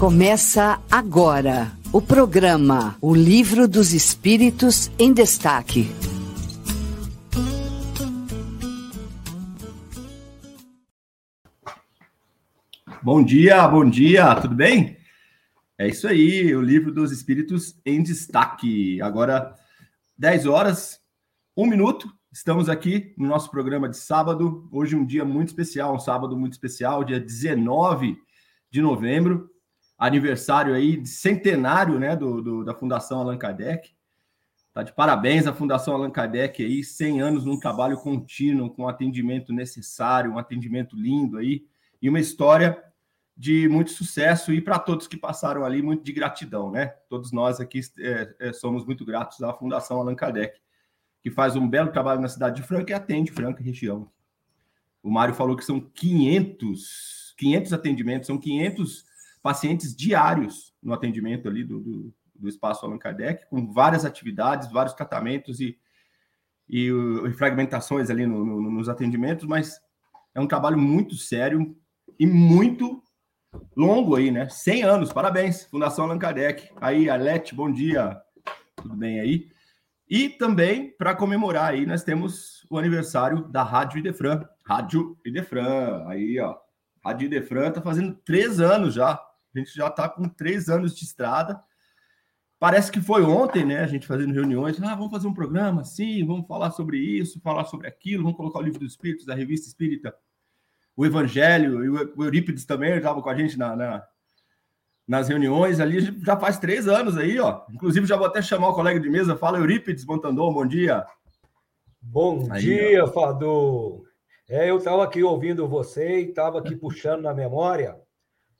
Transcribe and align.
Começa 0.00 0.82
agora 0.90 1.72
o 1.92 2.00
programa 2.00 2.96
O 3.02 3.14
Livro 3.14 3.68
dos 3.68 3.92
Espíritos 3.92 4.90
em 4.98 5.12
Destaque. 5.12 5.90
Bom 13.02 13.22
dia, 13.22 13.68
bom 13.68 13.84
dia, 13.84 14.34
tudo 14.36 14.54
bem? 14.54 14.96
É 15.76 15.86
isso 15.86 16.08
aí, 16.08 16.56
o 16.56 16.62
Livro 16.62 16.90
dos 16.90 17.12
Espíritos 17.12 17.78
em 17.84 18.02
Destaque. 18.02 19.02
Agora, 19.02 19.54
10 20.16 20.46
horas, 20.46 20.98
um 21.54 21.66
minuto, 21.66 22.10
estamos 22.32 22.70
aqui 22.70 23.12
no 23.18 23.28
nosso 23.28 23.50
programa 23.50 23.86
de 23.86 23.98
sábado. 23.98 24.66
Hoje, 24.72 24.96
um 24.96 25.04
dia 25.04 25.26
muito 25.26 25.48
especial, 25.48 25.94
um 25.94 26.00
sábado 26.00 26.38
muito 26.38 26.54
especial, 26.54 27.04
dia 27.04 27.20
19 27.20 28.16
de 28.70 28.80
novembro 28.80 29.50
aniversário 30.00 30.74
aí 30.74 31.04
centenário 31.04 31.98
né, 31.98 32.16
do, 32.16 32.40
do, 32.40 32.64
da 32.64 32.74
Fundação 32.74 33.20
Allan 33.20 33.36
Kardec. 33.36 33.90
Tá 34.72 34.82
de 34.82 34.94
parabéns 34.94 35.46
à 35.46 35.52
Fundação 35.52 35.94
Allan 35.94 36.10
Kardec 36.10 36.64
aí, 36.64 36.82
100 36.82 37.20
anos 37.20 37.44
num 37.44 37.60
trabalho 37.60 37.98
contínuo, 37.98 38.70
com 38.70 38.88
atendimento 38.88 39.52
necessário, 39.52 40.32
um 40.32 40.38
atendimento 40.38 40.96
lindo 40.96 41.36
aí, 41.36 41.66
e 42.00 42.08
uma 42.08 42.18
história 42.18 42.82
de 43.36 43.68
muito 43.68 43.90
sucesso 43.90 44.52
e 44.52 44.60
para 44.60 44.78
todos 44.78 45.06
que 45.06 45.16
passaram 45.16 45.64
ali, 45.64 45.82
muito 45.82 46.02
de 46.02 46.12
gratidão, 46.12 46.70
né? 46.70 46.86
Todos 47.08 47.30
nós 47.30 47.60
aqui 47.60 47.80
é, 47.98 48.34
é, 48.38 48.52
somos 48.52 48.86
muito 48.86 49.04
gratos 49.04 49.42
à 49.42 49.52
Fundação 49.52 49.98
Allan 49.98 50.14
Kardec, 50.14 50.58
que 51.20 51.30
faz 51.30 51.56
um 51.56 51.68
belo 51.68 51.90
trabalho 51.90 52.20
na 52.20 52.28
cidade 52.28 52.56
de 52.56 52.62
Franca 52.62 52.92
e 52.92 52.94
atende 52.94 53.32
Franca 53.32 53.60
e 53.60 53.66
região. 53.66 54.10
O 55.02 55.10
Mário 55.10 55.34
falou 55.34 55.56
que 55.56 55.64
são 55.64 55.80
500, 55.80 57.34
500 57.36 57.72
atendimentos, 57.72 58.26
são 58.26 58.38
500 58.38 59.09
pacientes 59.42 59.94
diários 59.94 60.74
no 60.82 60.92
atendimento 60.92 61.48
ali 61.48 61.64
do, 61.64 61.80
do, 61.80 62.14
do 62.34 62.48
Espaço 62.48 62.84
Allan 62.84 62.98
Kardec, 62.98 63.46
com 63.48 63.72
várias 63.72 64.04
atividades, 64.04 64.70
vários 64.70 64.94
tratamentos 64.94 65.60
e, 65.60 65.78
e, 66.68 66.88
e 66.88 67.32
fragmentações 67.32 68.10
ali 68.10 68.26
no, 68.26 68.44
no, 68.44 68.70
nos 68.70 68.88
atendimentos, 68.88 69.46
mas 69.46 69.80
é 70.34 70.40
um 70.40 70.46
trabalho 70.46 70.78
muito 70.78 71.16
sério 71.16 71.76
e 72.18 72.26
muito 72.26 73.02
longo 73.76 74.16
aí, 74.16 74.30
né? 74.30 74.48
100 74.48 74.82
anos, 74.84 75.12
parabéns, 75.12 75.64
Fundação 75.64 76.04
Allan 76.04 76.18
Kardec. 76.18 76.70
Aí, 76.80 77.10
Alete, 77.10 77.54
bom 77.54 77.70
dia, 77.70 78.20
tudo 78.76 78.96
bem 78.96 79.20
aí? 79.20 79.48
E 80.08 80.28
também, 80.28 80.90
para 80.96 81.14
comemorar 81.14 81.70
aí, 81.70 81.86
nós 81.86 82.02
temos 82.02 82.66
o 82.68 82.76
aniversário 82.76 83.46
da 83.48 83.62
Rádio 83.62 83.98
Idefran. 83.98 84.44
Rádio 84.64 85.16
Idefran, 85.24 86.04
aí, 86.08 86.38
ó. 86.40 86.56
Rádio 87.04 87.26
Idefran 87.26 87.70
tá 87.70 87.80
fazendo 87.80 88.14
três 88.24 88.60
anos 88.60 88.94
já. 88.94 89.20
A 89.54 89.58
gente 89.58 89.74
já 89.74 89.88
está 89.88 90.08
com 90.08 90.28
três 90.28 90.68
anos 90.68 90.96
de 90.96 91.04
estrada. 91.04 91.60
Parece 92.58 92.92
que 92.92 93.00
foi 93.00 93.22
ontem, 93.22 93.64
né? 93.64 93.80
A 93.80 93.86
gente 93.86 94.06
fazendo 94.06 94.34
reuniões. 94.34 94.80
Ah, 94.82 94.94
vamos 94.94 95.10
fazer 95.10 95.26
um 95.26 95.34
programa 95.34 95.80
assim, 95.80 96.24
vamos 96.26 96.46
falar 96.46 96.70
sobre 96.70 96.98
isso, 96.98 97.40
falar 97.40 97.64
sobre 97.64 97.88
aquilo, 97.88 98.22
vamos 98.22 98.36
colocar 98.36 98.58
o 98.58 98.62
livro 98.62 98.80
dos 98.80 98.92
Espíritos, 98.92 99.24
da 99.24 99.34
revista 99.34 99.66
Espírita, 99.66 100.14
o 100.94 101.06
Evangelho, 101.06 101.84
e 101.84 101.88
o 101.88 102.22
Eurípides 102.22 102.66
também 102.66 102.94
estava 102.94 103.22
com 103.22 103.30
a 103.30 103.34
gente 103.34 103.58
na, 103.58 103.74
na, 103.74 104.06
nas 105.08 105.28
reuniões 105.28 105.80
ali. 105.80 106.00
Já 106.22 106.36
faz 106.36 106.58
três 106.58 106.86
anos 106.86 107.16
aí, 107.16 107.40
ó. 107.40 107.62
Inclusive, 107.72 108.06
já 108.06 108.16
vou 108.16 108.26
até 108.26 108.42
chamar 108.42 108.68
o 108.68 108.74
colega 108.74 109.00
de 109.00 109.08
mesa. 109.08 109.36
Fala, 109.36 109.58
Eurípides 109.58 110.04
Montandon, 110.04 110.52
bom 110.52 110.66
dia. 110.66 111.06
Bom 112.00 112.46
aí, 112.50 112.60
dia, 112.60 113.04
ó. 113.04 113.08
Fadu. 113.08 114.04
É, 114.48 114.68
eu 114.68 114.76
estava 114.76 115.02
aqui 115.02 115.22
ouvindo 115.22 115.66
você 115.66 116.20
e 116.20 116.28
estava 116.28 116.58
aqui 116.58 116.76
puxando 116.76 117.22
na 117.22 117.32
memória 117.32 117.96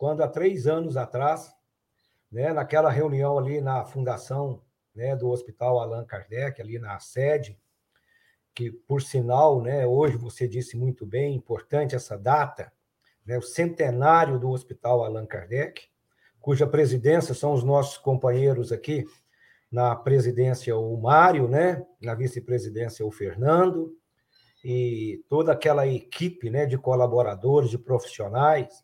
quando 0.00 0.22
há 0.22 0.28
três 0.28 0.66
anos 0.66 0.96
atrás, 0.96 1.54
né, 2.32 2.54
naquela 2.54 2.88
reunião 2.88 3.38
ali 3.38 3.60
na 3.60 3.84
fundação 3.84 4.62
né, 4.94 5.14
do 5.14 5.28
Hospital 5.28 5.78
Allan 5.78 6.06
Kardec, 6.06 6.58
ali 6.58 6.78
na 6.78 6.98
sede, 6.98 7.60
que, 8.54 8.70
por 8.70 9.02
sinal, 9.02 9.60
né, 9.60 9.86
hoje 9.86 10.16
você 10.16 10.48
disse 10.48 10.74
muito 10.74 11.04
bem, 11.04 11.34
importante 11.34 11.94
essa 11.94 12.16
data, 12.16 12.72
né, 13.26 13.36
o 13.36 13.42
centenário 13.42 14.38
do 14.38 14.48
Hospital 14.48 15.04
Allan 15.04 15.26
Kardec, 15.26 15.82
cuja 16.40 16.66
presidência 16.66 17.34
são 17.34 17.52
os 17.52 17.62
nossos 17.62 17.98
companheiros 17.98 18.72
aqui, 18.72 19.04
na 19.70 19.94
presidência 19.94 20.74
o 20.74 20.96
Mário, 20.96 21.46
né, 21.46 21.86
na 22.00 22.14
vice-presidência 22.14 23.04
o 23.04 23.10
Fernando, 23.10 23.94
e 24.64 25.22
toda 25.28 25.52
aquela 25.52 25.86
equipe 25.86 26.48
né, 26.48 26.64
de 26.64 26.78
colaboradores, 26.78 27.68
de 27.68 27.76
profissionais, 27.76 28.82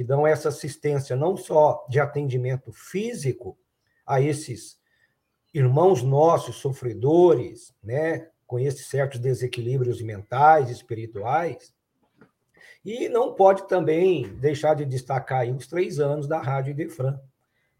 que 0.00 0.04
dão 0.04 0.26
essa 0.26 0.48
assistência 0.48 1.14
não 1.14 1.36
só 1.36 1.84
de 1.86 2.00
atendimento 2.00 2.72
físico 2.72 3.58
a 4.06 4.18
esses 4.18 4.78
irmãos 5.52 6.02
nossos 6.02 6.56
sofredores, 6.56 7.74
né, 7.84 8.30
com 8.46 8.58
esses 8.58 8.86
certos 8.86 9.20
desequilíbrios 9.20 10.00
mentais, 10.00 10.70
espirituais, 10.70 11.74
e 12.82 13.10
não 13.10 13.34
pode 13.34 13.68
também 13.68 14.26
deixar 14.36 14.72
de 14.72 14.86
destacar 14.86 15.46
os 15.50 15.66
três 15.66 16.00
anos 16.00 16.26
da 16.26 16.40
Rádio 16.40 16.74
Defran, 16.74 17.20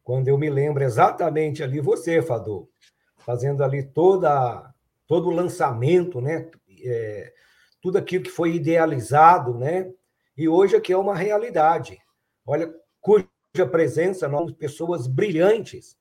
quando 0.05 0.29
eu 0.29 0.37
me 0.37 0.51
lembro 0.51 0.85
exatamente 0.85 1.63
ali 1.63 1.81
você, 1.81 2.21
Fador, 2.21 2.69
fazendo 3.17 3.65
ali 3.65 3.83
toda 3.83 4.75
todo 5.07 5.31
o 5.31 5.35
lançamento, 5.35 6.21
né, 6.21 6.51
é, 6.85 7.33
tudo 7.81 7.97
aquilo 7.97 8.25
que 8.25 8.31
foi 8.31 8.57
idealizado, 8.57 9.57
né, 9.57 9.91
e 10.37 10.47
hoje 10.47 10.77
aqui 10.77 10.93
é 10.93 10.99
uma 10.99 11.17
realidade 11.17 11.99
olha, 12.47 12.73
cuja 13.01 13.27
presença 13.71 14.29
nós 14.29 14.53
pessoas 14.53 15.07
brilhantes 15.07 15.97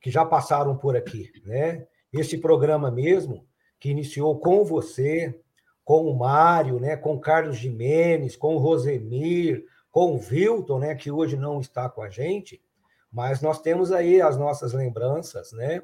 que 0.00 0.10
já 0.10 0.24
passaram 0.24 0.76
por 0.76 0.96
aqui, 0.96 1.30
né? 1.44 1.86
Este 2.12 2.36
programa 2.36 2.90
mesmo 2.90 3.46
que 3.78 3.90
iniciou 3.90 4.38
com 4.38 4.64
você, 4.64 5.38
com 5.84 6.08
o 6.08 6.16
Mário, 6.16 6.78
né, 6.78 6.96
com 6.96 7.18
Carlos 7.18 7.56
Jimenez, 7.56 8.36
com 8.36 8.54
o 8.54 8.58
Rosemir, 8.58 9.64
com 9.90 10.14
o 10.14 10.18
Vilton, 10.18 10.78
né, 10.78 10.94
que 10.94 11.10
hoje 11.10 11.36
não 11.36 11.60
está 11.60 11.88
com 11.88 12.02
a 12.02 12.08
gente, 12.08 12.62
mas 13.10 13.42
nós 13.42 13.60
temos 13.60 13.90
aí 13.90 14.20
as 14.20 14.36
nossas 14.36 14.72
lembranças, 14.72 15.50
né, 15.52 15.82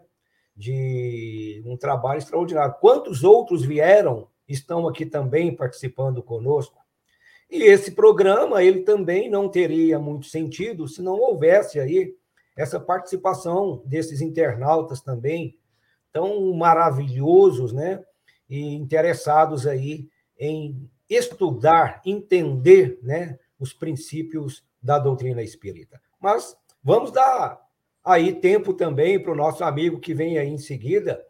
de 0.55 1.63
um 1.67 1.77
trabalho 1.77 2.19
extraordinário. 2.19 2.77
Quantos 2.81 3.25
outros 3.25 3.65
vieram, 3.65 4.29
estão 4.47 4.87
aqui 4.87 5.05
também 5.05 5.55
participando 5.55 6.23
conosco? 6.23 6.79
E 7.51 7.63
esse 7.63 7.93
programa 7.93 8.63
ele 8.63 8.81
também 8.81 9.31
não 9.31 9.49
teria 9.49 9.99
muito 9.99 10.27
sentido 10.27 10.89
se 10.89 11.01
não 11.01 11.15
houvesse 11.15 11.79
aí 11.79 12.15
essa 12.57 12.81
participação 12.81 13.83
desses 13.85 14.21
internautas 14.21 15.01
também 15.01 15.59
tão 16.13 16.53
maravilhosos, 16.55 17.73
né? 17.73 18.03
E 18.49 18.75
interessados 18.75 19.67
aí 19.67 20.09
em 20.39 20.91
estudar, 21.09 22.01
entender, 22.05 22.99
né, 23.03 23.39
os 23.59 23.73
princípios 23.73 24.65
da 24.83 24.99
doutrina 24.99 25.43
espírita. 25.43 26.01
Mas 26.21 26.57
vamos 26.83 27.11
dar 27.11 27.61
aí 28.05 28.33
tempo 28.33 28.73
também 28.73 29.21
para 29.21 29.33
o 29.33 29.37
nosso 29.37 29.63
amigo 29.65 30.01
que 30.01 30.15
vem 30.15 30.39
aí 30.39 30.49
em 30.49 30.59
seguida 30.59 31.25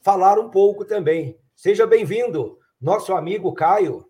falar 0.00 0.38
um 0.38 0.50
pouco 0.50 0.84
também. 0.84 1.38
Seja 1.54 1.86
bem-vindo, 1.86 2.58
nosso 2.80 3.12
amigo 3.14 3.52
Caio. 3.52 4.04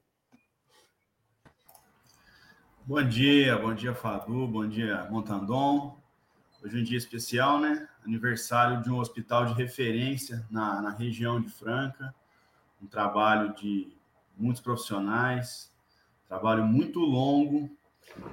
Bom 2.85 3.01
dia, 3.01 3.57
bom 3.57 3.73
dia 3.73 3.95
Fadu, 3.95 4.45
bom 4.49 4.67
dia 4.67 5.07
Montandon. 5.09 5.97
Hoje 6.61 6.77
é 6.77 6.81
um 6.81 6.83
dia 6.83 6.99
especial, 6.99 7.61
né? 7.61 7.89
Aniversário 8.05 8.83
de 8.83 8.91
um 8.91 8.99
hospital 8.99 9.47
de 9.47 9.55
referência 9.55 10.45
na, 10.51 10.83
na 10.83 10.91
região 10.91 11.41
de 11.41 11.49
Franca. 11.49 12.13
Um 12.83 12.87
trabalho 12.89 13.55
de 13.55 13.97
muitos 14.37 14.61
profissionais, 14.61 15.73
trabalho 16.27 16.65
muito 16.65 16.99
longo, 16.99 17.71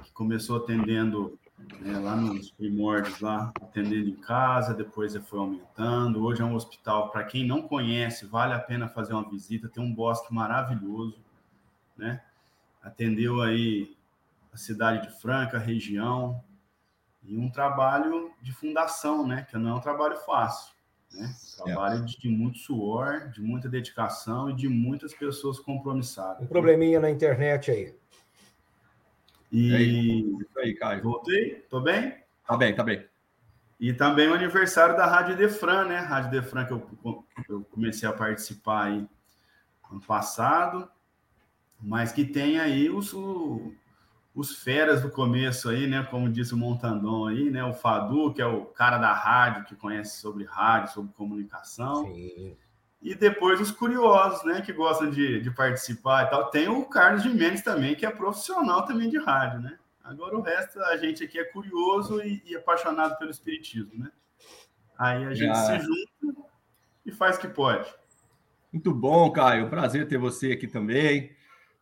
que 0.02 0.10
começou 0.10 0.56
atendendo 0.56 1.38
né, 1.80 1.96
lá 2.00 2.16
nos 2.16 2.50
primórdios, 2.50 3.20
lá 3.20 3.52
atendendo 3.62 4.08
em 4.08 4.16
casa, 4.16 4.74
depois 4.74 5.14
foi 5.14 5.38
aumentando. 5.38 6.24
Hoje 6.24 6.42
é 6.42 6.44
um 6.44 6.56
hospital, 6.56 7.10
para 7.10 7.22
quem 7.22 7.46
não 7.46 7.62
conhece, 7.62 8.26
vale 8.26 8.52
a 8.52 8.58
pena 8.58 8.88
fazer 8.88 9.12
uma 9.12 9.30
visita, 9.30 9.68
tem 9.68 9.80
um 9.80 9.94
bosque 9.94 10.34
maravilhoso, 10.34 11.20
né? 11.96 12.20
Atendeu 12.82 13.40
aí 13.42 13.94
a 14.52 14.56
cidade 14.56 15.08
de 15.08 15.20
Franca, 15.20 15.56
a 15.56 15.60
região, 15.60 16.42
e 17.22 17.36
um 17.36 17.50
trabalho 17.50 18.32
de 18.40 18.52
fundação, 18.52 19.26
né? 19.26 19.46
Que 19.48 19.56
não 19.56 19.70
é 19.70 19.74
um 19.74 19.80
trabalho 19.80 20.16
fácil, 20.18 20.72
né? 21.12 21.34
Trabalho 21.56 22.02
é. 22.02 22.04
de, 22.04 22.18
de, 22.18 22.28
muito 22.28 22.58
suor, 22.58 23.28
de 23.28 23.40
muita 23.40 23.68
dedicação 23.68 24.50
e 24.50 24.54
de 24.54 24.68
muitas 24.68 25.14
pessoas 25.14 25.58
compromissadas. 25.58 26.42
Um 26.42 26.46
probleminha 26.46 26.98
na 26.98 27.10
internet 27.10 27.70
aí. 27.70 27.94
E 29.52 29.74
aí, 29.74 30.38
aí 30.58 30.74
Caio. 30.74 31.02
Voltei? 31.02 31.56
Tô 31.68 31.80
bem? 31.80 32.14
Tá 32.46 32.56
bem, 32.56 32.74
tá 32.74 32.82
bem. 32.82 33.06
E 33.78 33.92
também 33.92 34.28
o 34.28 34.34
aniversário 34.34 34.96
da 34.96 35.06
Rádio 35.06 35.36
Defran, 35.36 35.86
né? 35.86 35.98
Rádio 35.98 36.30
Defran 36.30 36.66
que 36.66 36.72
eu, 36.72 37.24
eu 37.48 37.64
comecei 37.64 38.08
a 38.08 38.12
participar 38.12 38.84
aí 38.84 39.08
ano 39.90 40.00
passado, 40.00 40.88
mas 41.80 42.12
que 42.12 42.24
tem 42.24 42.60
aí 42.60 42.88
os, 42.90 43.12
os 44.34 44.56
feras 44.56 45.02
do 45.02 45.10
começo 45.10 45.68
aí, 45.68 45.86
né? 45.86 46.06
Como 46.10 46.30
disse 46.30 46.54
o 46.54 46.56
Montandon 46.56 47.26
aí, 47.26 47.50
né? 47.50 47.64
O 47.64 47.74
Fadu, 47.74 48.32
que 48.32 48.40
é 48.40 48.46
o 48.46 48.64
cara 48.66 48.98
da 48.98 49.12
rádio, 49.12 49.64
que 49.64 49.74
conhece 49.74 50.20
sobre 50.20 50.44
rádio, 50.44 50.92
sobre 50.92 51.12
comunicação. 51.12 52.06
Sim. 52.06 52.56
E 53.02 53.14
depois 53.14 53.60
os 53.60 53.70
curiosos, 53.70 54.44
né? 54.44 54.60
Que 54.60 54.72
gostam 54.72 55.10
de, 55.10 55.40
de 55.40 55.50
participar 55.50 56.26
e 56.26 56.30
tal. 56.30 56.50
Tem 56.50 56.68
o 56.68 56.84
Carlos 56.84 57.22
Jimenez 57.22 57.62
também, 57.62 57.94
que 57.94 58.06
é 58.06 58.10
profissional 58.10 58.84
também 58.84 59.08
de 59.08 59.18
rádio, 59.18 59.60
né? 59.60 59.78
Agora 60.04 60.36
o 60.36 60.42
resto, 60.42 60.80
a 60.80 60.96
gente 60.96 61.24
aqui 61.24 61.38
é 61.38 61.44
curioso 61.44 62.22
e, 62.22 62.42
e 62.46 62.56
apaixonado 62.56 63.18
pelo 63.18 63.30
espiritismo, 63.30 63.98
né? 63.98 64.10
Aí 64.98 65.24
a 65.24 65.34
gente 65.34 65.56
se 65.56 65.78
junta 65.78 66.50
e 67.04 67.10
faz 67.10 67.36
o 67.36 67.40
que 67.40 67.48
pode. 67.48 67.92
Muito 68.72 68.94
bom, 68.94 69.30
Caio. 69.32 69.68
Prazer 69.68 70.06
ter 70.06 70.18
você 70.18 70.52
aqui 70.52 70.68
também. 70.68 71.34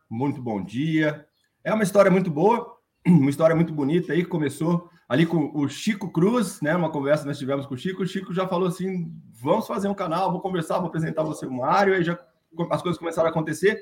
Muito 0.09 0.41
bom 0.41 0.63
dia. 0.63 1.28
É 1.63 1.73
uma 1.73 1.83
história 1.83 2.09
muito 2.09 2.29
boa, 2.29 2.75
uma 3.05 3.29
história 3.29 3.55
muito 3.55 3.73
bonita 3.73 4.13
aí, 4.13 4.23
que 4.23 4.29
começou 4.29 4.89
ali 5.07 5.25
com 5.25 5.51
o 5.53 5.67
Chico 5.67 6.11
Cruz, 6.11 6.61
né? 6.61 6.75
Uma 6.75 6.91
conversa 6.91 7.25
nós 7.25 7.39
tivemos 7.39 7.65
com 7.65 7.73
o 7.73 7.77
Chico. 7.77 8.03
O 8.03 8.07
Chico 8.07 8.33
já 8.33 8.47
falou 8.47 8.67
assim: 8.67 9.11
vamos 9.41 9.67
fazer 9.67 9.87
um 9.87 9.93
canal, 9.93 10.31
vou 10.31 10.41
conversar, 10.41 10.77
vou 10.77 10.87
apresentar 10.87 11.23
você 11.23 11.45
o 11.45 11.51
Mário, 11.51 11.93
aí 11.93 12.03
já 12.03 12.17
as 12.69 12.81
coisas 12.81 12.97
começaram 12.97 13.27
a 13.27 13.31
acontecer. 13.31 13.81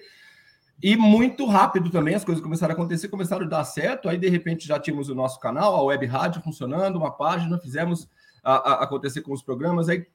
E 0.81 0.95
muito 0.95 1.45
rápido 1.47 1.89
também 1.89 2.13
as 2.13 2.23
coisas 2.23 2.43
começaram 2.43 2.71
a 2.71 2.75
acontecer, 2.75 3.07
começaram 3.09 3.45
a 3.45 3.49
dar 3.49 3.63
certo. 3.63 4.07
Aí, 4.07 4.17
de 4.17 4.29
repente, 4.29 4.67
já 4.67 4.79
tínhamos 4.79 5.09
o 5.09 5.15
nosso 5.15 5.39
canal, 5.39 5.75
a 5.75 5.83
web 5.83 6.05
rádio 6.05 6.41
funcionando, 6.41 6.97
uma 6.97 7.11
página, 7.11 7.57
fizemos 7.57 8.07
a, 8.43 8.53
a 8.55 8.83
acontecer 8.83 9.21
com 9.21 9.33
os 9.33 9.41
programas. 9.41 9.89
Aí 9.89 10.05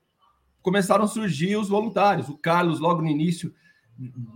começaram 0.62 1.04
a 1.04 1.08
surgir 1.08 1.56
os 1.56 1.68
voluntários. 1.68 2.28
O 2.28 2.38
Carlos, 2.38 2.78
logo 2.78 3.02
no 3.02 3.08
início, 3.08 3.52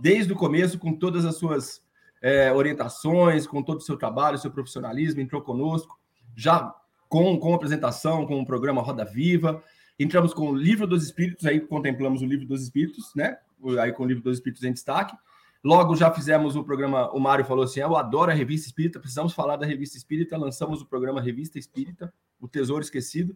desde 0.01 0.33
o 0.33 0.35
começo, 0.35 0.77
com 0.77 0.93
todas 0.93 1.23
as 1.23 1.37
suas 1.37 1.81
é, 2.21 2.51
orientações, 2.51 3.45
com 3.45 3.61
todo 3.61 3.79
o 3.79 3.81
seu 3.81 3.97
trabalho, 3.97 4.37
seu 4.37 4.51
profissionalismo, 4.51 5.21
entrou 5.21 5.41
conosco, 5.41 5.99
já 6.35 6.73
com, 7.09 7.37
com 7.39 7.53
apresentação, 7.53 8.25
com 8.25 8.39
o 8.39 8.45
programa 8.45 8.81
Roda 8.81 9.05
Viva. 9.05 9.61
Entramos 9.99 10.33
com 10.33 10.49
o 10.49 10.55
Livro 10.55 10.85
dos 10.85 11.03
Espíritos, 11.03 11.45
aí 11.45 11.59
contemplamos 11.59 12.21
o 12.21 12.25
Livro 12.25 12.45
dos 12.45 12.61
Espíritos, 12.61 13.13
né? 13.15 13.37
Aí 13.81 13.91
com 13.91 14.03
o 14.03 14.05
Livro 14.05 14.23
dos 14.23 14.37
Espíritos 14.37 14.63
em 14.63 14.73
destaque. 14.73 15.15
Logo 15.63 15.95
já 15.95 16.11
fizemos 16.11 16.55
o 16.55 16.63
programa, 16.63 17.11
o 17.11 17.19
Mário 17.19 17.43
falou 17.43 17.63
assim: 17.63 17.79
eu 17.79 17.97
adoro 17.97 18.31
a 18.31 18.33
revista 18.33 18.67
espírita, 18.67 18.99
precisamos 18.99 19.33
falar 19.33 19.57
da 19.57 19.65
revista 19.65 19.97
espírita. 19.97 20.37
Lançamos 20.37 20.81
o 20.81 20.85
programa 20.85 21.19
Revista 21.19 21.57
Espírita, 21.57 22.13
O 22.39 22.47
Tesouro 22.47 22.83
Esquecido. 22.83 23.35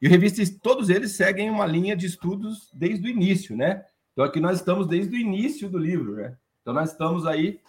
E 0.00 0.06
o 0.06 0.10
revista, 0.10 0.42
todos 0.62 0.90
eles 0.90 1.12
seguem 1.12 1.50
uma 1.50 1.66
linha 1.66 1.96
de 1.96 2.06
estudos 2.06 2.70
desde 2.72 3.06
o 3.06 3.10
início, 3.10 3.56
né? 3.56 3.84
Então 4.12 4.24
aqui 4.24 4.40
nós 4.40 4.58
estamos 4.58 4.86
desde 4.86 5.14
o 5.14 5.18
início 5.18 5.68
do 5.68 5.78
livro, 5.78 6.14
né? 6.16 6.36
Então 6.62 6.72
nós 6.72 6.92
estamos 6.92 7.26
aí 7.26 7.60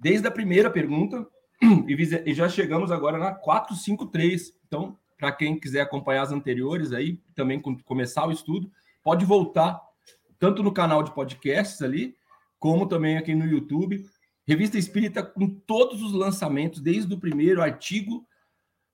desde 0.00 0.26
a 0.26 0.30
primeira 0.30 0.70
pergunta 0.70 1.26
e 1.86 2.34
já 2.34 2.48
chegamos 2.48 2.90
agora 2.90 3.18
na 3.18 3.32
453. 3.32 4.54
Então, 4.66 4.96
para 5.18 5.30
quem 5.30 5.60
quiser 5.60 5.82
acompanhar 5.82 6.22
as 6.22 6.32
anteriores 6.32 6.92
aí, 6.92 7.20
também 7.34 7.60
começar 7.84 8.26
o 8.26 8.32
estudo, 8.32 8.70
pode 9.02 9.26
voltar 9.26 9.78
tanto 10.38 10.62
no 10.62 10.72
canal 10.72 11.02
de 11.02 11.14
podcasts 11.14 11.82
ali, 11.82 12.16
como 12.58 12.86
também 12.86 13.18
aqui 13.18 13.34
no 13.34 13.44
YouTube. 13.44 14.02
Revista 14.48 14.78
Espírita 14.78 15.22
com 15.22 15.46
todos 15.46 16.02
os 16.02 16.12
lançamentos, 16.14 16.80
desde 16.80 17.12
o 17.12 17.20
primeiro 17.20 17.62
artigo, 17.62 18.26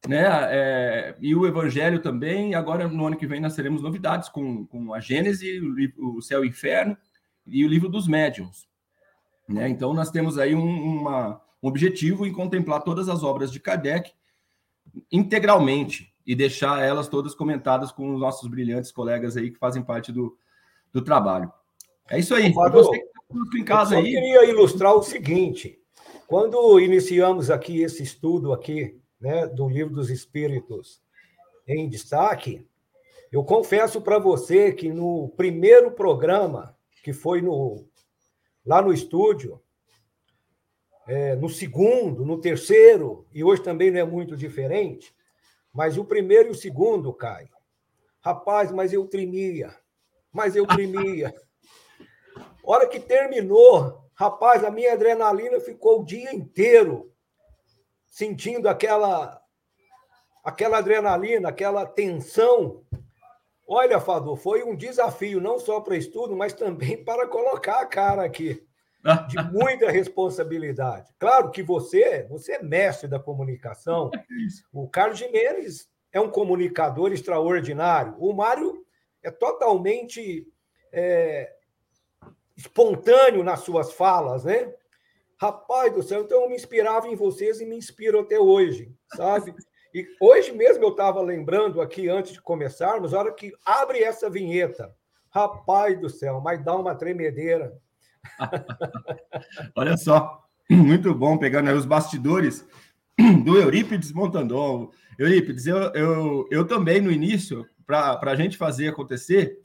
né? 0.08 0.24
É, 0.50 1.16
e 1.20 1.34
o 1.34 1.46
Evangelho 1.46 2.00
também. 2.00 2.54
Agora, 2.54 2.88
no 2.88 3.06
ano 3.06 3.16
que 3.16 3.26
vem, 3.26 3.40
nós 3.40 3.54
teremos 3.54 3.80
novidades 3.80 4.28
com, 4.28 4.66
com 4.66 4.92
a 4.92 4.98
Gênese, 5.00 5.60
o, 5.60 6.16
o 6.16 6.22
Céu 6.22 6.44
e 6.44 6.48
o 6.48 6.50
Inferno 6.50 6.96
e 7.46 7.64
o 7.64 7.68
Livro 7.68 7.88
dos 7.88 8.08
Médiuns. 8.08 8.66
Né? 9.48 9.68
Então, 9.68 9.92
nós 9.94 10.10
temos 10.10 10.38
aí 10.38 10.54
um, 10.54 11.00
uma, 11.00 11.40
um 11.62 11.68
objetivo 11.68 12.26
em 12.26 12.32
contemplar 12.32 12.82
todas 12.82 13.08
as 13.08 13.22
obras 13.22 13.50
de 13.50 13.60
Kardec 13.60 14.12
integralmente 15.10 16.14
e 16.26 16.34
deixar 16.34 16.82
elas 16.82 17.08
todas 17.08 17.34
comentadas 17.34 17.92
com 17.92 18.12
os 18.12 18.20
nossos 18.20 18.48
brilhantes 18.48 18.90
colegas 18.90 19.36
aí 19.36 19.50
que 19.50 19.58
fazem 19.58 19.82
parte 19.82 20.10
do, 20.10 20.36
do 20.92 21.02
trabalho. 21.02 21.52
É 22.10 22.18
isso 22.18 22.34
aí. 22.34 22.52
Fábio, 22.52 22.84
você 22.84 23.00
em 23.56 23.64
casa 23.64 23.94
eu 23.94 24.00
aí. 24.00 24.12
queria 24.12 24.44
ilustrar 24.44 24.94
o 24.94 25.02
seguinte: 25.02 25.78
quando 26.26 26.80
iniciamos 26.80 27.50
aqui 27.50 27.82
esse 27.82 28.02
estudo 28.02 28.52
aqui, 28.52 29.00
né, 29.20 29.46
do 29.46 29.68
livro 29.68 29.94
dos 29.94 30.10
Espíritos 30.10 31.00
em 31.66 31.88
destaque, 31.88 32.66
eu 33.32 33.42
confesso 33.44 34.00
para 34.00 34.18
você 34.18 34.72
que 34.72 34.92
no 34.92 35.28
primeiro 35.36 35.90
programa, 35.90 36.76
que 37.02 37.12
foi 37.12 37.42
no 37.42 37.84
lá 38.66 38.82
no 38.82 38.92
estúdio, 38.92 39.62
é, 41.06 41.36
no 41.36 41.48
segundo, 41.48 42.24
no 42.24 42.40
terceiro, 42.40 43.26
e 43.32 43.44
hoje 43.44 43.62
também 43.62 43.90
não 43.90 44.00
é 44.00 44.04
muito 44.04 44.36
diferente, 44.36 45.14
mas 45.72 45.96
o 45.96 46.04
primeiro 46.04 46.48
e 46.48 46.50
o 46.50 46.54
segundo, 46.54 47.12
Caio. 47.12 47.54
Rapaz, 48.20 48.72
mas 48.72 48.92
eu 48.92 49.06
tremia, 49.06 49.72
mas 50.32 50.56
eu 50.56 50.66
tremia. 50.66 51.32
hora 52.64 52.88
que 52.88 52.98
terminou, 52.98 54.04
rapaz, 54.14 54.64
a 54.64 54.70
minha 54.70 54.94
adrenalina 54.94 55.60
ficou 55.60 56.00
o 56.00 56.04
dia 56.04 56.34
inteiro 56.34 57.12
sentindo 58.06 58.68
aquela 58.68 59.40
aquela 60.42 60.78
adrenalina, 60.78 61.48
aquela 61.48 61.84
tensão. 61.84 62.85
Olha, 63.66 63.98
Fador, 63.98 64.36
foi 64.36 64.62
um 64.62 64.76
desafio 64.76 65.40
não 65.40 65.58
só 65.58 65.80
para 65.80 65.96
estudo, 65.96 66.36
mas 66.36 66.52
também 66.52 66.96
para 67.04 67.26
colocar 67.26 67.80
a 67.80 67.86
cara 67.86 68.24
aqui 68.24 68.64
de 69.28 69.36
muita 69.52 69.90
responsabilidade. 69.90 71.12
Claro 71.18 71.50
que 71.50 71.62
você, 71.62 72.24
você 72.28 72.52
é 72.52 72.62
mestre 72.62 73.08
da 73.08 73.18
comunicação. 73.18 74.10
O 74.72 74.88
Carlos 74.88 75.18
Jimenez 75.18 75.88
é 76.12 76.20
um 76.20 76.30
comunicador 76.30 77.12
extraordinário. 77.12 78.14
O 78.18 78.32
Mário 78.32 78.84
é 79.22 79.30
totalmente 79.30 80.46
é, 80.92 81.52
espontâneo 82.56 83.42
nas 83.42 83.60
suas 83.60 83.92
falas, 83.92 84.44
né? 84.44 84.72
Rapaz 85.38 85.92
do 85.92 86.02
céu, 86.02 86.22
então 86.22 86.42
eu 86.42 86.48
me 86.48 86.54
inspirava 86.54 87.08
em 87.08 87.14
vocês 87.14 87.60
e 87.60 87.66
me 87.66 87.76
inspiro 87.76 88.20
até 88.20 88.38
hoje, 88.38 88.90
sabe? 89.14 89.54
E 89.96 90.06
hoje 90.20 90.52
mesmo 90.52 90.84
eu 90.84 90.90
estava 90.90 91.22
lembrando 91.22 91.80
aqui, 91.80 92.06
antes 92.06 92.34
de 92.34 92.42
começarmos, 92.42 93.14
a 93.14 93.18
hora 93.18 93.32
que 93.32 93.54
abre 93.64 94.00
essa 94.00 94.28
vinheta. 94.28 94.94
Rapaz 95.30 95.98
do 95.98 96.10
céu, 96.10 96.38
mas 96.38 96.62
dá 96.62 96.76
uma 96.76 96.94
tremedeira. 96.94 97.72
Olha 99.74 99.96
só, 99.96 100.44
muito 100.68 101.14
bom 101.14 101.38
pegando 101.38 101.72
os 101.72 101.86
bastidores 101.86 102.68
do 103.42 103.56
Eurípides 103.56 104.12
Montandon. 104.12 104.90
Eurípides, 105.18 105.66
eu, 105.66 105.78
eu, 105.94 106.48
eu 106.50 106.66
também 106.66 107.00
no 107.00 107.10
início, 107.10 107.66
para 107.86 108.20
a 108.20 108.36
gente 108.36 108.58
fazer 108.58 108.88
acontecer, 108.88 109.58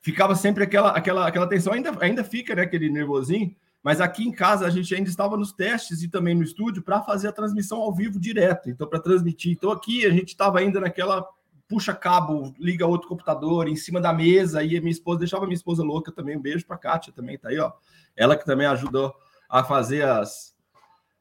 ficava 0.00 0.34
sempre 0.34 0.64
aquela, 0.64 0.92
aquela, 0.92 1.28
aquela 1.28 1.46
tensão, 1.46 1.74
ainda, 1.74 1.94
ainda 2.00 2.24
fica 2.24 2.54
né, 2.54 2.62
aquele 2.62 2.88
nervosinho, 2.88 3.54
mas 3.82 4.00
aqui 4.00 4.22
em 4.22 4.32
casa 4.32 4.66
a 4.66 4.70
gente 4.70 4.94
ainda 4.94 5.08
estava 5.08 5.36
nos 5.36 5.52
testes 5.52 6.02
e 6.02 6.08
também 6.08 6.34
no 6.34 6.42
estúdio 6.42 6.82
para 6.82 7.02
fazer 7.02 7.28
a 7.28 7.32
transmissão 7.32 7.80
ao 7.80 7.92
vivo 7.92 8.20
direto, 8.20 8.70
então 8.70 8.86
para 8.86 9.00
transmitir. 9.00 9.52
Então 9.52 9.70
aqui 9.70 10.06
a 10.06 10.10
gente 10.10 10.28
estava 10.28 10.60
ainda 10.60 10.80
naquela 10.80 11.26
puxa 11.72 11.94
cabo, 11.94 12.54
liga 12.58 12.86
outro 12.86 13.08
computador 13.08 13.66
em 13.66 13.76
cima 13.76 13.98
da 13.98 14.12
mesa 14.12 14.62
e 14.62 14.76
a 14.76 14.80
minha 14.80 14.92
esposa 14.92 15.20
deixava 15.20 15.46
minha 15.46 15.54
esposa 15.54 15.82
louca 15.82 16.12
também. 16.12 16.36
Um 16.36 16.42
beijo 16.42 16.66
para 16.66 16.76
Kátia 16.76 17.12
também, 17.14 17.38
tá 17.38 17.48
aí, 17.48 17.58
ó. 17.58 17.72
Ela 18.14 18.36
que 18.36 18.44
também 18.44 18.66
ajudou 18.66 19.14
a 19.48 19.64
fazer 19.64 20.02
as, 20.02 20.54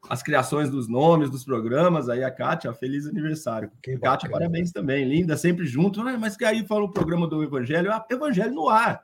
as 0.10 0.22
criações 0.22 0.70
dos 0.70 0.90
nomes 0.90 1.30
dos 1.30 1.46
programas. 1.46 2.10
Aí 2.10 2.22
a 2.22 2.30
Kátia, 2.30 2.74
feliz 2.74 3.08
aniversário. 3.08 3.72
Que 3.82 3.98
Kátia, 3.98 4.30
parabéns 4.30 4.74
também, 4.74 5.08
linda, 5.08 5.38
sempre 5.38 5.66
junto. 5.66 6.02
Ah, 6.02 6.18
mas 6.18 6.36
que 6.36 6.44
aí 6.44 6.68
fala 6.68 6.84
o 6.84 6.92
programa 6.92 7.28
do 7.28 7.42
Evangelho, 7.42 7.92
ah, 7.92 8.06
Evangelho 8.10 8.54
no 8.54 8.68
ar. 8.68 9.02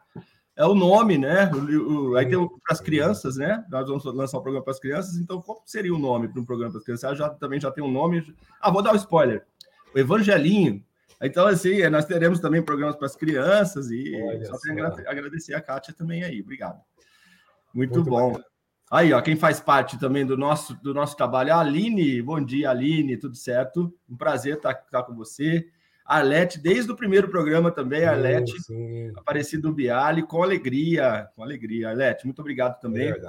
É 0.58 0.66
o 0.66 0.74
nome, 0.74 1.20
né? 1.20 1.52
O, 1.54 2.10
o, 2.10 2.16
aí 2.18 2.28
tem 2.28 2.48
para 2.48 2.58
as 2.74 2.82
crianças, 2.82 3.38
né? 3.38 3.64
Nós 3.70 3.88
vamos 3.88 4.04
lançar 4.06 4.40
um 4.40 4.42
programa 4.42 4.64
para 4.64 4.74
as 4.74 4.80
crianças, 4.80 5.16
então 5.18 5.40
qual 5.40 5.62
seria 5.64 5.94
o 5.94 6.00
nome 6.00 6.28
para 6.28 6.42
um 6.42 6.46
programa 6.46 6.72
para 6.72 6.80
as 6.80 6.84
crianças? 6.84 7.12
Ah, 7.12 7.14
já, 7.14 7.30
também 7.30 7.60
já 7.60 7.70
tem 7.70 7.84
um 7.84 7.92
nome. 7.92 8.36
Ah, 8.60 8.72
vou 8.72 8.82
dar 8.82 8.92
um 8.92 8.96
spoiler. 8.96 9.46
O 9.94 10.00
Evangelinho. 10.00 10.84
Então, 11.22 11.46
assim, 11.46 11.88
nós 11.90 12.06
teremos 12.06 12.40
também 12.40 12.62
programas 12.62 12.96
para 12.96 13.06
as 13.06 13.16
crianças 13.16 13.92
e 13.92 14.20
Olha 14.20 14.46
só 14.46 14.58
para 14.58 15.12
agradecer 15.12 15.54
a 15.54 15.62
Kátia 15.62 15.94
também 15.94 16.24
aí. 16.24 16.42
Obrigado. 16.42 16.82
Muito, 17.72 17.94
Muito 17.94 18.10
bom. 18.10 18.32
Bacana. 18.32 18.46
Aí, 18.90 19.12
ó, 19.12 19.22
quem 19.22 19.36
faz 19.36 19.60
parte 19.60 20.00
também 20.00 20.26
do 20.26 20.38
nosso, 20.38 20.74
do 20.82 20.94
nosso 20.94 21.16
trabalho, 21.16 21.54
a 21.54 21.60
Aline. 21.60 22.22
Bom 22.22 22.44
dia, 22.44 22.72
Aline, 22.72 23.18
tudo 23.18 23.36
certo? 23.36 23.94
Um 24.10 24.16
prazer 24.16 24.56
estar, 24.56 24.72
estar 24.72 25.04
com 25.04 25.14
você. 25.14 25.68
A 26.08 26.18
Arlete, 26.18 26.58
desde 26.58 26.90
o 26.90 26.96
primeiro 26.96 27.28
programa 27.28 27.70
também, 27.70 28.06
a 28.06 28.12
Arlete, 28.12 28.54
Aparecido 29.16 29.74
Bialy, 29.74 30.24
com 30.24 30.42
alegria, 30.42 31.28
com 31.36 31.44
alegria. 31.44 31.90
Arlete, 31.90 32.26
muito 32.26 32.40
obrigado 32.40 32.80
também 32.80 33.10
é 33.10 33.20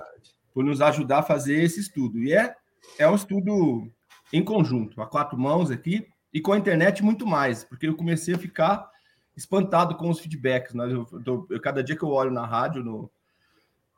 por 0.55 0.65
nos 0.65 0.81
ajudar 0.81 1.19
a 1.19 1.23
fazer 1.23 1.63
esse 1.63 1.81
estudo. 1.81 2.19
E 2.19 2.33
é, 2.33 2.55
é 2.99 3.09
um 3.09 3.15
estudo 3.15 3.91
em 4.33 4.45
conjunto, 4.45 5.01
a 5.01 5.07
quatro 5.07 5.39
mãos 5.39 5.71
aqui, 5.71 6.07
e 6.33 6.41
com 6.41 6.53
a 6.53 6.59
internet 6.59 7.03
muito 7.03 7.27
mais, 7.27 7.65
porque 7.65 7.89
eu 7.89 7.97
comecei 7.97 8.35
a 8.35 8.39
ficar 8.39 8.89
espantado 9.37 9.97
com 9.97 10.09
os 10.11 10.21
feedbacks. 10.21 10.75
Né? 10.75 10.85
Eu, 10.85 11.07
eu, 11.27 11.47
eu, 11.51 11.61
cada 11.61 11.83
dia 11.83 11.97
que 11.97 12.03
eu 12.03 12.11
olho 12.11 12.31
na 12.31 12.47
rádio, 12.47 12.85
no, 12.85 13.11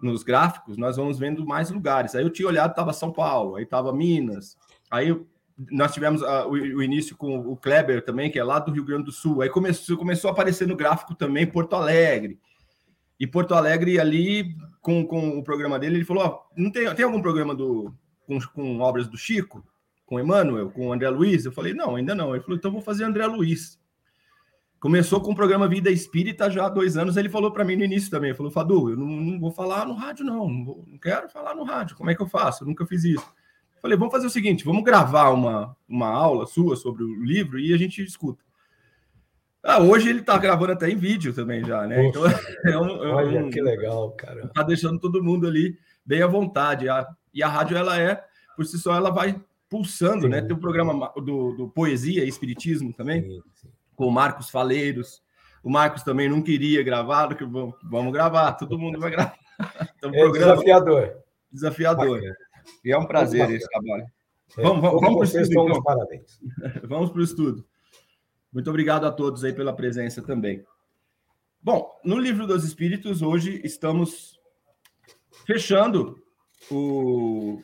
nos 0.01 0.23
gráficos, 0.23 0.77
nós 0.77 0.97
vamos 0.97 1.19
vendo 1.19 1.47
mais 1.47 1.71
lugares. 1.71 2.15
Aí 2.15 2.23
eu 2.23 2.31
tinha 2.31 2.49
olhado, 2.49 2.71
estava 2.71 2.93
São 2.93 3.13
Paulo, 3.13 3.57
aí 3.57 3.65
estava 3.65 3.93
Minas, 3.93 4.57
Aí 4.91 5.17
nós 5.71 5.93
tivemos 5.93 6.23
uh, 6.23 6.47
o, 6.47 6.53
o, 6.53 6.83
início 6.83 7.17
com 7.17 7.39
o 7.39 7.57
Kleber 7.57 8.03
também, 8.05 8.31
que 8.31 8.39
é 8.39 8.45
lá 8.45 8.59
do 8.59 8.73
Rio 8.73 8.85
Grande 8.85 9.05
do 9.05 9.13
Sul. 9.13 9.43
Aí 9.43 9.51
começou, 9.51 9.97
começou 9.97 10.29
a 10.29 10.33
aparecer 10.33 10.67
no 10.67 10.77
gráfico 10.77 11.15
também 11.15 11.47
Porto 11.47 11.75
Alegre. 11.75 12.39
E 13.19 13.27
Porto 13.27 13.55
Alegre 13.55 14.01
ali, 14.01 14.55
com, 14.81 15.07
com 15.07 15.39
o 15.39 15.45
programa 15.45 15.79
dele, 15.79 15.97
ele 15.97 16.05
falou: 16.05 16.25
oh, 16.25 16.61
não 16.61 16.71
tem, 16.71 16.93
tem 16.95 17.05
algum 17.05 17.21
programa 17.21 17.55
do, 17.55 17.93
com, 18.27 18.39
com 18.55 18.79
obras 18.81 19.09
do 19.09 19.19
Chico? 19.19 19.65
Com 20.07 20.19
Emmanuel? 20.19 20.71
Com 20.71 20.93
André 20.93 21.11
Luiz? 21.11 21.45
Eu 21.45 21.53
falei, 21.53 21.75
não, 21.75 21.97
ainda 21.97 22.15
não. 22.15 22.35
Ele 22.35 22.43
falou, 22.43 22.57
então 22.57 22.73
vou 22.73 22.81
fazer 22.81 23.05
André 23.05 23.27
Luiz. 23.27 23.79
Começou 24.81 25.21
com 25.21 25.33
o 25.33 25.37
programa 25.37 25.69
Vida 25.69 25.91
Espírita 25.91 26.51
já 26.51 26.65
há 26.65 26.69
dois 26.71 26.97
anos. 26.97 27.19
Ele 27.19 27.29
falou 27.29 27.53
para 27.53 27.65
mim 27.65 27.77
no 27.77 27.85
início 27.85 28.11
também: 28.11 28.33
falou, 28.33 28.51
Fadu, 28.51 28.91
eu 28.91 28.97
não, 28.97 29.07
não, 29.07 29.39
vou 29.39 29.53
falar 29.53 29.87
no 29.87 29.93
rádio, 29.93 30.25
não. 30.25 30.49
Não, 30.49 30.65
vou, 30.65 30.85
não, 30.87 30.99
quero 30.99 31.29
falar 31.29 31.55
no 31.55 31.65
rádio. 31.65 31.97
Como 31.97 32.09
é 32.09 32.15
que 32.15 32.23
eu 32.23 32.27
faço? 32.27 32.65
Eu 32.65 32.69
nunca 32.69 32.87
fiz 32.87 33.05
isso. 33.05 33.40
Falei, 33.81 33.97
vamos 33.97 34.13
fazer 34.13 34.27
o 34.27 34.31
seguinte: 34.31 34.65
vamos 34.65 34.85
gravar 34.85 35.31
uma, 35.31 35.77
uma 35.89 36.09
aula 36.09 36.47
sua 36.47 36.77
sobre 36.77 37.03
o 37.03 37.25
livro 37.25 37.59
e 37.59 37.73
a 37.73 37.77
gente 37.77 38.03
escuta. 38.03 38.43
Ah, 39.63 39.81
hoje 39.81 40.09
ele 40.09 40.21
está 40.21 40.39
gravando 40.39 40.73
até 40.73 40.89
em 40.89 40.97
vídeo 40.97 41.35
também 41.35 41.63
já, 41.63 41.87
né? 41.87 42.07
então, 42.07 42.25
é 42.65 42.79
um, 42.79 43.05
é 43.05 43.09
olha 43.09 43.45
um, 43.45 43.51
que 43.51 43.61
legal, 43.61 44.11
cara. 44.13 44.49
Tá 44.49 44.63
deixando 44.63 44.99
todo 44.99 45.23
mundo 45.23 45.47
ali 45.47 45.77
bem 46.05 46.23
à 46.23 46.27
vontade. 46.27 46.89
A, 46.89 47.07
e 47.33 47.43
a 47.43 47.49
rádio, 47.49 47.77
ela 47.77 47.99
é, 48.01 48.25
por 48.57 48.65
si 48.65 48.79
só, 48.79 48.95
ela 48.95 49.11
vai 49.11 49.39
pulsando, 49.69 50.29
né? 50.29 50.39
sim. 50.39 50.43
né? 50.43 50.49
Tem 50.49 50.53
o 50.53 50.57
um 50.57 50.61
programa 50.61 51.13
do, 51.17 51.53
do 51.53 51.69
Poesia 51.69 52.25
e 52.25 52.29
Espiritismo 52.29 52.93
também. 52.93 53.23
Sim, 53.23 53.43
sim 53.55 53.69
com 54.01 54.07
o 54.07 54.11
Marcos 54.11 54.49
Faleiros. 54.49 55.23
O 55.63 55.69
Marcos 55.69 56.03
também 56.03 56.27
não 56.27 56.41
queria 56.41 56.83
gravar, 56.83 57.35
que 57.37 57.45
vamos, 57.45 57.75
vamos 57.85 58.11
gravar, 58.15 58.53
todo 58.53 58.79
mundo 58.79 58.99
vai 58.99 59.11
gravar. 59.11 59.39
Então, 59.99 60.09
é 60.09 60.19
programa... 60.19 60.53
desafiador. 60.55 61.17
Desafiador. 61.53 62.23
E 62.85 62.93
é 62.93 62.99
um 62.99 63.07
prazer 63.07 63.51
esse 63.51 63.69
trabalho. 63.69 64.05
É, 64.57 64.63
vamos, 64.63 64.81
vamos, 64.81 65.01
vamos 65.03 65.31
para 65.31 65.39
o 65.39 65.43
estudo. 65.43 65.71
Então. 65.71 65.83
Parabéns. 65.83 66.41
vamos 66.85 67.11
para 67.11 67.21
o 67.21 67.25
estudo. 67.25 67.67
Muito 68.53 68.69
obrigado 68.71 69.07
a 69.07 69.13
todos 69.13 69.45
aí 69.45 69.53
pela 69.53 69.73
presença 69.73 70.23
também. 70.23 70.65
Bom, 71.63 71.91
no 72.05 72.19
livro 72.19 72.47
dos 72.47 72.65
Espíritos, 72.65 73.23
hoje 73.23 73.61
estamos 73.65 74.41
fechando 75.47 76.17
o, 76.71 77.63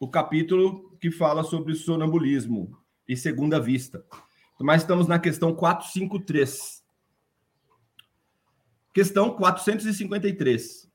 o 0.00 0.08
capítulo 0.08 0.96
que 0.98 1.10
fala 1.10 1.44
sobre 1.44 1.74
sonambulismo 1.74 2.76
e 3.06 3.16
segunda 3.16 3.60
vista 3.60 4.04
mas 4.60 4.82
estamos 4.82 5.06
na 5.06 5.18
questão 5.18 5.54
453. 5.54 6.82
Questão 8.92 9.36
453. 9.36 10.90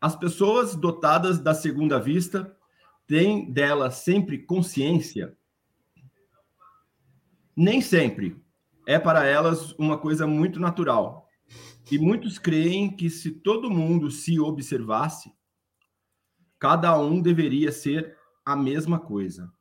As 0.00 0.16
pessoas 0.16 0.74
dotadas 0.74 1.38
da 1.38 1.54
segunda 1.54 1.98
vista 1.98 2.54
têm 3.12 3.52
dela 3.52 3.90
sempre 3.90 4.38
consciência? 4.38 5.36
Nem 7.54 7.82
sempre. 7.82 8.42
É 8.86 8.98
para 8.98 9.26
elas 9.26 9.72
uma 9.72 9.98
coisa 9.98 10.26
muito 10.26 10.58
natural. 10.58 11.28
E 11.90 11.98
muitos 11.98 12.38
creem 12.38 12.90
que 12.96 13.10
se 13.10 13.30
todo 13.30 13.70
mundo 13.70 14.10
se 14.10 14.40
observasse, 14.40 15.30
cada 16.58 16.98
um 16.98 17.20
deveria 17.20 17.70
ser 17.70 18.16
a 18.46 18.56
mesma 18.56 18.98
coisa. 18.98 19.52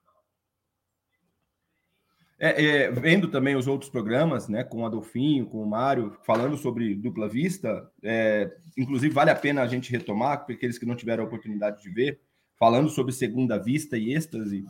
É, 2.39 2.65
é, 2.65 2.91
vendo 2.91 3.27
também 3.27 3.57
os 3.57 3.67
outros 3.67 3.91
programas, 3.91 4.47
né, 4.47 4.63
com 4.63 4.83
o 4.83 4.85
Adolfinho, 4.85 5.45
com 5.45 5.61
o 5.61 5.69
Mário, 5.69 6.17
falando 6.25 6.55
sobre 6.55 6.95
dupla 6.95 7.27
vista, 7.27 7.91
é, 8.01 8.49
inclusive 8.77 9.13
vale 9.13 9.29
a 9.29 9.35
pena 9.35 9.61
a 9.61 9.67
gente 9.67 9.91
retomar, 9.91 10.45
para 10.45 10.55
aqueles 10.55 10.77
que 10.77 10.85
não 10.85 10.95
tiveram 10.95 11.25
a 11.25 11.27
oportunidade 11.27 11.83
de 11.83 11.89
ver, 11.89 12.21
falando 12.61 12.91
sobre 12.91 13.11
segunda 13.11 13.57
vista 13.57 13.97
e 13.97 14.13
êxtase, 14.13 14.63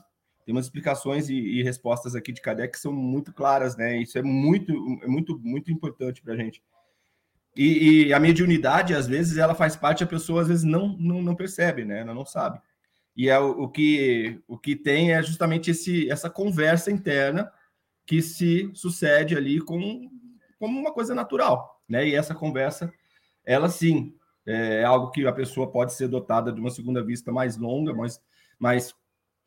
tem 0.45 0.55
umas 0.55 0.67
explicações 0.67 1.27
e, 1.27 1.35
e 1.35 1.61
respostas 1.61 2.15
aqui 2.15 2.31
de 2.31 2.39
Kardec 2.39 2.71
que 2.71 2.79
são 2.79 2.93
muito 2.93 3.33
claras, 3.33 3.75
né? 3.75 3.97
Isso 3.97 4.17
é 4.17 4.21
muito, 4.21 4.71
é 5.03 5.07
muito, 5.07 5.37
muito 5.39 5.69
importante 5.69 6.21
para 6.21 6.33
a 6.33 6.37
gente. 6.37 6.63
E, 7.53 8.05
e, 8.05 8.13
a 8.13 8.19
mediunidade, 8.19 8.95
às 8.95 9.07
vezes, 9.07 9.37
ela 9.37 9.53
faz 9.53 9.75
parte, 9.75 10.05
a 10.05 10.07
pessoa 10.07 10.41
às 10.41 10.47
vezes 10.47 10.63
não, 10.63 10.95
não, 10.97 11.21
não 11.21 11.35
percebe, 11.35 11.83
né? 11.83 11.99
Ela 11.99 12.13
não 12.13 12.25
sabe. 12.25 12.61
E 13.13 13.27
é 13.27 13.37
o, 13.37 13.63
o, 13.63 13.69
que, 13.69 14.39
o 14.47 14.57
que 14.57 14.73
tem 14.73 15.11
é 15.11 15.21
justamente 15.21 15.71
esse, 15.71 16.09
essa 16.09 16.29
conversa 16.29 16.89
interna 16.89 17.51
que 18.05 18.21
se 18.21 18.71
sucede 18.73 19.35
ali 19.35 19.59
com, 19.59 20.09
como 20.57 20.79
uma 20.79 20.93
coisa 20.93 21.13
natural, 21.13 21.83
né? 21.89 22.07
E 22.07 22.15
essa 22.15 22.33
conversa, 22.33 22.89
ela 23.43 23.67
sim, 23.67 24.15
é 24.45 24.83
algo 24.83 25.11
que 25.11 25.25
a 25.25 25.31
pessoa 25.31 25.71
pode 25.71 25.93
ser 25.93 26.07
dotada 26.07 26.51
de 26.51 26.59
uma 26.59 26.71
segunda 26.71 27.03
vista 27.03 27.31
mais 27.31 27.57
longa, 27.57 27.93
mas, 27.93 28.19
mas 28.59 28.95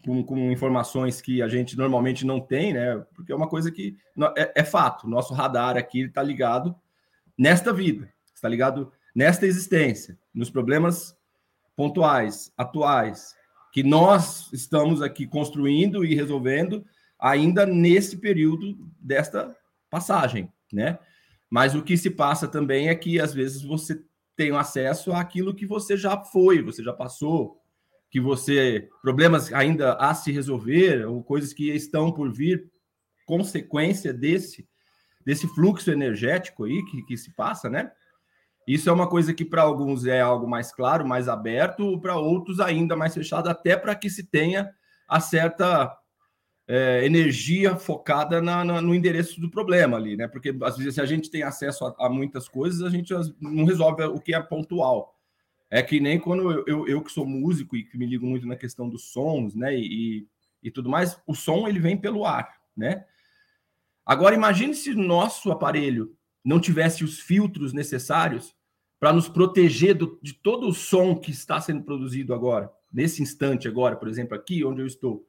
com, 0.05 0.23
com 0.23 0.51
informações 0.51 1.21
que 1.21 1.43
a 1.43 1.49
gente 1.49 1.77
normalmente 1.77 2.25
não 2.27 2.41
tem, 2.41 2.73
né? 2.73 3.05
Porque 3.15 3.33
é 3.33 3.37
uma 3.37 3.49
coisa 3.49 3.71
que 3.71 3.97
é, 4.37 4.61
é 4.61 4.65
fato. 4.65 5.09
Nosso 5.09 5.35
radar 5.35 5.77
aqui 5.77 6.03
está 6.03 6.23
ligado 6.23 6.75
nesta 7.37 7.73
vida, 7.73 8.13
está 8.35 8.49
ligado 8.49 8.93
nesta 9.15 9.47
existência, 9.47 10.19
nos 10.33 10.51
problemas 10.51 11.17
pontuais, 11.77 12.53
atuais, 12.57 13.35
que 13.73 13.83
nós 13.83 14.53
estamos 14.53 15.03
aqui 15.03 15.27
construindo 15.27 16.05
e 16.05 16.15
resolvendo 16.15 16.85
ainda 17.19 17.67
nesse 17.67 18.19
período 18.19 18.77
desta 19.01 19.57
passagem, 19.91 20.53
né? 20.73 20.99
Mas 21.51 21.75
o 21.75 21.83
que 21.83 21.97
se 21.97 22.11
passa 22.11 22.47
também 22.47 22.89
é 22.89 22.95
que 22.95 23.21
às 23.21 23.33
vezes 23.33 23.63
você 23.63 24.03
tem 24.37 24.55
acesso 24.57 25.13
àquilo 25.13 25.55
que 25.55 25.67
você 25.67 25.97
já 25.97 26.17
foi, 26.17 26.63
você 26.63 26.83
já 26.83 26.93
passou, 26.93 27.61
que 28.11 28.21
você 28.21 28.89
problemas 29.03 29.53
ainda 29.53 29.95
a 29.95 30.15
se 30.15 30.31
resolver 30.31 31.05
ou 31.07 31.23
coisas 31.23 31.53
que 31.53 31.71
estão 31.71 32.13
por 32.13 32.33
vir 32.33 32.71
consequência 33.27 34.13
desse 34.13 34.69
desse 35.25 35.49
fluxo 35.49 35.91
energético 35.91 36.65
aí 36.65 36.85
que, 36.85 37.03
que 37.03 37.17
se 37.17 37.35
passa, 37.35 37.71
né? 37.71 37.91
Isso 38.67 38.89
é 38.89 38.93
uma 38.93 39.09
coisa 39.09 39.33
que 39.33 39.45
para 39.45 39.63
alguns 39.63 40.07
é 40.07 40.21
algo 40.21 40.47
mais 40.47 40.73
claro, 40.73 41.07
mais 41.07 41.29
aberto, 41.29 41.99
para 42.01 42.17
outros 42.17 42.61
ainda 42.61 42.95
mais 42.95 43.15
fechado, 43.15 43.49
até 43.49 43.77
para 43.77 43.95
que 43.95 44.09
se 44.09 44.25
tenha 44.25 44.71
a 45.09 45.21
certa 45.21 45.95
é, 46.67 47.05
energia 47.05 47.77
focada 47.77 48.41
na, 48.41 48.65
na, 48.65 48.81
no 48.81 48.95
endereço 48.95 49.41
do 49.41 49.51
problema 49.51 49.97
ali, 49.97 50.17
né? 50.17 50.27
Porque 50.27 50.55
às 50.63 50.77
vezes 50.77 50.95
se 50.95 51.01
a 51.01 51.07
gente 51.07 51.31
tem 51.31 51.43
acesso 51.43 51.85
a, 51.85 52.07
a, 52.07 52.09
muitas 52.09 52.49
coisas, 52.49 52.83
a 52.83 52.91
gente 52.91 53.13
não 53.41 53.65
resolve 53.65 54.03
o 54.05 54.21
que 54.21 54.35
é 54.35 54.41
pontual. 54.41 55.15
É 55.71 55.83
que 55.83 56.01
nem 56.01 56.19
quando 56.19 56.51
eu, 56.51 56.65
eu, 56.67 56.89
eu, 56.89 57.03
que 57.03 57.13
sou 57.13 57.27
músico 57.27 57.77
e 57.77 57.85
que 57.85 57.99
me 57.99 58.07
ligo 58.07 58.27
muito 58.27 58.47
na 58.47 58.57
questão 58.57 58.89
dos 58.89 59.13
sons, 59.13 59.55
né? 59.55 59.77
E, 59.77 60.27
e 60.63 60.71
tudo 60.71 60.89
mais, 60.89 61.21
o 61.27 61.35
som 61.35 61.69
ele 61.69 61.81
vem 61.81 61.97
pelo 61.97 62.25
ar, 62.25 62.59
né? 62.77 63.05
Agora 64.07 64.35
imagine 64.35 64.75
se 64.75 64.95
nosso 64.95 65.51
aparelho 65.51 66.17
não 66.45 66.61
tivesse 66.61 67.05
os 67.05 67.19
filtros 67.21 67.73
necessários 67.73 68.55
para 69.01 69.13
nos 69.13 69.29
proteger 69.29 69.95
do, 69.95 70.19
de 70.23 70.33
todo 70.35 70.69
o 70.69 70.75
som 70.75 71.15
que 71.15 71.31
está 71.31 71.61
sendo 71.61 71.83
produzido 71.83 72.33
agora, 72.33 72.71
nesse 72.93 73.23
instante 73.23 73.67
agora, 73.67 73.97
por 73.97 74.09
exemplo, 74.09 74.35
aqui 74.35 74.65
onde 74.65 74.81
eu 74.81 74.87
estou 74.87 75.27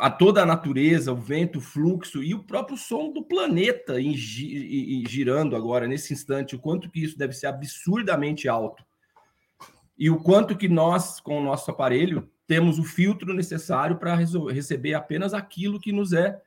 a 0.00 0.10
toda 0.10 0.42
a 0.42 0.46
natureza, 0.46 1.12
o 1.12 1.16
vento, 1.16 1.58
o 1.58 1.62
fluxo 1.62 2.22
e 2.22 2.34
o 2.34 2.42
próprio 2.42 2.76
som 2.76 3.12
do 3.12 3.22
planeta 3.22 4.00
em, 4.00 4.14
girando 4.16 5.54
agora, 5.54 5.86
nesse 5.86 6.12
instante, 6.12 6.56
o 6.56 6.58
quanto 6.58 6.90
que 6.90 7.02
isso 7.02 7.16
deve 7.16 7.32
ser 7.32 7.46
absurdamente 7.46 8.48
alto. 8.48 8.84
E 9.96 10.08
o 10.10 10.18
quanto 10.18 10.56
que 10.56 10.68
nós, 10.68 11.20
com 11.20 11.40
o 11.40 11.44
nosso 11.44 11.70
aparelho, 11.70 12.30
temos 12.46 12.78
o 12.78 12.84
filtro 12.84 13.34
necessário 13.34 13.98
para 13.98 14.14
receber 14.14 14.94
apenas 14.94 15.34
aquilo 15.34 15.80
que 15.80 15.92
nos 15.92 16.12
é 16.12 16.40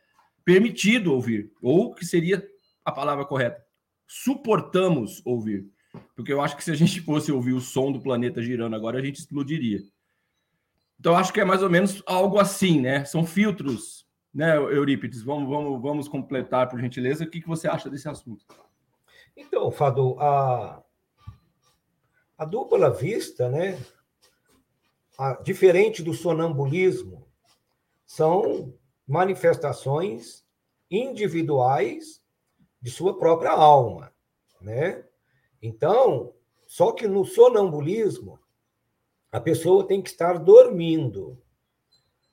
permitido 0.43 1.13
ouvir, 1.13 1.51
ou 1.61 1.93
que 1.93 2.05
seria 2.05 2.43
a 2.83 2.91
palavra 2.91 3.25
correta, 3.25 3.63
suportamos 4.07 5.21
ouvir. 5.25 5.69
Porque 6.15 6.31
eu 6.31 6.41
acho 6.41 6.55
que 6.55 6.63
se 6.63 6.71
a 6.71 6.75
gente 6.75 7.01
fosse 7.01 7.31
ouvir 7.31 7.53
o 7.53 7.61
som 7.61 7.91
do 7.91 8.01
planeta 8.01 8.41
girando 8.41 8.75
agora, 8.75 8.99
a 8.99 9.01
gente 9.01 9.19
explodiria. 9.19 9.81
Então, 11.01 11.15
acho 11.15 11.33
que 11.33 11.41
é 11.41 11.43
mais 11.43 11.63
ou 11.63 11.69
menos 11.69 12.03
algo 12.05 12.37
assim, 12.37 12.79
né? 12.79 13.03
São 13.05 13.25
filtros, 13.25 14.07
né, 14.31 14.55
Eurípides? 14.55 15.23
Vamos, 15.23 15.49
vamos, 15.49 15.81
vamos 15.81 16.07
completar, 16.07 16.69
por 16.69 16.79
gentileza. 16.79 17.23
O 17.23 17.27
que, 17.27 17.41
que 17.41 17.47
você 17.47 17.67
acha 17.67 17.89
desse 17.89 18.07
assunto? 18.07 18.45
Então, 19.35 19.71
Fado, 19.71 20.15
a, 20.19 20.83
a 22.37 22.45
dupla 22.45 22.91
vista, 22.91 23.49
né? 23.49 23.83
A, 25.17 25.41
diferente 25.41 26.03
do 26.03 26.13
sonambulismo, 26.13 27.25
são 28.05 28.71
manifestações 29.07 30.45
individuais 30.87 32.21
de 32.79 32.91
sua 32.91 33.17
própria 33.17 33.49
alma, 33.49 34.13
né? 34.61 35.03
Então, 35.63 36.31
só 36.67 36.91
que 36.91 37.07
no 37.07 37.25
sonambulismo 37.25 38.39
a 39.31 39.39
pessoa 39.39 39.87
tem 39.87 40.01
que 40.01 40.09
estar 40.09 40.37
dormindo. 40.37 41.41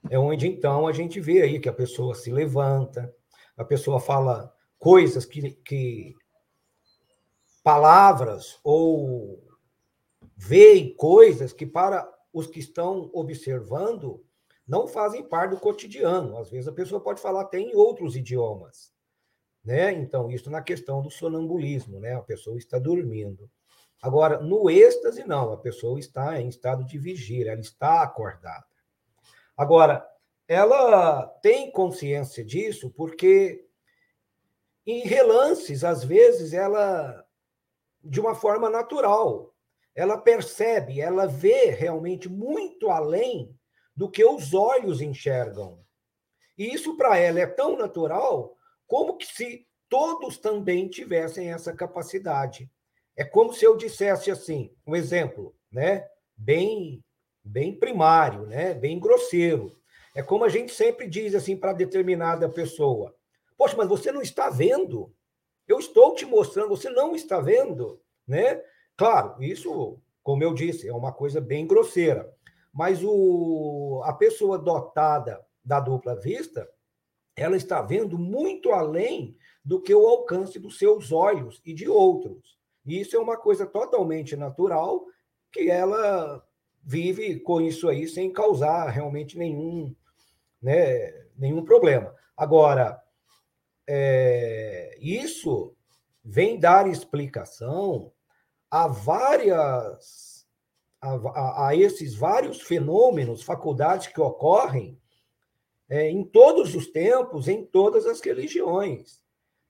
É 0.09 0.17
onde 0.17 0.47
então 0.47 0.87
a 0.87 0.91
gente 0.91 1.19
vê 1.19 1.41
aí 1.41 1.59
que 1.59 1.69
a 1.69 1.73
pessoa 1.73 2.13
se 2.15 2.31
levanta, 2.31 3.13
a 3.55 3.63
pessoa 3.63 3.99
fala 3.99 4.53
coisas 4.77 5.25
que, 5.25 5.51
que 5.51 6.15
palavras 7.63 8.59
ou 8.63 9.43
vê 10.35 10.93
coisas 10.97 11.51
que 11.51 11.65
para 11.65 12.09
os 12.33 12.47
que 12.47 12.59
estão 12.59 13.09
observando 13.13 14.23
não 14.67 14.87
fazem 14.87 15.23
parte 15.23 15.51
do 15.51 15.59
cotidiano. 15.59 16.37
Às 16.37 16.49
vezes 16.49 16.67
a 16.67 16.73
pessoa 16.73 17.01
pode 17.01 17.19
falar 17.19 17.41
até 17.41 17.59
em 17.59 17.75
outros 17.75 18.15
idiomas. 18.15 18.93
Né? 19.63 19.91
Então, 19.91 20.31
isso 20.31 20.49
na 20.49 20.61
questão 20.61 21.01
do 21.01 21.11
sonambulismo, 21.11 21.99
né? 21.99 22.15
A 22.15 22.21
pessoa 22.21 22.57
está 22.57 22.79
dormindo. 22.79 23.49
Agora, 24.01 24.39
no 24.39 24.69
êxtase, 24.69 25.27
não, 25.27 25.51
a 25.51 25.57
pessoa 25.57 25.99
está 25.99 26.39
em 26.39 26.47
estado 26.47 26.85
de 26.85 26.97
vigília, 26.97 27.51
ela 27.51 27.61
está 27.61 28.01
acordada. 28.01 28.65
Agora, 29.57 30.07
ela 30.47 31.27
tem 31.41 31.69
consciência 31.69 32.43
disso 32.43 32.89
porque, 32.91 33.67
em 34.85 35.01
relances, 35.01 35.83
às 35.83 36.03
vezes, 36.03 36.53
ela, 36.53 37.25
de 38.01 38.19
uma 38.19 38.33
forma 38.33 38.69
natural, 38.69 39.53
ela 39.93 40.17
percebe, 40.17 41.01
ela 41.01 41.27
vê 41.27 41.71
realmente 41.71 42.29
muito 42.29 42.89
além 42.89 43.53
do 43.93 44.09
que 44.09 44.23
os 44.23 44.53
olhos 44.53 45.01
enxergam. 45.01 45.83
E 46.57 46.73
isso 46.73 46.95
para 46.95 47.17
ela 47.17 47.39
é 47.41 47.45
tão 47.45 47.77
natural 47.77 48.57
como 48.87 49.17
que 49.17 49.25
se 49.25 49.67
todos 49.89 50.37
também 50.37 50.87
tivessem 50.87 51.51
essa 51.51 51.73
capacidade. 51.73 52.71
É 53.19 53.25
como 53.25 53.51
se 53.51 53.65
eu 53.65 53.75
dissesse 53.75 54.31
assim, 54.31 54.73
um 54.87 54.95
exemplo, 54.95 55.53
né? 55.69 56.07
Bem, 56.37 57.03
bem 57.43 57.77
primário, 57.77 58.45
né? 58.45 58.73
Bem 58.73 58.97
grosseiro. 58.97 59.77
É 60.15 60.23
como 60.23 60.45
a 60.45 60.49
gente 60.49 60.73
sempre 60.73 61.05
diz 61.05 61.35
assim 61.35 61.57
para 61.57 61.73
determinada 61.73 62.47
pessoa: 62.47 63.13
Poxa, 63.57 63.75
mas 63.75 63.89
você 63.89 64.09
não 64.09 64.21
está 64.21 64.49
vendo? 64.49 65.13
Eu 65.67 65.79
estou 65.79 66.15
te 66.15 66.25
mostrando, 66.25 66.69
você 66.69 66.89
não 66.89 67.13
está 67.13 67.41
vendo, 67.41 68.01
né? 68.25 68.63
Claro, 68.95 69.43
isso, 69.43 70.01
como 70.23 70.41
eu 70.41 70.53
disse, 70.53 70.87
é 70.87 70.93
uma 70.93 71.11
coisa 71.11 71.41
bem 71.41 71.67
grosseira. 71.67 72.33
Mas 72.73 73.03
o, 73.03 74.01
a 74.05 74.13
pessoa 74.13 74.57
dotada 74.57 75.45
da 75.61 75.81
dupla 75.81 76.15
vista, 76.15 76.69
ela 77.35 77.57
está 77.57 77.81
vendo 77.81 78.17
muito 78.17 78.71
além 78.71 79.35
do 79.61 79.81
que 79.81 79.93
o 79.93 80.07
alcance 80.07 80.57
dos 80.57 80.77
seus 80.77 81.11
olhos 81.11 81.61
e 81.65 81.73
de 81.73 81.89
outros. 81.89 82.58
Isso 82.97 83.15
é 83.15 83.19
uma 83.19 83.37
coisa 83.37 83.65
totalmente 83.65 84.35
natural 84.35 85.05
que 85.51 85.69
ela 85.69 86.45
vive 86.83 87.39
com 87.39 87.59
isso 87.59 87.87
aí 87.87 88.07
sem 88.07 88.31
causar 88.31 88.89
realmente 88.89 89.37
nenhum, 89.37 89.93
né, 90.61 91.27
nenhum 91.37 91.63
problema. 91.63 92.15
Agora, 92.35 93.01
é, 93.87 94.97
isso 95.01 95.75
vem 96.23 96.59
dar 96.59 96.87
explicação 96.87 98.11
a 98.71 98.87
várias 98.87 100.47
a, 101.01 101.13
a, 101.13 101.67
a, 101.67 101.75
esses 101.75 102.13
vários 102.13 102.61
fenômenos, 102.61 103.41
faculdades 103.41 104.07
que 104.07 104.19
ocorrem 104.19 104.99
é, 105.87 106.09
em 106.09 106.23
todos 106.23 106.75
os 106.75 106.87
tempos, 106.87 107.47
em 107.47 107.65
todas 107.65 108.05
as 108.05 108.21
religiões 108.21 109.21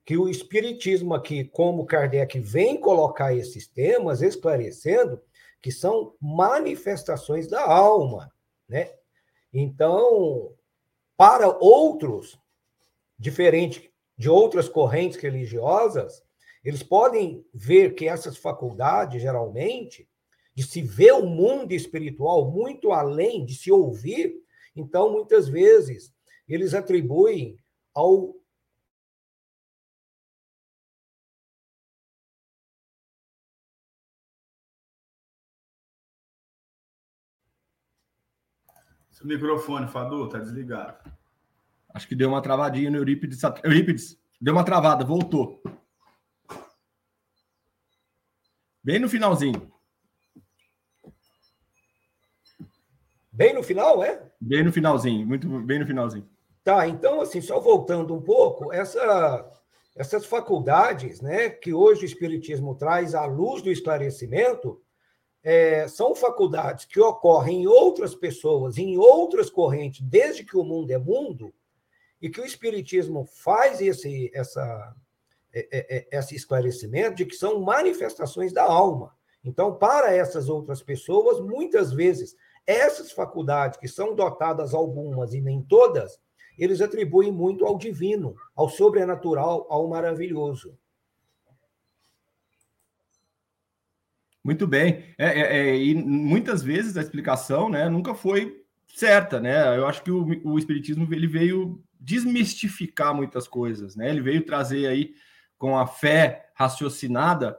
que 0.04 0.16
o 0.16 0.28
Espiritismo 0.28 1.14
aqui, 1.14 1.44
como 1.44 1.86
Kardec 1.86 2.38
vem 2.40 2.80
colocar 2.80 3.34
esses 3.34 3.66
temas, 3.66 4.22
esclarecendo 4.22 5.20
que 5.62 5.70
são 5.70 6.14
manifestações 6.20 7.46
da 7.46 7.62
alma, 7.62 8.32
né? 8.68 8.92
Então, 9.52 10.54
para 11.16 11.48
outros, 11.48 12.38
diferente 13.18 13.92
de 14.16 14.28
outras 14.28 14.68
correntes 14.68 15.18
religiosas, 15.18 16.22
eles 16.64 16.82
podem 16.82 17.44
ver 17.52 17.94
que 17.94 18.08
essas 18.08 18.36
faculdades, 18.36 19.20
geralmente, 19.20 20.08
de 20.54 20.62
se 20.62 20.82
ver 20.82 21.12
o 21.12 21.26
mundo 21.26 21.72
espiritual 21.72 22.50
muito 22.50 22.92
além 22.92 23.44
de 23.44 23.54
se 23.54 23.70
ouvir, 23.70 24.42
então, 24.74 25.12
muitas 25.12 25.48
vezes, 25.48 26.12
eles 26.48 26.74
atribuem 26.74 27.56
ao 27.94 28.34
Seu 39.20 39.28
microfone, 39.28 39.86
Fadu, 39.86 40.30
tá 40.30 40.38
desligado. 40.38 40.96
Acho 41.92 42.08
que 42.08 42.16
deu 42.16 42.30
uma 42.30 42.40
travadinha 42.40 42.90
no 42.90 42.96
Eurípides. 42.96 43.38
Eurípides, 43.62 44.18
deu 44.40 44.54
uma 44.54 44.64
travada, 44.64 45.04
voltou. 45.04 45.62
Bem 48.82 48.98
no 48.98 49.10
finalzinho. 49.10 49.70
Bem 53.30 53.52
no 53.52 53.62
final, 53.62 54.02
é? 54.02 54.26
Bem 54.40 54.64
no 54.64 54.72
finalzinho, 54.72 55.26
muito 55.26 55.46
bem 55.60 55.78
no 55.78 55.86
finalzinho. 55.86 56.26
Tá, 56.64 56.88
então, 56.88 57.20
assim, 57.20 57.42
só 57.42 57.60
voltando 57.60 58.14
um 58.14 58.22
pouco, 58.22 58.72
essa, 58.72 59.50
essas 59.94 60.24
faculdades, 60.24 61.20
né, 61.20 61.50
que 61.50 61.74
hoje 61.74 62.02
o 62.02 62.06
Espiritismo 62.06 62.74
traz 62.74 63.14
à 63.14 63.26
luz 63.26 63.62
do 63.62 63.70
esclarecimento, 63.70 64.80
é, 65.42 65.88
são 65.88 66.14
faculdades 66.14 66.84
que 66.84 67.00
ocorrem 67.00 67.62
em 67.62 67.66
outras 67.66 68.14
pessoas, 68.14 68.76
em 68.76 68.98
outras 68.98 69.50
correntes, 69.50 70.00
desde 70.02 70.44
que 70.44 70.56
o 70.56 70.64
mundo 70.64 70.90
é 70.90 70.98
mundo, 70.98 71.52
e 72.20 72.28
que 72.28 72.40
o 72.40 72.44
Espiritismo 72.44 73.24
faz 73.24 73.80
esse, 73.80 74.30
essa, 74.34 74.94
é, 75.52 75.68
é, 75.70 75.96
é, 75.96 76.18
esse 76.18 76.34
esclarecimento 76.34 77.16
de 77.16 77.24
que 77.24 77.34
são 77.34 77.60
manifestações 77.60 78.52
da 78.52 78.64
alma. 78.64 79.16
Então, 79.42 79.74
para 79.74 80.14
essas 80.14 80.50
outras 80.50 80.82
pessoas, 80.82 81.40
muitas 81.40 81.92
vezes, 81.92 82.36
essas 82.66 83.10
faculdades, 83.10 83.78
que 83.78 83.88
são 83.88 84.14
dotadas 84.14 84.74
algumas 84.74 85.32
e 85.32 85.40
nem 85.40 85.62
todas, 85.62 86.20
eles 86.58 86.82
atribuem 86.82 87.32
muito 87.32 87.64
ao 87.64 87.78
divino, 87.78 88.36
ao 88.54 88.68
sobrenatural, 88.68 89.66
ao 89.70 89.88
maravilhoso. 89.88 90.76
Muito 94.42 94.66
bem. 94.66 95.04
É, 95.18 95.26
é, 95.26 95.58
é, 95.58 95.76
e 95.76 95.94
muitas 95.94 96.62
vezes 96.62 96.96
a 96.96 97.02
explicação 97.02 97.68
né, 97.68 97.88
nunca 97.88 98.14
foi 98.14 98.64
certa, 98.86 99.38
né? 99.38 99.76
Eu 99.76 99.86
acho 99.86 100.02
que 100.02 100.10
o, 100.10 100.26
o 100.44 100.58
Espiritismo 100.58 101.06
ele 101.12 101.26
veio 101.26 101.82
desmistificar 101.98 103.14
muitas 103.14 103.46
coisas, 103.46 103.94
né? 103.94 104.08
Ele 104.08 104.22
veio 104.22 104.44
trazer 104.44 104.86
aí, 104.86 105.14
com 105.58 105.78
a 105.78 105.86
fé 105.86 106.50
raciocinada, 106.54 107.58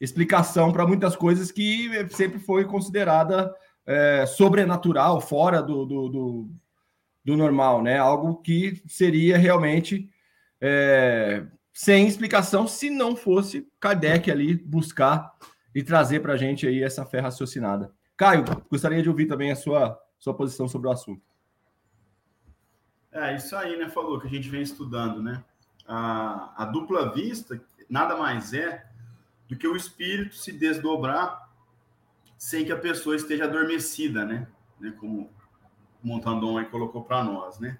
explicação 0.00 0.72
para 0.72 0.86
muitas 0.86 1.16
coisas 1.16 1.50
que 1.50 1.88
sempre 2.10 2.38
foi 2.38 2.64
considerada 2.64 3.52
é, 3.84 4.24
sobrenatural, 4.26 5.20
fora 5.20 5.60
do, 5.60 5.84
do, 5.84 6.08
do, 6.08 6.50
do, 7.24 7.36
normal, 7.36 7.82
né? 7.82 7.98
Algo 7.98 8.36
que 8.36 8.80
seria 8.86 9.36
realmente 9.36 10.08
é, 10.60 11.44
sem 11.72 12.06
explicação 12.06 12.68
se 12.68 12.88
não 12.88 13.16
fosse 13.16 13.66
Kardec 13.80 14.30
ali 14.30 14.54
buscar 14.54 15.32
e 15.74 15.82
trazer 15.82 16.20
para 16.20 16.34
a 16.34 16.36
gente 16.36 16.66
aí 16.66 16.82
essa 16.82 17.04
fé 17.04 17.20
raciocinada. 17.20 17.92
Caio, 18.16 18.44
gostaria 18.70 19.02
de 19.02 19.08
ouvir 19.08 19.26
também 19.26 19.50
a 19.50 19.56
sua, 19.56 20.00
sua 20.18 20.34
posição 20.34 20.68
sobre 20.68 20.88
o 20.88 20.92
assunto. 20.92 21.22
É, 23.10 23.34
isso 23.36 23.56
aí, 23.56 23.76
né, 23.76 23.88
falou, 23.88 24.20
que 24.20 24.26
a 24.26 24.30
gente 24.30 24.48
vem 24.48 24.62
estudando, 24.62 25.22
né? 25.22 25.44
A, 25.86 26.62
a 26.62 26.64
dupla 26.64 27.12
vista 27.12 27.60
nada 27.88 28.16
mais 28.16 28.52
é 28.52 28.86
do 29.48 29.56
que 29.56 29.68
o 29.68 29.76
espírito 29.76 30.36
se 30.36 30.52
desdobrar 30.52 31.48
sem 32.38 32.64
que 32.64 32.72
a 32.72 32.78
pessoa 32.78 33.16
esteja 33.16 33.44
adormecida, 33.44 34.24
né? 34.24 34.46
né 34.80 34.92
como 34.98 35.30
Montandon 36.02 36.58
aí 36.58 36.66
colocou 36.66 37.04
para 37.04 37.22
nós, 37.22 37.58
né? 37.58 37.78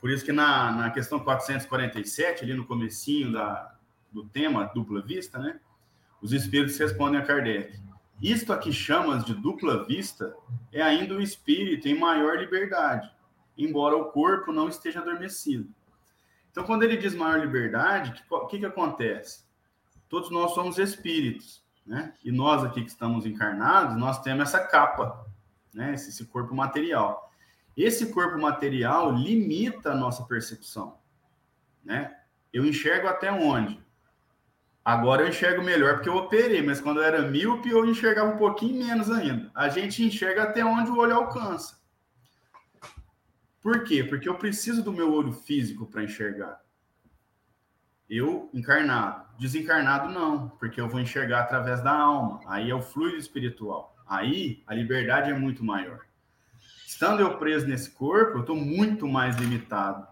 Por 0.00 0.10
isso 0.10 0.24
que 0.24 0.32
na, 0.32 0.72
na 0.72 0.90
questão 0.90 1.18
447, 1.18 2.44
ali 2.44 2.54
no 2.54 2.66
comecinho 2.66 3.32
da, 3.32 3.74
do 4.12 4.24
tema 4.24 4.70
dupla 4.74 5.02
vista, 5.02 5.38
né? 5.38 5.58
Os 6.26 6.32
espíritos 6.32 6.76
respondem 6.76 7.20
a 7.20 7.24
Kardec. 7.24 7.80
Isto 8.20 8.52
aqui 8.52 8.72
chamas 8.72 9.24
de 9.24 9.32
dupla 9.32 9.84
vista 9.84 10.34
é 10.72 10.82
ainda 10.82 11.14
o 11.14 11.22
espírito 11.22 11.86
em 11.86 11.96
maior 11.96 12.36
liberdade, 12.36 13.08
embora 13.56 13.96
o 13.96 14.06
corpo 14.06 14.50
não 14.50 14.68
esteja 14.68 14.98
adormecido. 14.98 15.72
Então, 16.50 16.64
quando 16.64 16.82
ele 16.82 16.96
diz 16.96 17.14
maior 17.14 17.38
liberdade, 17.38 18.24
o 18.28 18.46
que, 18.48 18.58
que 18.58 18.66
acontece? 18.66 19.44
Todos 20.08 20.28
nós 20.28 20.52
somos 20.52 20.78
espíritos, 20.78 21.62
né? 21.86 22.12
E 22.24 22.32
nós 22.32 22.64
aqui 22.64 22.82
que 22.82 22.90
estamos 22.90 23.24
encarnados, 23.24 23.96
nós 23.96 24.20
temos 24.20 24.48
essa 24.48 24.66
capa, 24.66 25.24
né? 25.72 25.94
Esse, 25.94 26.08
esse 26.08 26.24
corpo 26.24 26.56
material. 26.56 27.30
Esse 27.76 28.12
corpo 28.12 28.36
material 28.36 29.12
limita 29.12 29.92
a 29.92 29.94
nossa 29.94 30.24
percepção, 30.24 30.98
né? 31.84 32.16
Eu 32.52 32.66
enxergo 32.66 33.06
até 33.06 33.30
onde? 33.30 33.85
Agora 34.86 35.22
eu 35.22 35.28
enxergo 35.28 35.64
melhor 35.64 35.94
porque 35.94 36.08
eu 36.08 36.14
operei, 36.14 36.62
mas 36.62 36.80
quando 36.80 36.98
eu 36.98 37.02
era 37.02 37.28
míope 37.28 37.70
eu 37.70 37.84
enxergava 37.84 38.32
um 38.32 38.38
pouquinho 38.38 38.86
menos 38.86 39.10
ainda. 39.10 39.50
A 39.52 39.68
gente 39.68 40.00
enxerga 40.04 40.44
até 40.44 40.64
onde 40.64 40.92
o 40.92 40.98
olho 40.98 41.12
alcança. 41.12 41.76
Por 43.60 43.82
quê? 43.82 44.04
Porque 44.04 44.28
eu 44.28 44.36
preciso 44.36 44.84
do 44.84 44.92
meu 44.92 45.12
olho 45.12 45.32
físico 45.32 45.86
para 45.86 46.04
enxergar. 46.04 46.60
Eu 48.08 48.48
encarnado. 48.54 49.26
Desencarnado 49.40 50.08
não, 50.14 50.50
porque 50.50 50.80
eu 50.80 50.88
vou 50.88 51.00
enxergar 51.00 51.40
através 51.40 51.82
da 51.82 51.90
alma. 51.90 52.38
Aí 52.46 52.70
é 52.70 52.74
o 52.74 52.80
fluido 52.80 53.16
espiritual. 53.16 53.96
Aí 54.06 54.62
a 54.68 54.72
liberdade 54.72 55.32
é 55.32 55.34
muito 55.34 55.64
maior. 55.64 55.98
Estando 56.86 57.20
eu 57.20 57.36
preso 57.38 57.66
nesse 57.66 57.90
corpo, 57.90 58.36
eu 58.36 58.42
estou 58.42 58.54
muito 58.54 59.08
mais 59.08 59.34
limitado, 59.34 60.06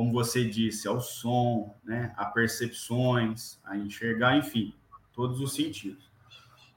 como 0.00 0.12
você 0.12 0.46
disse, 0.46 0.88
ao 0.88 0.98
som, 0.98 1.76
né, 1.84 2.14
a 2.16 2.24
percepções, 2.24 3.60
a 3.62 3.76
enxergar, 3.76 4.34
enfim, 4.34 4.74
todos 5.12 5.42
os 5.42 5.54
sentidos. 5.54 6.10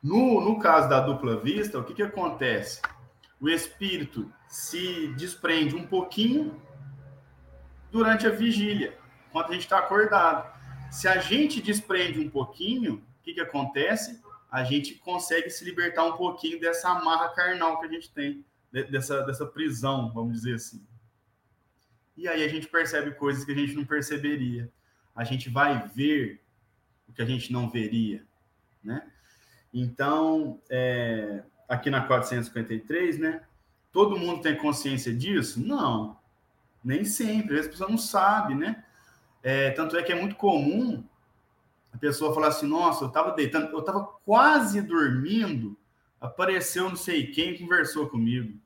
No, 0.03 0.41
no 0.41 0.59
caso 0.59 0.89
da 0.89 0.99
dupla 0.99 1.39
vista, 1.39 1.79
o 1.79 1.85
que, 1.85 1.93
que 1.93 2.03
acontece? 2.03 2.81
O 3.39 3.47
espírito 3.47 4.29
se 4.49 5.07
desprende 5.15 5.73
um 5.73 5.87
pouquinho 5.87 6.61
durante 7.89 8.27
a 8.27 8.29
vigília, 8.29 8.99
enquanto 9.29 9.51
a 9.51 9.53
gente 9.53 9.63
está 9.63 9.79
acordado. 9.79 10.53
Se 10.91 11.07
a 11.07 11.17
gente 11.19 11.61
desprende 11.61 12.19
um 12.19 12.29
pouquinho, 12.29 12.95
o 12.95 13.23
que, 13.23 13.35
que 13.35 13.39
acontece? 13.39 14.21
A 14.51 14.65
gente 14.65 14.95
consegue 14.95 15.49
se 15.49 15.63
libertar 15.63 16.03
um 16.03 16.17
pouquinho 16.17 16.59
dessa 16.59 16.89
amarra 16.89 17.29
carnal 17.29 17.79
que 17.79 17.85
a 17.85 17.89
gente 17.89 18.11
tem, 18.11 18.43
dessa, 18.69 19.21
dessa 19.21 19.45
prisão, 19.45 20.11
vamos 20.13 20.33
dizer 20.33 20.55
assim. 20.55 20.85
E 22.15 22.27
aí 22.27 22.43
a 22.43 22.47
gente 22.47 22.67
percebe 22.67 23.11
coisas 23.11 23.43
que 23.43 23.51
a 23.51 23.55
gente 23.55 23.73
não 23.73 23.85
perceberia. 23.85 24.71
A 25.15 25.23
gente 25.23 25.49
vai 25.49 25.87
ver 25.87 26.41
o 27.07 27.13
que 27.13 27.21
a 27.21 27.25
gente 27.25 27.51
não 27.51 27.69
veria, 27.69 28.23
né? 28.83 29.07
Então, 29.73 30.61
é, 30.69 31.43
aqui 31.67 31.89
na 31.89 32.01
453, 32.01 33.17
né? 33.17 33.43
Todo 33.91 34.17
mundo 34.17 34.41
tem 34.41 34.55
consciência 34.55 35.13
disso? 35.13 35.59
Não, 35.59 36.17
nem 36.83 37.03
sempre. 37.03 37.53
Às 37.53 37.65
vezes 37.65 37.67
a 37.67 37.71
pessoa 37.71 37.89
não 37.89 37.97
sabe, 37.97 38.55
né? 38.55 38.83
É, 39.41 39.71
tanto 39.71 39.97
é 39.97 40.03
que 40.03 40.11
é 40.11 40.15
muito 40.15 40.35
comum 40.35 41.03
a 41.91 41.97
pessoa 41.97 42.33
falar 42.33 42.47
assim: 42.47 42.67
Nossa, 42.67 43.03
eu 43.03 43.07
estava 43.07 43.31
deitando, 43.31 43.71
eu 43.71 43.79
estava 43.79 44.03
quase 44.25 44.81
dormindo, 44.81 45.77
apareceu 46.19 46.89
não 46.89 46.95
sei 46.95 47.27
quem 47.27 47.57
conversou 47.57 48.07
comigo. 48.07 48.57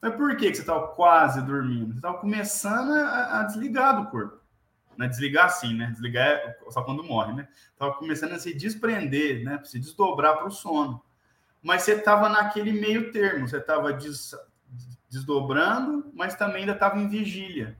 Mas 0.00 0.14
por 0.14 0.36
que, 0.36 0.50
que 0.50 0.56
você 0.56 0.62
estava 0.62 0.88
quase 0.88 1.40
dormindo? 1.42 1.92
Você 1.92 1.98
estava 1.98 2.18
começando 2.18 2.92
a, 2.92 3.40
a, 3.40 3.42
desligar 3.44 4.00
do 4.00 4.10
corpo. 4.10 4.38
Não 4.96 5.06
é 5.06 5.08
desligar 5.08 5.46
assim, 5.46 5.74
né? 5.74 5.90
Desligar 5.90 6.26
é 6.26 6.58
só 6.70 6.82
quando 6.82 7.04
morre, 7.04 7.32
né? 7.32 7.48
Estava 7.72 7.94
começando 7.94 8.32
a 8.32 8.38
se 8.38 8.54
desprender, 8.54 9.44
né? 9.44 9.60
Se 9.64 9.78
desdobrar 9.78 10.36
para 10.36 10.46
o 10.46 10.50
sono. 10.50 11.02
Mas 11.62 11.82
você 11.82 11.94
estava 11.94 12.28
naquele 12.28 12.72
meio 12.72 13.10
termo, 13.12 13.48
você 13.48 13.58
estava 13.58 13.92
des, 13.92 14.34
desdobrando, 15.08 16.10
mas 16.14 16.34
também 16.34 16.60
ainda 16.60 16.72
estava 16.72 16.98
em 16.98 17.08
vigília. 17.08 17.76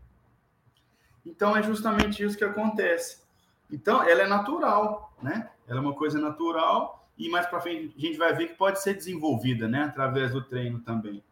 Então 1.25 1.57
é 1.57 1.63
justamente 1.63 2.23
isso 2.23 2.37
que 2.37 2.45
acontece. 2.45 3.23
Então 3.71 4.03
ela 4.03 4.23
é 4.23 4.27
natural, 4.27 5.15
né? 5.23 5.51
Ela 5.67 5.79
é 5.79 5.83
uma 5.83 5.95
coisa 5.95 6.19
natural 6.19 7.09
e 7.19 7.29
mais 7.29 7.47
para 7.47 7.61
frente 7.61 7.95
a 7.97 8.01
gente 8.01 8.19
vai 8.19 8.33
ver 8.35 8.49
que 8.49 8.55
pode 8.55 8.81
ser 8.83 8.95
desenvolvida, 8.95 9.67
né? 9.67 9.85
Através 9.85 10.33
do 10.33 10.43
treino 10.43 10.81
também. 10.81 11.23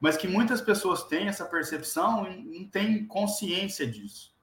Mas 0.00 0.16
que 0.16 0.28
muitas 0.28 0.60
pessoas 0.60 1.04
têm 1.04 1.28
essa 1.28 1.44
percepção 1.44 2.30
e 2.30 2.60
não 2.60 2.66
têm 2.68 3.06
consciência 3.06 3.86
disso. 3.86 4.34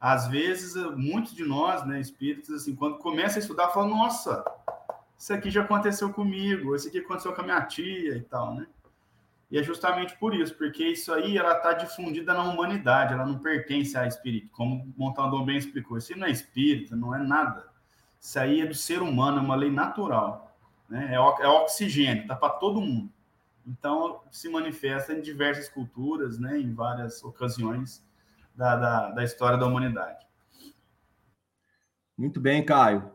Às 0.00 0.28
vezes, 0.28 0.74
muitos 0.96 1.34
de 1.34 1.44
nós, 1.44 1.86
né, 1.86 2.00
espíritos, 2.00 2.50
assim, 2.50 2.74
quando 2.74 2.98
começa 2.98 3.38
a 3.38 3.40
estudar, 3.40 3.68
falam: 3.68 3.90
Nossa, 3.90 4.44
isso 5.16 5.32
aqui 5.32 5.50
já 5.50 5.62
aconteceu 5.62 6.10
comigo, 6.12 6.74
isso 6.74 6.88
aqui 6.88 6.98
aconteceu 6.98 7.34
com 7.34 7.42
a 7.42 7.44
minha 7.44 7.60
tia 7.66 8.16
e 8.16 8.22
tal, 8.22 8.54
né? 8.54 8.66
E 9.50 9.58
é 9.58 9.62
justamente 9.62 10.16
por 10.16 10.34
isso, 10.34 10.54
porque 10.54 10.84
isso 10.84 11.12
aí 11.12 11.36
ela 11.36 11.56
está 11.56 11.72
difundida 11.72 12.32
na 12.32 12.44
humanidade, 12.44 13.12
ela 13.12 13.26
não 13.26 13.38
pertence 13.40 13.98
a 13.98 14.06
espírito, 14.06 14.48
como 14.52 14.94
Montandon 14.96 15.44
bem 15.44 15.56
explicou. 15.56 15.98
Isso 15.98 16.16
não 16.16 16.26
é 16.26 16.30
espírito, 16.30 16.96
não 16.96 17.14
é 17.14 17.18
nada. 17.18 17.68
Isso 18.20 18.38
aí 18.38 18.60
é 18.60 18.66
do 18.66 18.74
ser 18.74 19.02
humano, 19.02 19.38
é 19.38 19.40
uma 19.40 19.56
lei 19.56 19.70
natural. 19.70 20.56
Né? 20.88 21.08
É, 21.10 21.14
é 21.16 21.48
oxigênio, 21.48 22.22
está 22.22 22.36
para 22.36 22.54
todo 22.54 22.80
mundo. 22.80 23.12
Então, 23.66 24.22
se 24.30 24.48
manifesta 24.48 25.12
em 25.12 25.20
diversas 25.20 25.68
culturas, 25.68 26.38
né? 26.38 26.58
em 26.58 26.74
várias 26.74 27.22
ocasiões 27.22 28.04
da, 28.54 28.76
da, 28.76 29.10
da 29.10 29.24
história 29.24 29.58
da 29.58 29.66
humanidade. 29.66 30.26
Muito 32.16 32.40
bem, 32.40 32.64
Caio. 32.64 33.12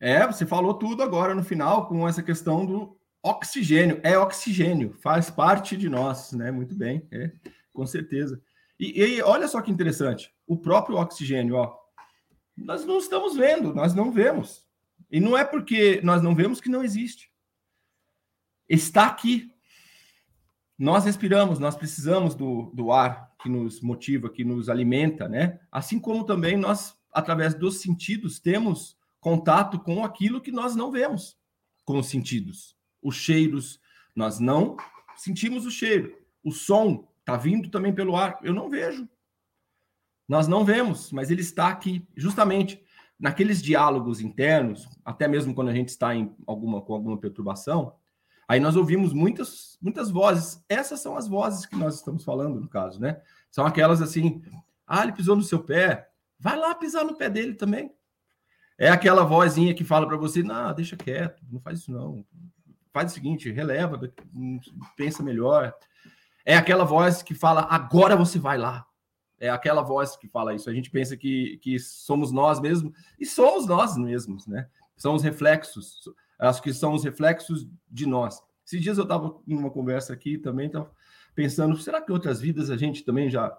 É, 0.00 0.26
você 0.26 0.44
falou 0.44 0.74
tudo 0.74 1.02
agora 1.02 1.34
no 1.34 1.42
final 1.42 1.88
com 1.88 2.06
essa 2.06 2.22
questão 2.22 2.66
do 2.66 2.98
Oxigênio, 3.26 3.98
é 4.02 4.18
oxigênio, 4.18 4.92
faz 5.00 5.30
parte 5.30 5.78
de 5.78 5.88
nós, 5.88 6.32
né? 6.32 6.50
Muito 6.50 6.74
bem, 6.74 7.08
é, 7.10 7.32
com 7.72 7.86
certeza. 7.86 8.38
E, 8.78 9.02
e 9.02 9.22
olha 9.22 9.48
só 9.48 9.62
que 9.62 9.70
interessante, 9.70 10.30
o 10.46 10.58
próprio 10.58 10.98
oxigênio, 10.98 11.54
ó, 11.54 11.74
nós 12.54 12.84
não 12.84 12.98
estamos 12.98 13.34
vendo, 13.34 13.74
nós 13.74 13.94
não 13.94 14.12
vemos. 14.12 14.68
E 15.10 15.20
não 15.20 15.38
é 15.38 15.42
porque 15.42 16.02
nós 16.04 16.22
não 16.22 16.34
vemos 16.34 16.60
que 16.60 16.68
não 16.68 16.84
existe. 16.84 17.32
Está 18.68 19.06
aqui. 19.06 19.50
Nós 20.78 21.04
respiramos, 21.04 21.58
nós 21.58 21.76
precisamos 21.76 22.34
do, 22.34 22.72
do 22.74 22.90
ar 22.90 23.32
que 23.40 23.48
nos 23.48 23.80
motiva, 23.80 24.28
que 24.28 24.44
nos 24.44 24.68
alimenta, 24.68 25.28
né? 25.28 25.60
Assim 25.70 25.98
como 25.98 26.24
também 26.24 26.56
nós, 26.56 26.96
através 27.12 27.54
dos 27.54 27.80
sentidos, 27.80 28.40
temos 28.40 28.96
contato 29.20 29.78
com 29.78 30.04
aquilo 30.04 30.40
que 30.40 30.50
nós 30.50 30.74
não 30.74 30.90
vemos 30.90 31.38
com 31.84 31.98
os 31.98 32.06
sentidos 32.08 32.74
os 33.04 33.14
cheiros, 33.14 33.78
nós 34.16 34.40
não 34.40 34.76
sentimos 35.14 35.66
o 35.66 35.70
cheiro. 35.70 36.16
O 36.42 36.50
som 36.50 37.06
está 37.20 37.36
vindo 37.36 37.68
também 37.68 37.94
pelo 37.94 38.16
ar, 38.16 38.38
eu 38.42 38.54
não 38.54 38.70
vejo. 38.70 39.06
Nós 40.26 40.48
não 40.48 40.64
vemos, 40.64 41.12
mas 41.12 41.30
ele 41.30 41.42
está 41.42 41.68
aqui, 41.68 42.08
justamente 42.16 42.82
naqueles 43.20 43.62
diálogos 43.62 44.20
internos, 44.20 44.88
até 45.04 45.28
mesmo 45.28 45.54
quando 45.54 45.68
a 45.68 45.74
gente 45.74 45.90
está 45.90 46.14
em 46.14 46.34
alguma, 46.46 46.80
com 46.80 46.94
alguma 46.94 47.18
perturbação, 47.18 47.94
aí 48.48 48.60
nós 48.60 48.76
ouvimos 48.76 49.12
muitas, 49.12 49.78
muitas 49.80 50.10
vozes. 50.10 50.62
Essas 50.68 51.00
são 51.00 51.16
as 51.16 51.28
vozes 51.28 51.66
que 51.66 51.76
nós 51.76 51.96
estamos 51.96 52.24
falando, 52.24 52.60
no 52.60 52.68
caso, 52.68 53.00
né? 53.00 53.20
São 53.50 53.66
aquelas 53.66 54.02
assim, 54.02 54.42
ah, 54.86 55.02
ele 55.02 55.12
pisou 55.12 55.36
no 55.36 55.42
seu 55.42 55.62
pé, 55.62 56.08
vai 56.38 56.56
lá 56.56 56.74
pisar 56.74 57.04
no 57.04 57.16
pé 57.16 57.30
dele 57.30 57.54
também. 57.54 57.90
É 58.76 58.88
aquela 58.88 59.24
vozinha 59.24 59.74
que 59.74 59.84
fala 59.84 60.06
para 60.06 60.16
você, 60.16 60.42
não, 60.42 60.74
deixa 60.74 60.96
quieto, 60.96 61.42
não 61.50 61.60
faz 61.60 61.80
isso 61.80 61.92
não, 61.92 62.24
faz 62.92 63.10
o 63.10 63.14
seguinte, 63.14 63.50
releva, 63.50 64.00
pensa 64.96 65.22
melhor. 65.22 65.74
É 66.44 66.56
aquela 66.56 66.84
voz 66.84 67.22
que 67.22 67.34
fala, 67.34 67.62
agora 67.70 68.16
você 68.16 68.38
vai 68.38 68.58
lá. 68.58 68.86
É 69.38 69.50
aquela 69.50 69.82
voz 69.82 70.16
que 70.16 70.28
fala 70.28 70.54
isso. 70.54 70.70
A 70.70 70.72
gente 70.72 70.90
pensa 70.90 71.16
que, 71.16 71.58
que 71.58 71.78
somos 71.78 72.30
nós 72.30 72.60
mesmos, 72.60 72.92
e 73.18 73.26
somos 73.26 73.66
nós 73.66 73.96
mesmos, 73.96 74.46
né? 74.46 74.68
São 74.96 75.14
os 75.14 75.22
reflexos, 75.22 76.08
acho 76.48 76.62
que 76.62 76.72
são 76.72 76.94
os 76.94 77.04
reflexos 77.04 77.68
de 77.90 78.06
nós. 78.06 78.42
Esses 78.66 78.80
dias 78.80 78.98
eu 78.98 79.04
estava 79.04 79.40
em 79.46 79.54
uma 79.54 79.70
conversa 79.70 80.12
aqui 80.12 80.38
também, 80.38 80.66
estava 80.66 80.90
pensando, 81.34 81.76
será 81.76 82.00
que 82.00 82.12
outras 82.12 82.40
vidas 82.40 82.70
a 82.70 82.76
gente 82.76 83.04
também 83.04 83.28
já, 83.28 83.56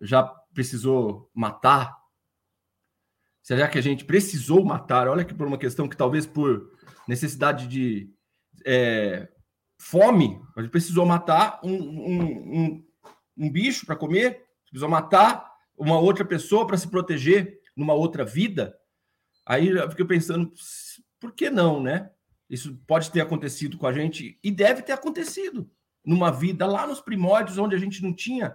já 0.00 0.22
precisou 0.52 1.30
matar? 1.34 1.96
Será 3.42 3.68
que 3.68 3.78
a 3.78 3.82
gente 3.82 4.04
precisou 4.04 4.64
matar? 4.64 5.08
Olha 5.08 5.24
que 5.24 5.34
por 5.34 5.46
uma 5.46 5.58
questão 5.58 5.88
que 5.88 5.96
talvez 5.96 6.26
por 6.26 6.72
necessidade 7.06 7.66
de 7.66 8.10
é, 8.64 9.28
fome, 9.78 10.40
a 10.56 10.62
gente 10.62 10.70
precisou 10.70 11.04
matar 11.04 11.60
um, 11.62 11.74
um, 11.74 12.22
um, 12.22 12.86
um 13.36 13.50
bicho 13.50 13.84
para 13.84 13.96
comer, 13.96 14.44
precisou 14.64 14.88
matar 14.88 15.52
uma 15.76 15.98
outra 15.98 16.24
pessoa 16.24 16.66
para 16.66 16.76
se 16.76 16.88
proteger 16.88 17.60
numa 17.76 17.92
outra 17.92 18.24
vida. 18.24 18.74
Aí 19.44 19.68
eu 19.68 19.90
fiquei 19.90 20.06
pensando, 20.06 20.52
por 21.24 21.32
que 21.32 21.48
não, 21.48 21.82
né? 21.82 22.10
Isso 22.50 22.76
pode 22.86 23.10
ter 23.10 23.22
acontecido 23.22 23.78
com 23.78 23.86
a 23.86 23.94
gente 23.94 24.38
e 24.44 24.50
deve 24.50 24.82
ter 24.82 24.92
acontecido 24.92 25.70
numa 26.04 26.30
vida 26.30 26.66
lá 26.66 26.86
nos 26.86 27.00
primórdios, 27.00 27.56
onde 27.56 27.74
a 27.74 27.78
gente 27.78 28.02
não 28.02 28.12
tinha 28.12 28.54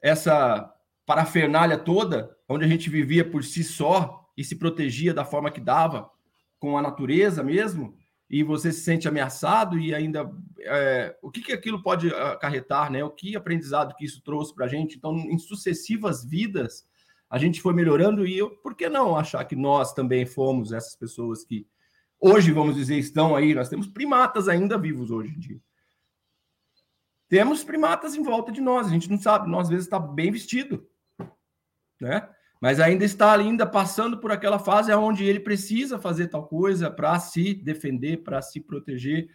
essa 0.00 0.74
parafernália 1.04 1.76
toda, 1.76 2.34
onde 2.48 2.64
a 2.64 2.68
gente 2.68 2.88
vivia 2.88 3.22
por 3.22 3.44
si 3.44 3.62
só 3.62 4.26
e 4.34 4.42
se 4.42 4.56
protegia 4.56 5.12
da 5.12 5.26
forma 5.26 5.50
que 5.50 5.60
dava, 5.60 6.10
com 6.58 6.78
a 6.78 6.80
natureza 6.80 7.42
mesmo 7.42 7.98
e 8.30 8.42
você 8.42 8.72
se 8.72 8.80
sente 8.80 9.06
ameaçado 9.06 9.78
e 9.78 9.94
ainda 9.94 10.26
é, 10.60 11.14
o 11.20 11.30
que, 11.30 11.42
que 11.42 11.52
aquilo 11.52 11.82
pode 11.82 12.08
acarretar, 12.08 12.90
né? 12.90 13.04
O 13.04 13.10
que 13.10 13.36
aprendizado 13.36 13.94
que 13.94 14.06
isso 14.06 14.22
trouxe 14.22 14.54
para 14.54 14.64
a 14.64 14.68
gente? 14.68 14.96
Então, 14.96 15.14
em 15.14 15.38
sucessivas 15.38 16.24
vidas, 16.24 16.87
a 17.30 17.38
gente 17.38 17.60
foi 17.60 17.74
melhorando 17.74 18.26
e 18.26 18.38
eu, 18.38 18.50
por 18.50 18.74
que 18.74 18.88
não 18.88 19.16
achar 19.16 19.44
que 19.44 19.56
nós 19.56 19.92
também 19.92 20.24
fomos 20.24 20.72
essas 20.72 20.94
pessoas 20.94 21.44
que 21.44 21.66
hoje, 22.18 22.52
vamos 22.52 22.74
dizer, 22.74 22.98
estão 22.98 23.36
aí? 23.36 23.54
Nós 23.54 23.68
temos 23.68 23.86
primatas 23.86 24.48
ainda 24.48 24.78
vivos 24.78 25.10
hoje 25.10 25.34
em 25.34 25.38
dia. 25.38 25.60
Temos 27.28 27.62
primatas 27.62 28.14
em 28.14 28.22
volta 28.22 28.50
de 28.50 28.60
nós, 28.60 28.86
a 28.86 28.90
gente 28.90 29.10
não 29.10 29.18
sabe, 29.18 29.50
nós 29.50 29.66
às 29.66 29.68
vezes 29.68 29.84
está 29.84 29.98
bem 29.98 30.32
vestido, 30.32 30.88
né? 32.00 32.26
mas 32.60 32.80
ainda 32.80 33.04
está 33.04 33.32
ainda 33.34 33.66
passando 33.66 34.18
por 34.18 34.32
aquela 34.32 34.58
fase 34.58 34.92
onde 34.92 35.24
ele 35.24 35.40
precisa 35.40 35.98
fazer 35.98 36.28
tal 36.28 36.46
coisa 36.46 36.90
para 36.90 37.18
se 37.20 37.54
defender, 37.54 38.18
para 38.18 38.42
se 38.42 38.60
proteger, 38.60 39.28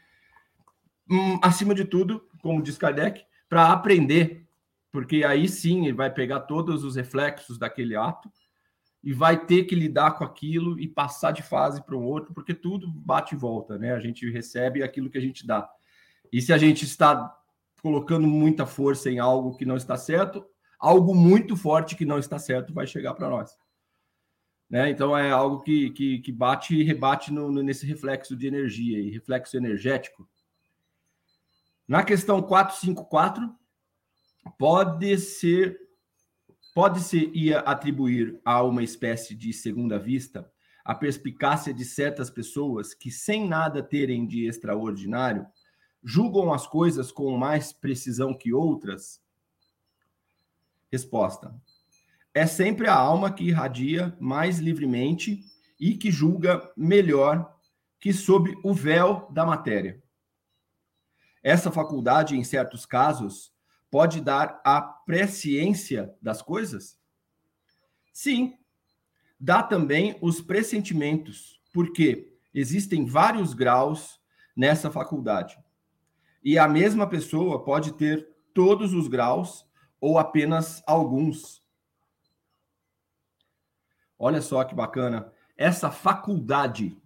hum, 1.10 1.39
acima 1.41 1.73
de 1.73 1.86
tudo, 1.86 2.27
como 2.41 2.62
diz 2.62 2.77
Kardec, 2.77 3.23
para 3.47 3.71
aprender, 3.71 4.45
porque 4.93 5.23
aí 5.23 5.49
sim 5.49 5.88
ele 5.88 5.97
vai 5.97 6.13
pegar 6.13 6.41
todos 6.41 6.84
os 6.84 6.95
reflexos 6.95 7.58
daquele 7.58 7.95
ato 7.95 8.32
e 9.03 9.12
vai 9.12 9.43
ter 9.43 9.63
que 9.63 9.73
lidar 9.73 10.12
com 10.12 10.23
aquilo 10.23 10.79
e 10.79 10.88
passar 10.88 11.32
de 11.32 11.41
fase 11.41 11.84
para 11.84 11.97
um 11.97 12.06
outro, 12.06 12.32
porque 12.32 12.53
tudo 12.53 12.88
bate 12.88 13.34
e 13.34 13.38
volta, 13.38 13.75
né? 13.75 13.91
A 13.91 13.99
gente 13.99 14.29
recebe 14.29 14.84
aquilo 14.84 15.10
que 15.10 15.17
a 15.17 15.21
gente 15.21 15.47
dá. 15.47 15.67
E 16.32 16.39
se 16.39 16.53
a 16.53 16.60
gente 16.60 16.86
está 16.86 17.36
colocando 17.82 18.27
muita 18.27 18.67
força 18.67 19.10
em 19.10 19.17
algo 19.17 19.58
que 19.58 19.65
não 19.65 19.75
está 19.75 19.97
certo, 19.97 20.45
algo 20.79 21.15
muito 21.15 21.58
forte 21.58 21.95
que 21.95 22.06
não 22.06 22.19
está 22.19 22.38
certo 22.38 22.71
vai 22.71 22.86
chegar 22.86 23.15
para 23.15 23.29
nós. 23.29 23.58
Né? 24.69 24.91
Então 24.91 25.17
é 25.17 25.32
algo 25.32 25.62
que, 25.62 25.89
que, 25.89 26.19
que 26.19 26.32
bate 26.32 26.75
e 26.75 26.84
rebate 26.84 27.34
no, 27.34 27.51
no, 27.51 27.63
nesse 27.63 27.88
reflexo 27.88 28.36
de 28.36 28.45
energia 28.45 28.99
e 28.99 29.10
reflexo 29.10 29.58
energético. 29.58 30.29
Na 31.88 32.03
questão 32.03 32.43
454, 32.43 33.62
pode 34.58 35.17
ser 35.17 35.79
pode-se 36.73 37.29
ir 37.36 37.56
atribuir 37.67 38.41
a 38.43 38.63
uma 38.63 38.82
espécie 38.82 39.36
de 39.36 39.53
segunda 39.53 39.99
vista 39.99 40.51
a 40.84 40.93
perspicácia 40.93 41.73
de 41.73 41.86
certas 41.86 42.29
pessoas 42.29 42.93
que, 42.93 43.10
sem 43.10 43.47
nada 43.47 43.82
terem 43.82 44.27
de 44.27 44.45
extraordinário, 44.45 45.47
julgam 46.03 46.51
as 46.51 46.67
coisas 46.67 47.12
com 47.12 47.38
mais 47.38 47.71
precisão 47.71 48.34
que 48.34 48.53
outras? 48.53 49.21
Resposta: 50.91 51.56
É 52.34 52.45
sempre 52.45 52.88
a 52.88 52.95
alma 52.95 53.32
que 53.32 53.45
irradia 53.45 54.15
mais 54.19 54.60
livremente 54.60 55.45
e 55.79 55.95
que 55.95 56.12
julga 56.12 56.69
melhor 56.75 57.58
que 57.99 58.12
sob 58.12 58.53
o 58.63 58.73
véu 58.73 59.29
da 59.32 59.45
matéria. 59.45 60.03
Essa 61.41 61.71
faculdade, 61.71 62.36
em 62.36 62.43
certos 62.43 62.86
casos, 62.86 63.53
pode 63.93 64.21
dar 64.21 64.60
a 64.65 64.82
presciência 64.82 66.17
das 66.19 66.41
coisas? 66.41 66.99
Sim, 68.12 68.58
dá 69.39 69.62
também 69.62 70.17
os 70.19 70.41
pressentimentos, 70.41 71.62
porque 71.71 72.36
existem 72.51 73.06
vários 73.06 73.53
graus 73.53 74.19
nessa 74.56 74.89
faculdade. 74.89 75.60
E 76.43 76.58
a 76.58 76.67
mesma 76.67 77.06
pessoa 77.06 77.63
pode 77.63 77.93
ter 77.93 78.27
todos 78.51 78.95
os 78.95 79.08
graus 79.08 79.63
ou 80.01 80.17
apenas 80.17 80.82
alguns. 80.88 81.63
Olha 84.17 84.41
só 84.41 84.63
que 84.63 84.73
bacana. 84.73 85.32
Essa 85.56 85.91
faculdade 85.91 86.99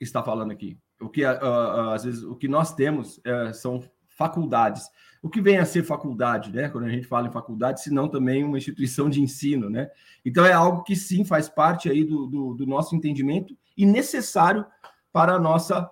está 0.00 0.22
falando 0.22 0.52
aqui. 0.52 0.78
O 0.98 1.10
que 1.10 1.26
uh, 1.26 1.28
uh, 1.28 1.90
às 1.90 2.04
vezes 2.04 2.22
o 2.22 2.34
que 2.34 2.48
nós 2.48 2.74
temos 2.74 3.18
uh, 3.18 3.52
são 3.52 3.82
faculdades. 4.18 4.90
O 5.22 5.30
que 5.30 5.40
vem 5.40 5.58
a 5.58 5.64
ser 5.64 5.84
faculdade, 5.84 6.52
né? 6.52 6.68
Quando 6.68 6.84
a 6.84 6.90
gente 6.90 7.06
fala 7.06 7.28
em 7.28 7.32
faculdade, 7.32 7.80
se 7.80 7.90
não 7.90 8.08
também 8.08 8.44
uma 8.44 8.58
instituição 8.58 9.08
de 9.08 9.22
ensino, 9.22 9.70
né? 9.70 9.88
Então 10.24 10.44
é 10.44 10.52
algo 10.52 10.82
que 10.82 10.96
sim 10.96 11.24
faz 11.24 11.48
parte 11.48 11.88
aí 11.88 12.04
do, 12.04 12.26
do, 12.26 12.54
do 12.54 12.66
nosso 12.66 12.94
entendimento 12.94 13.56
e 13.76 13.86
necessário 13.86 14.66
para 15.12 15.34
a 15.34 15.38
nossa 15.38 15.90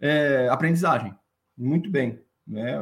é, 0.00 0.48
aprendizagem. 0.50 1.14
Muito 1.56 1.90
bem, 1.90 2.20
né? 2.46 2.74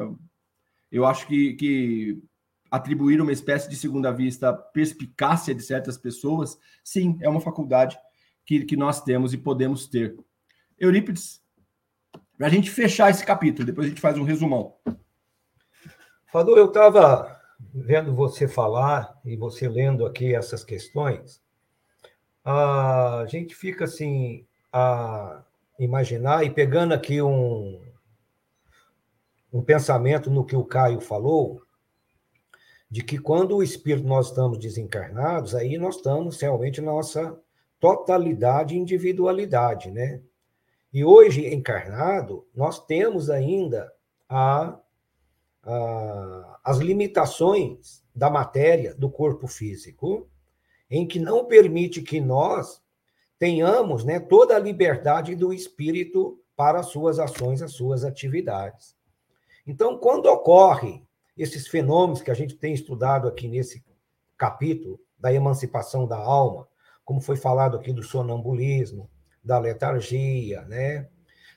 Eu 0.91 1.05
acho 1.05 1.27
que, 1.27 1.55
que 1.55 2.23
atribuir 2.71 3.21
uma 3.21 3.33
espécie 3.33 3.69
de 3.69 3.77
segunda 3.77 4.13
vista 4.13 4.53
perspicácia 4.53 5.55
de 5.55 5.63
certas 5.63 5.99
pessoas, 5.99 6.59
sim, 6.83 7.19
é 7.21 7.29
uma 7.29 7.41
faculdade 7.41 7.99
que, 8.47 8.65
que 8.65 8.77
nós 8.77 9.03
temos 9.03 9.33
e 9.33 9.39
podemos 9.39 9.89
ter. 9.89 10.17
Eurípides, 10.79 11.40
para 12.41 12.47
a 12.47 12.51
gente 12.51 12.71
fechar 12.71 13.11
esse 13.11 13.23
capítulo, 13.23 13.67
depois 13.67 13.87
a 13.87 13.91
gente 13.91 14.01
faz 14.01 14.17
um 14.17 14.23
resumão. 14.23 14.75
Fadu, 16.33 16.57
eu 16.57 16.69
estava 16.69 17.39
vendo 17.75 18.15
você 18.15 18.49
falar 18.49 19.21
e 19.27 19.37
você 19.37 19.69
lendo 19.69 20.07
aqui 20.07 20.35
essas 20.35 20.65
questões, 20.65 21.43
a 22.43 23.27
gente 23.29 23.55
fica 23.55 23.85
assim 23.85 24.47
a 24.73 25.45
imaginar 25.79 26.43
e 26.43 26.49
pegando 26.49 26.95
aqui 26.95 27.21
um, 27.21 27.79
um 29.53 29.63
pensamento 29.63 30.31
no 30.31 30.43
que 30.43 30.57
o 30.57 30.65
Caio 30.65 30.99
falou, 30.99 31.61
de 32.91 33.05
que 33.05 33.19
quando 33.19 33.55
o 33.55 33.63
espírito 33.63 34.09
nós 34.09 34.29
estamos 34.29 34.57
desencarnados, 34.57 35.55
aí 35.55 35.77
nós 35.77 35.97
estamos 35.97 36.41
realmente 36.41 36.81
na 36.81 36.91
nossa 36.91 37.39
totalidade 37.79 38.75
e 38.75 38.79
individualidade, 38.79 39.91
né? 39.91 40.23
E 40.93 41.05
hoje, 41.05 41.47
encarnado, 41.55 42.47
nós 42.55 42.85
temos 42.85 43.31
ainda 43.31 43.93
a, 44.29 44.79
a, 45.63 46.61
as 46.65 46.79
limitações 46.79 48.05
da 48.15 48.29
matéria 48.29 48.95
do 48.95 49.09
corpo 49.09 49.47
físico, 49.47 50.29
em 50.91 51.07
que 51.07 51.21
não 51.21 51.45
permite 51.45 52.03
que 52.03 52.21
nós 52.21 52.83
tenhamos 53.39 54.05
né, 54.05 54.19
toda 54.19 54.57
a 54.57 54.59
liberdade 54.59 55.37
do 55.37 55.53
espírito 55.53 56.41
para 56.57 56.81
as 56.81 56.87
suas 56.87 57.19
ações, 57.19 57.63
as 57.63 57.73
suas 57.73 58.05
atividades. 58.05 58.97
Então, 59.67 59.97
quando 59.97 60.27
ocorre 60.27 61.03
esses 61.39 61.69
fenômenos 61.69 62.21
que 62.21 62.31
a 62.31 62.35
gente 62.35 62.57
tem 62.57 62.75
estudado 62.75 63.29
aqui 63.29 63.47
nesse 63.47 63.85
capítulo 64.37 65.01
da 65.19 65.33
emancipação 65.33 66.07
da 66.07 66.19
alma, 66.19 66.67
como 67.05 67.21
foi 67.21 67.37
falado 67.37 67.77
aqui 67.77 67.93
do 67.93 68.03
sonambulismo, 68.03 69.09
da 69.43 69.59
letargia, 69.59 70.63
né? 70.63 71.09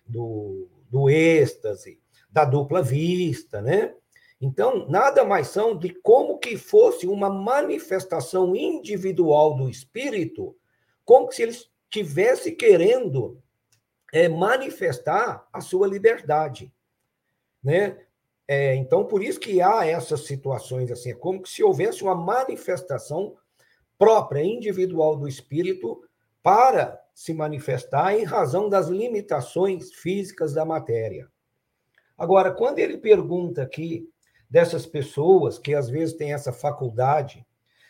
do, 0.05 0.67
do 0.89 1.09
êxtase, 1.09 1.99
da 2.29 2.45
dupla 2.45 2.81
vista, 2.81 3.61
né? 3.61 3.93
Então, 4.41 4.87
nada 4.89 5.23
mais 5.23 5.47
são 5.47 5.77
de 5.77 5.89
como 5.89 6.37
que 6.37 6.57
fosse 6.57 7.07
uma 7.07 7.29
manifestação 7.29 8.55
individual 8.55 9.55
do 9.55 9.69
espírito, 9.69 10.55
como 11.05 11.31
se 11.31 11.43
ele 11.43 11.51
estivesse 11.51 12.51
querendo 12.51 13.41
é, 14.11 14.27
manifestar 14.27 15.47
a 15.51 15.61
sua 15.61 15.87
liberdade, 15.87 16.73
né? 17.63 17.97
É, 18.45 18.75
então, 18.75 19.05
por 19.05 19.23
isso 19.23 19.39
que 19.39 19.61
há 19.61 19.85
essas 19.85 20.25
situações 20.25 20.91
assim, 20.91 21.11
é 21.11 21.15
como 21.15 21.45
se 21.45 21.63
houvesse 21.63 22.03
uma 22.03 22.13
manifestação 22.13 23.37
própria, 23.97 24.43
individual 24.43 25.15
do 25.15 25.29
espírito 25.29 26.03
para 26.41 27.02
se 27.13 27.33
manifestar 27.33 28.17
em 28.17 28.23
razão 28.23 28.69
das 28.69 28.87
limitações 28.87 29.93
físicas 29.93 30.53
da 30.53 30.65
matéria. 30.65 31.29
Agora, 32.17 32.51
quando 32.51 32.79
ele 32.79 32.97
pergunta 32.97 33.61
aqui 33.61 34.09
dessas 34.49 34.85
pessoas 34.85 35.57
que 35.57 35.73
às 35.73 35.89
vezes 35.89 36.15
têm 36.15 36.33
essa 36.33 36.51
faculdade 36.51 37.45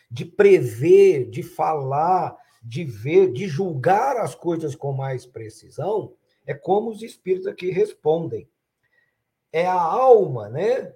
de 0.10 0.26
prever, 0.26 1.30
de 1.30 1.44
falar, 1.44 2.36
de 2.62 2.84
ver, 2.84 3.32
de 3.32 3.48
julgar 3.48 4.18
as 4.18 4.36
coisas 4.36 4.76
com 4.76 4.94
mais 4.94 5.26
precisão, 5.26 6.14
é 6.46 6.54
como 6.54 6.90
os 6.90 7.02
espíritos 7.02 7.48
aqui 7.48 7.70
respondem. 7.72 8.48
É 9.52 9.66
a 9.66 9.80
alma, 9.80 10.50
né, 10.50 10.94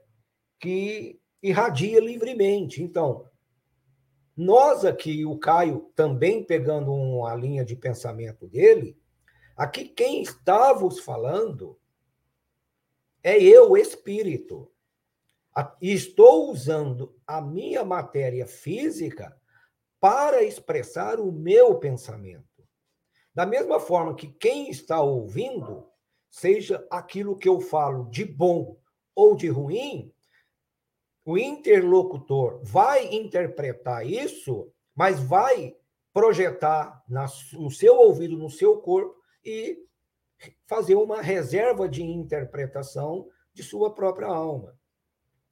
que 0.60 1.20
irradia 1.42 2.00
livremente. 2.00 2.82
Então, 2.82 3.26
nós 4.38 4.86
aqui, 4.86 5.26
o 5.26 5.40
Caio 5.40 5.92
também 5.96 6.44
pegando 6.44 6.94
uma 6.94 7.34
linha 7.34 7.66
de 7.66 7.76
pensamento 7.76 8.48
dele, 8.48 8.96
aqui 9.56 9.86
quem 9.86 10.22
está 10.22 10.72
vos 10.74 11.00
falando 11.00 11.80
é 13.24 13.42
eu, 13.42 13.76
espírito. 13.76 14.72
Estou 15.82 16.52
usando 16.52 17.20
a 17.26 17.42
minha 17.42 17.84
matéria 17.84 18.46
física 18.46 19.36
para 20.00 20.44
expressar 20.44 21.20
o 21.20 21.32
meu 21.32 21.80
pensamento. 21.80 22.46
Da 23.34 23.44
mesma 23.44 23.80
forma 23.80 24.16
que 24.16 24.28
quem 24.28 24.70
está 24.70 25.02
ouvindo, 25.02 25.90
seja 26.30 26.86
aquilo 26.92 27.36
que 27.36 27.50
eu 27.50 27.60
falo 27.60 28.08
de 28.12 28.24
bom 28.24 28.78
ou 29.16 29.36
de 29.36 29.48
ruim, 29.48 30.14
o 31.28 31.38
interlocutor 31.38 32.62
vai 32.64 33.14
interpretar 33.14 34.08
isso, 34.08 34.72
mas 34.96 35.20
vai 35.20 35.76
projetar 36.14 37.04
no 37.52 37.70
seu 37.70 37.98
ouvido, 37.98 38.38
no 38.38 38.50
seu 38.50 38.78
corpo 38.78 39.22
e 39.44 39.78
fazer 40.66 40.96
uma 40.96 41.22
reserva 41.22 41.90
de 41.90 42.02
interpretação 42.02 43.28
de 43.54 43.62
sua 43.62 43.94
própria 43.94 44.28
alma, 44.28 44.80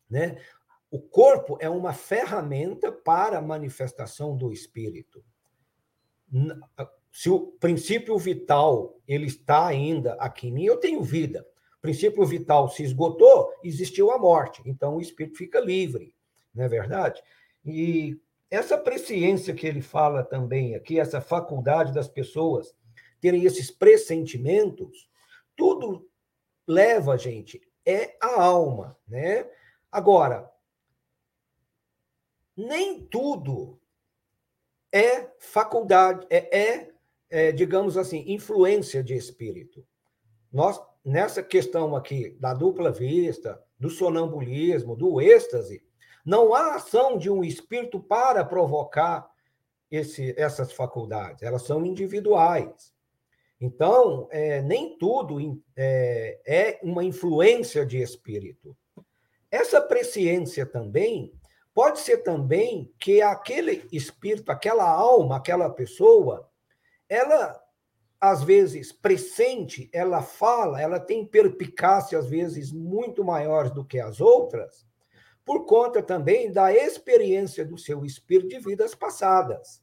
né? 0.10 0.42
O 0.90 0.98
corpo 0.98 1.58
é 1.60 1.70
uma 1.70 1.92
ferramenta 1.92 2.90
para 2.90 3.40
a 3.40 3.42
manifestação 3.42 4.38
do 4.38 4.54
espírito. 4.54 5.26
Se 7.12 7.30
o 7.30 7.48
princípio 7.60 8.18
vital 8.18 8.98
ele 9.06 9.26
está 9.26 9.68
ainda 9.68 10.14
aqui 10.14 10.48
em 10.48 10.54
mim, 10.54 10.64
eu 10.64 10.78
tenho 10.78 11.04
vida 11.04 11.46
princípio 11.86 12.26
vital 12.26 12.68
se 12.68 12.84
esgotou, 12.84 13.54
existiu 13.64 14.12
a 14.12 14.18
morte. 14.18 14.62
Então 14.66 14.96
o 14.96 15.02
espírito 15.02 15.38
fica 15.38 15.60
livre, 15.60 16.16
não 16.54 16.66
é 16.66 16.68
verdade? 16.68 17.22
E 17.64 18.20
essa 18.50 18.76
presciência 18.76 19.54
que 19.54 19.68
ele 19.68 19.82
fala 19.82 20.24
também 20.24 20.74
aqui, 20.74 21.00
essa 21.00 21.22
faculdade 21.22 21.94
das 21.94 22.08
pessoas 22.08 22.76
terem 23.22 23.44
esses 23.44 23.70
pressentimentos, 23.70 25.08
tudo 25.56 26.10
leva 26.68 27.18
gente, 27.18 27.62
é 27.86 28.18
a 28.20 28.42
alma, 28.42 28.98
né? 29.08 29.48
Agora, 29.92 30.52
nem 32.58 33.06
tudo 33.06 33.80
é 34.92 35.30
faculdade, 35.40 36.26
é, 36.32 36.58
é, 36.58 36.94
é 37.30 37.52
digamos 37.52 37.96
assim, 37.96 38.24
influência 38.28 39.04
de 39.04 39.14
espírito. 39.14 39.86
Nós 40.52 40.82
nessa 41.06 41.44
questão 41.44 41.96
aqui 41.96 42.32
da 42.40 42.54
dupla 42.54 42.92
vista, 42.92 43.62
do 43.80 43.90
sonambulismo, 43.90 44.96
do 44.96 45.22
êxtase, 45.22 45.84
não 46.26 46.56
há 46.56 46.76
ação 46.76 47.18
de 47.18 47.30
um 47.30 47.44
espírito 47.44 48.00
para 48.00 48.44
provocar 48.44 49.30
esse, 49.92 50.34
essas 50.36 50.72
faculdades, 50.72 51.44
elas 51.44 51.62
são 51.62 51.86
individuais. 51.86 52.92
Então, 53.62 54.28
é, 54.32 54.62
nem 54.62 54.98
tudo 54.98 55.62
é, 55.76 56.40
é 56.46 56.80
uma 56.84 57.04
influência 57.04 57.86
de 57.86 58.02
espírito. 58.02 58.76
Essa 59.50 59.80
presciência 59.80 60.66
também 60.66 61.32
pode 61.74 62.00
ser 62.00 62.18
também 62.18 62.92
que 63.00 63.22
aquele 63.22 63.88
espírito, 63.92 64.52
aquela 64.52 64.90
alma, 64.90 65.38
aquela 65.38 65.70
pessoa, 65.70 66.50
ela 67.08 67.62
às 68.30 68.44
vezes 68.44 68.92
pressente, 68.92 69.90
ela 69.94 70.22
fala, 70.22 70.82
ela 70.82 71.00
tem 71.00 71.26
perpicácia 71.26 72.18
às 72.18 72.28
vezes 72.28 72.72
muito 72.72 73.24
maiores 73.24 73.72
do 73.72 73.86
que 73.86 74.00
as 74.00 74.20
outras, 74.20 74.86
por 75.46 75.66
conta 75.66 76.02
também 76.02 76.52
da 76.52 76.74
experiência 76.74 77.64
do 77.64 77.78
seu 77.78 78.04
espírito 78.04 78.50
de 78.50 78.60
vidas 78.60 78.96
passadas. 78.96 79.80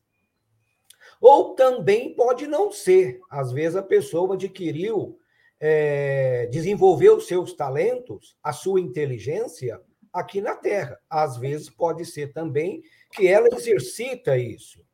Ou 1.20 1.54
também 1.54 2.16
pode 2.16 2.48
não 2.48 2.72
ser. 2.72 3.20
Às 3.30 3.52
vezes 3.52 3.76
a 3.76 3.82
pessoa 3.82 4.34
adquiriu, 4.34 5.16
é, 5.60 6.48
desenvolveu 6.50 7.20
seus 7.20 7.54
talentos, 7.54 8.36
a 8.42 8.52
sua 8.52 8.80
inteligência 8.80 9.80
aqui 10.12 10.40
na 10.40 10.56
Terra. 10.56 10.98
Às 11.08 11.36
vezes 11.36 11.70
pode 11.70 12.04
ser 12.04 12.32
também 12.32 12.82
que 13.12 13.28
ela 13.28 13.46
exercita 13.52 14.36
isso. 14.36 14.84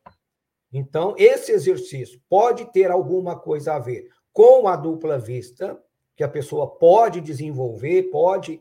Então, 0.72 1.14
esse 1.16 1.52
exercício 1.52 2.20
pode 2.28 2.70
ter 2.72 2.90
alguma 2.90 3.38
coisa 3.38 3.74
a 3.74 3.78
ver 3.78 4.08
com 4.32 4.68
a 4.68 4.76
dupla 4.76 5.18
vista, 5.18 5.82
que 6.14 6.22
a 6.22 6.28
pessoa 6.28 6.78
pode 6.78 7.20
desenvolver, 7.20 8.04
pode 8.10 8.60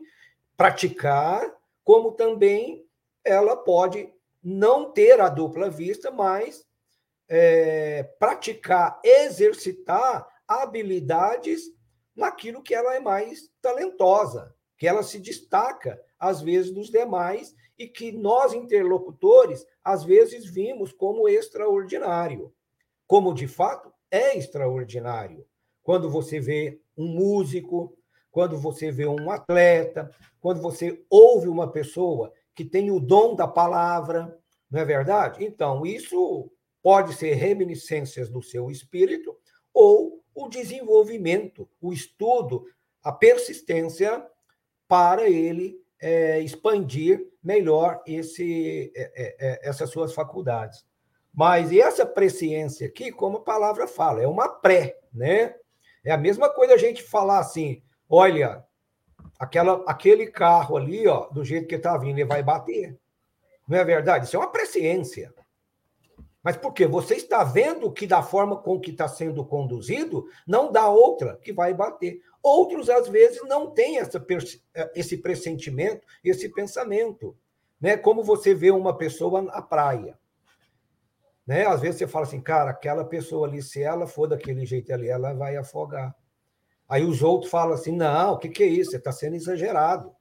praticar, 0.56 1.42
como 1.84 2.12
também 2.12 2.84
ela 3.24 3.56
pode 3.56 4.12
não 4.42 4.92
ter 4.92 5.20
a 5.20 5.28
dupla 5.28 5.68
vista, 5.68 6.10
mas 6.10 6.64
é, 7.28 8.04
praticar, 8.18 9.00
exercitar 9.04 10.26
habilidades 10.46 11.62
naquilo 12.16 12.62
que 12.62 12.74
ela 12.74 12.94
é 12.94 13.00
mais 13.00 13.50
talentosa, 13.60 14.54
que 14.76 14.86
ela 14.86 15.02
se 15.02 15.18
destaca, 15.18 16.00
às 16.18 16.40
vezes, 16.40 16.72
dos 16.72 16.90
demais 16.90 17.54
e 17.78 17.86
que 17.86 18.12
nós, 18.12 18.52
interlocutores, 18.52 19.66
às 19.84 20.04
vezes 20.04 20.44
vimos 20.44 20.92
como 20.92 21.28
extraordinário. 21.28 22.52
Como, 23.06 23.32
de 23.32 23.46
fato, 23.46 23.92
é 24.10 24.36
extraordinário. 24.36 25.46
Quando 25.82 26.10
você 26.10 26.40
vê 26.40 26.80
um 26.96 27.06
músico, 27.06 27.96
quando 28.30 28.58
você 28.58 28.90
vê 28.90 29.06
um 29.06 29.30
atleta, 29.30 30.10
quando 30.40 30.60
você 30.60 31.02
ouve 31.08 31.48
uma 31.48 31.70
pessoa 31.70 32.32
que 32.54 32.64
tem 32.64 32.90
o 32.90 33.00
dom 33.00 33.34
da 33.34 33.46
palavra, 33.46 34.36
não 34.70 34.80
é 34.80 34.84
verdade? 34.84 35.44
Então, 35.44 35.86
isso 35.86 36.50
Pode 36.82 37.14
ser 37.14 37.34
reminiscências 37.34 38.28
do 38.28 38.42
seu 38.42 38.70
espírito 38.70 39.36
ou 39.74 40.22
o 40.34 40.48
desenvolvimento, 40.48 41.68
o 41.80 41.92
estudo, 41.92 42.64
a 43.02 43.12
persistência 43.12 44.24
para 44.86 45.28
ele 45.28 45.76
é, 46.00 46.40
expandir 46.40 47.26
melhor 47.48 48.02
esse, 48.06 48.92
é, 48.94 49.02
é, 49.16 49.36
é 49.40 49.68
essas 49.70 49.88
suas 49.88 50.12
faculdades. 50.12 50.84
Mas 51.32 51.72
essa 51.72 52.04
presciência 52.04 52.86
aqui, 52.86 53.10
como 53.10 53.38
a 53.38 53.42
palavra 53.42 53.88
fala, 53.88 54.22
é 54.22 54.26
uma 54.26 54.50
pré, 54.50 54.98
né? 55.14 55.54
É 56.04 56.10
a 56.12 56.18
mesma 56.18 56.50
coisa 56.50 56.74
a 56.74 56.76
gente 56.76 57.02
falar 57.02 57.38
assim, 57.38 57.82
olha, 58.08 58.62
aquela, 59.38 59.82
aquele 59.86 60.26
carro 60.26 60.76
ali, 60.76 61.08
ó, 61.08 61.26
do 61.28 61.42
jeito 61.42 61.66
que 61.66 61.76
está 61.76 61.96
vindo, 61.96 62.18
ele 62.18 62.28
vai 62.28 62.42
bater. 62.42 62.98
Não 63.66 63.78
é 63.78 63.84
verdade? 63.84 64.26
Isso 64.26 64.36
é 64.36 64.38
uma 64.38 64.52
presciência. 64.52 65.32
Mas 66.48 66.56
por 66.56 66.72
quê? 66.72 66.86
Você 66.86 67.16
está 67.16 67.44
vendo 67.44 67.92
que 67.92 68.06
da 68.06 68.22
forma 68.22 68.56
com 68.56 68.80
que 68.80 68.90
está 68.90 69.06
sendo 69.06 69.44
conduzido, 69.44 70.24
não 70.46 70.72
dá 70.72 70.88
outra 70.88 71.36
que 71.36 71.52
vai 71.52 71.74
bater. 71.74 72.22
Outros, 72.42 72.88
às 72.88 73.06
vezes, 73.06 73.46
não 73.46 73.70
têm 73.70 73.98
essa, 73.98 74.24
esse 74.94 75.18
pressentimento, 75.18 76.06
esse 76.24 76.48
pensamento. 76.48 77.36
Né? 77.78 77.98
Como 77.98 78.24
você 78.24 78.54
vê 78.54 78.70
uma 78.70 78.96
pessoa 78.96 79.42
na 79.42 79.60
praia. 79.60 80.18
Né? 81.46 81.66
Às 81.66 81.82
vezes 81.82 81.98
você 81.98 82.06
fala 82.06 82.24
assim, 82.24 82.40
cara, 82.40 82.70
aquela 82.70 83.04
pessoa 83.04 83.46
ali, 83.46 83.60
se 83.60 83.82
ela 83.82 84.06
for 84.06 84.26
daquele 84.26 84.64
jeito 84.64 84.90
ali, 84.90 85.06
ela 85.06 85.34
vai 85.34 85.54
afogar. 85.54 86.16
Aí 86.88 87.04
os 87.04 87.22
outros 87.22 87.50
falam 87.50 87.74
assim: 87.74 87.92
não, 87.92 88.32
o 88.32 88.38
que, 88.38 88.48
que 88.48 88.62
é 88.62 88.66
isso? 88.66 88.92
Você 88.92 88.96
está 88.96 89.12
sendo 89.12 89.36
exagerado. 89.36 90.16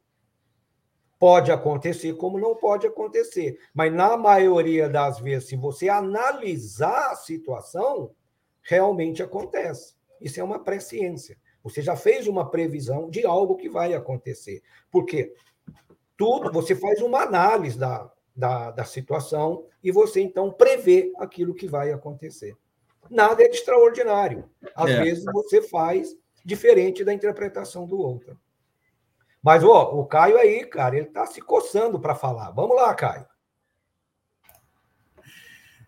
Pode 1.19 1.51
acontecer, 1.51 2.13
como 2.13 2.39
não 2.39 2.55
pode 2.55 2.85
acontecer. 2.85 3.59
Mas, 3.73 3.91
na 3.93 4.15
maioria 4.15 4.87
das 4.87 5.19
vezes, 5.19 5.49
se 5.49 5.55
você 5.55 5.89
analisar 5.89 7.11
a 7.11 7.15
situação, 7.15 8.11
realmente 8.61 9.23
acontece. 9.23 9.95
Isso 10.21 10.39
é 10.39 10.43
uma 10.43 10.63
presciência. 10.63 11.37
Você 11.63 11.81
já 11.81 11.95
fez 11.95 12.27
uma 12.27 12.49
previsão 12.49 13.09
de 13.09 13.25
algo 13.25 13.55
que 13.55 13.67
vai 13.67 13.93
acontecer. 13.93 14.61
Porque 14.91 15.33
tudo, 16.15 16.51
você 16.51 16.75
faz 16.75 17.01
uma 17.01 17.21
análise 17.21 17.77
da, 17.77 18.11
da, 18.35 18.71
da 18.71 18.83
situação 18.83 19.65
e 19.83 19.91
você, 19.91 20.21
então, 20.21 20.51
prevê 20.51 21.11
aquilo 21.17 21.53
que 21.53 21.67
vai 21.67 21.91
acontecer. 21.91 22.55
Nada 23.09 23.43
é 23.43 23.47
de 23.47 23.55
extraordinário. 23.55 24.49
Às 24.75 24.91
é. 24.91 25.03
vezes, 25.03 25.25
você 25.25 25.61
faz 25.61 26.15
diferente 26.45 27.03
da 27.03 27.13
interpretação 27.13 27.85
do 27.85 27.97
outro. 27.97 28.37
Mas 29.43 29.63
ó, 29.63 29.93
o 29.93 30.05
Caio 30.05 30.37
aí, 30.37 30.65
cara, 30.65 30.97
ele 30.97 31.07
tá 31.07 31.25
se 31.25 31.41
coçando 31.41 31.99
para 31.99 32.15
falar. 32.15 32.51
Vamos 32.51 32.75
lá, 32.75 32.93
Caio. 32.93 33.25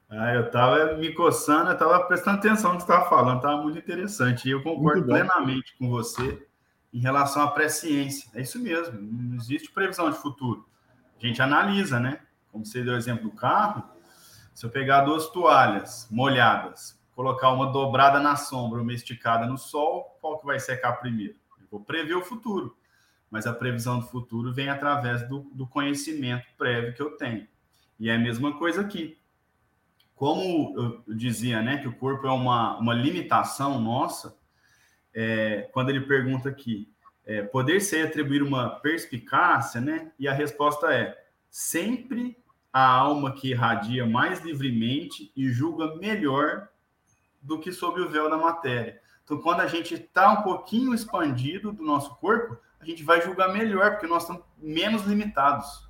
Ah, 0.10 0.34
eu 0.34 0.48
estava 0.48 0.98
me 0.98 1.14
coçando, 1.14 1.70
eu 1.70 1.74
estava 1.74 2.04
prestando 2.06 2.40
atenção 2.40 2.72
no 2.72 2.78
que 2.78 2.84
você 2.84 2.92
estava 2.92 3.10
falando, 3.10 3.38
estava 3.38 3.62
muito 3.62 3.78
interessante. 3.78 4.48
E 4.48 4.52
eu 4.52 4.64
concordo 4.64 5.06
plenamente 5.06 5.78
com 5.78 5.88
você 5.88 6.48
em 6.92 7.00
relação 7.00 7.44
à 7.44 7.52
presciência. 7.52 8.30
É 8.34 8.42
isso 8.42 8.60
mesmo, 8.60 9.00
não 9.00 9.36
existe 9.36 9.72
previsão 9.72 10.10
de 10.10 10.18
futuro. 10.18 10.68
A 11.22 11.28
gente 11.28 11.42
analisa, 11.42 12.00
né? 12.00 12.22
Como 12.52 12.66
você 12.66 12.82
deu 12.82 12.94
o 12.94 12.98
exemplo 12.98 13.30
do 13.30 13.36
carro, 13.36 13.84
se 14.56 14.66
eu 14.66 14.72
pegar 14.72 15.02
duas 15.02 15.28
toalhas 15.28 16.08
molhadas, 16.10 17.00
colocar 17.16 17.52
uma 17.52 17.72
dobrada 17.72 18.20
na 18.20 18.36
sombra, 18.36 18.82
uma 18.82 18.94
esticada 18.94 19.46
no 19.46 19.58
sol, 19.58 20.18
qual 20.20 20.40
que 20.40 20.46
vai 20.46 20.60
secar 20.60 20.94
primeiro? 20.94 21.36
Eu 21.60 21.68
vou 21.70 21.82
prever 21.82 22.16
o 22.16 22.24
futuro 22.24 22.76
mas 23.30 23.46
a 23.46 23.54
previsão 23.54 24.00
do 24.00 24.08
futuro 24.08 24.54
vem 24.54 24.70
através 24.70 25.28
do, 25.28 25.42
do 25.54 25.68
conhecimento 25.68 26.46
prévio 26.58 26.94
que 26.94 27.02
eu 27.02 27.12
tenho. 27.12 27.48
E 28.00 28.10
é 28.10 28.16
a 28.16 28.20
mesma 28.20 28.58
coisa 28.58 28.82
aqui. 28.82 29.18
Como 30.16 31.04
eu 31.08 31.16
dizia, 31.16 31.62
né, 31.62 31.78
que 31.78 31.88
o 31.88 31.96
corpo 31.96 32.28
é 32.28 32.32
uma, 32.32 32.78
uma 32.78 32.94
limitação 32.94 33.80
nossa, 33.80 34.38
é, 35.14 35.70
quando 35.72 35.90
ele 35.90 36.02
pergunta 36.02 36.50
aqui, 36.50 36.92
é, 37.26 37.42
poder 37.42 37.80
ser 37.80 38.08
atribuir 38.08 38.42
uma 38.42 38.70
perspicácia, 38.70 39.80
né? 39.80 40.12
E 40.18 40.28
a 40.28 40.34
resposta 40.34 40.92
é 40.92 41.16
sempre 41.50 42.38
a 42.72 42.86
alma 42.86 43.34
que 43.34 43.50
irradia 43.50 44.06
mais 44.06 44.42
livremente 44.42 45.32
e 45.36 45.50
julga 45.50 45.96
melhor 45.96 46.70
do 47.42 47.60
que 47.60 47.72
sob 47.72 48.02
o 48.02 48.10
véu 48.10 48.30
da 48.30 48.38
matéria. 48.38 49.00
Então, 49.24 49.40
quando 49.40 49.62
a 49.62 49.68
gente 49.68 49.94
está 49.94 50.32
um 50.32 50.42
pouquinho 50.42 50.94
expandido 50.94 51.72
do 51.72 51.84
nosso 51.84 52.16
corpo, 52.16 52.58
a 52.80 52.86
gente 52.86 53.04
vai 53.04 53.22
julgar 53.22 53.52
melhor, 53.52 53.92
porque 53.92 54.08
nós 54.08 54.24
estamos 54.24 54.44
menos 54.58 55.04
limitados. 55.04 55.88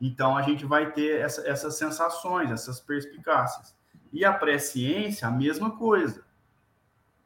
Então, 0.00 0.36
a 0.36 0.42
gente 0.42 0.64
vai 0.64 0.90
ter 0.90 1.20
essa, 1.20 1.48
essas 1.48 1.78
sensações, 1.78 2.50
essas 2.50 2.80
perspicácias. 2.80 3.76
E 4.12 4.24
a 4.24 4.32
presciência, 4.32 5.28
a 5.28 5.30
mesma 5.30 5.76
coisa. 5.76 6.24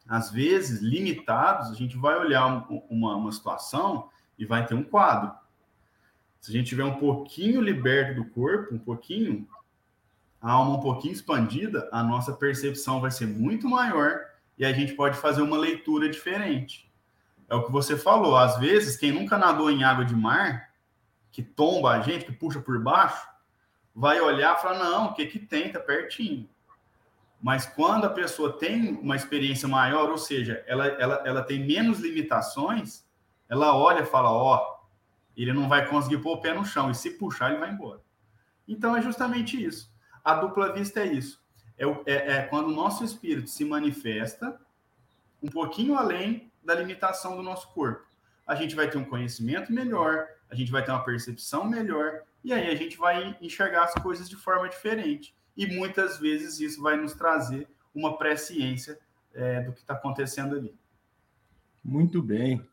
Às 0.07 0.31
vezes, 0.31 0.81
limitados, 0.81 1.71
a 1.71 1.75
gente 1.75 1.97
vai 1.97 2.17
olhar 2.17 2.47
uma, 2.91 3.17
uma 3.17 3.33
situação 3.33 4.11
e 4.39 4.45
vai 4.45 4.67
ter 4.67 4.75
um 4.75 4.85
quadro. 4.85 5.33
Se 6.41 6.51
a 6.51 6.55
gente 6.55 6.69
tiver 6.69 6.85
um 6.85 6.97
pouquinho 6.97 7.61
liberto 7.61 8.23
do 8.23 8.31
corpo, 8.31 8.75
um 8.75 8.79
pouquinho, 8.79 9.49
a 10.41 10.53
alma 10.53 10.77
um 10.77 10.81
pouquinho 10.81 11.13
expandida, 11.13 11.89
a 11.91 12.03
nossa 12.03 12.33
percepção 12.35 13.01
vai 13.01 13.11
ser 13.11 13.27
muito 13.27 13.69
maior 13.69 14.21
e 14.57 14.65
a 14.65 14.73
gente 14.73 14.93
pode 14.93 15.17
fazer 15.17 15.43
uma 15.43 15.57
leitura 15.57 16.09
diferente. 16.09 16.89
É 17.49 17.55
o 17.55 17.65
que 17.65 17.73
você 17.73 17.97
falou. 17.97 18.37
Às 18.37 18.59
vezes, 18.59 18.97
quem 18.97 19.13
nunca 19.13 19.39
nadou 19.39 19.71
em 19.71 19.85
água 19.85 20.05
de 20.05 20.15
mar, 20.15 20.71
que 21.31 21.43
tomba 21.43 21.91
a 21.91 22.01
gente, 22.01 22.25
que 22.25 22.33
puxa 22.33 22.61
por 22.61 22.83
baixo, 22.83 23.27
vai 23.95 24.21
olhar 24.21 24.57
e 24.57 24.63
falar: 24.63 24.79
não, 24.79 25.07
o 25.07 25.15
que, 25.15 25.27
que 25.27 25.39
tem? 25.39 25.71
Tá 25.71 25.81
pertinho. 25.81 26.49
Mas 27.41 27.67
quando 27.67 28.05
a 28.05 28.11
pessoa 28.11 28.59
tem 28.59 28.95
uma 28.97 29.15
experiência 29.15 29.69
maior, 29.69 30.11
ou 30.11 30.19
seja, 30.19 30.65
ela, 30.67 30.87
ela, 30.87 31.23
ela 31.25 31.43
tem 31.43 31.65
menos 31.65 32.01
limitações, 32.01 33.05
ela 33.49 33.77
olha 33.77 34.01
e 34.01 34.07
fala: 34.07 34.33
ó, 34.33 34.81
ele 35.37 35.53
não 35.53 35.69
vai 35.69 35.87
conseguir 35.87 36.19
pôr 36.19 36.35
o 36.35 36.41
pé 36.41 36.55
no 36.55 36.65
chão, 36.65 36.91
e 36.91 36.95
se 36.95 37.11
puxar, 37.11 37.51
ele 37.51 37.61
vai 37.61 37.71
embora. 37.71 38.01
Então 38.67 38.97
é 38.97 39.03
justamente 39.03 39.63
isso. 39.63 39.95
A 40.25 40.35
dupla 40.35 40.73
vista 40.73 41.01
é 41.01 41.07
isso. 41.07 41.41
É, 41.79 41.85
é, 41.85 42.33
é 42.39 42.43
quando 42.43 42.69
o 42.69 42.75
nosso 42.75 43.05
espírito 43.05 43.49
se 43.49 43.65
manifesta 43.65 44.59
um 45.43 45.49
pouquinho 45.49 45.97
além 45.97 46.51
da 46.67 46.75
limitação 46.75 47.37
do 47.37 47.43
nosso 47.43 47.73
corpo. 47.73 48.05
a 48.47 48.55
gente 48.55 48.77
vai 48.77 48.89
ter 48.89 48.97
um 48.97 49.05
conhecimento 49.05 49.73
melhor, 49.73 50.25
a 50.49 50.55
gente 50.55 50.71
vai 50.71 50.85
ter 50.85 50.93
uma 50.93 51.03
percepção 51.03 51.65
melhor, 51.65 52.23
e 52.45 52.53
aí 52.53 52.69
a 52.69 52.75
gente 52.77 52.97
vai 52.97 53.37
enxergar 53.41 53.85
as 53.85 53.95
coisas 53.95 54.29
de 54.29 54.37
forma 54.37 54.69
diferente. 54.69 55.35
E 55.57 55.67
muitas 55.67 56.19
vezes 56.19 56.61
isso 56.61 56.81
vai 56.81 56.97
nos 56.97 57.13
trazer 57.15 57.67
uma 57.93 58.17
presciência 58.17 58.99
é, 59.35 59.63
do 59.63 59.73
que 59.73 59.81
está 59.81 59.95
acontecendo 59.95 60.55
ali. 60.55 60.73
Muito 61.83 62.23
bem. 62.23 62.65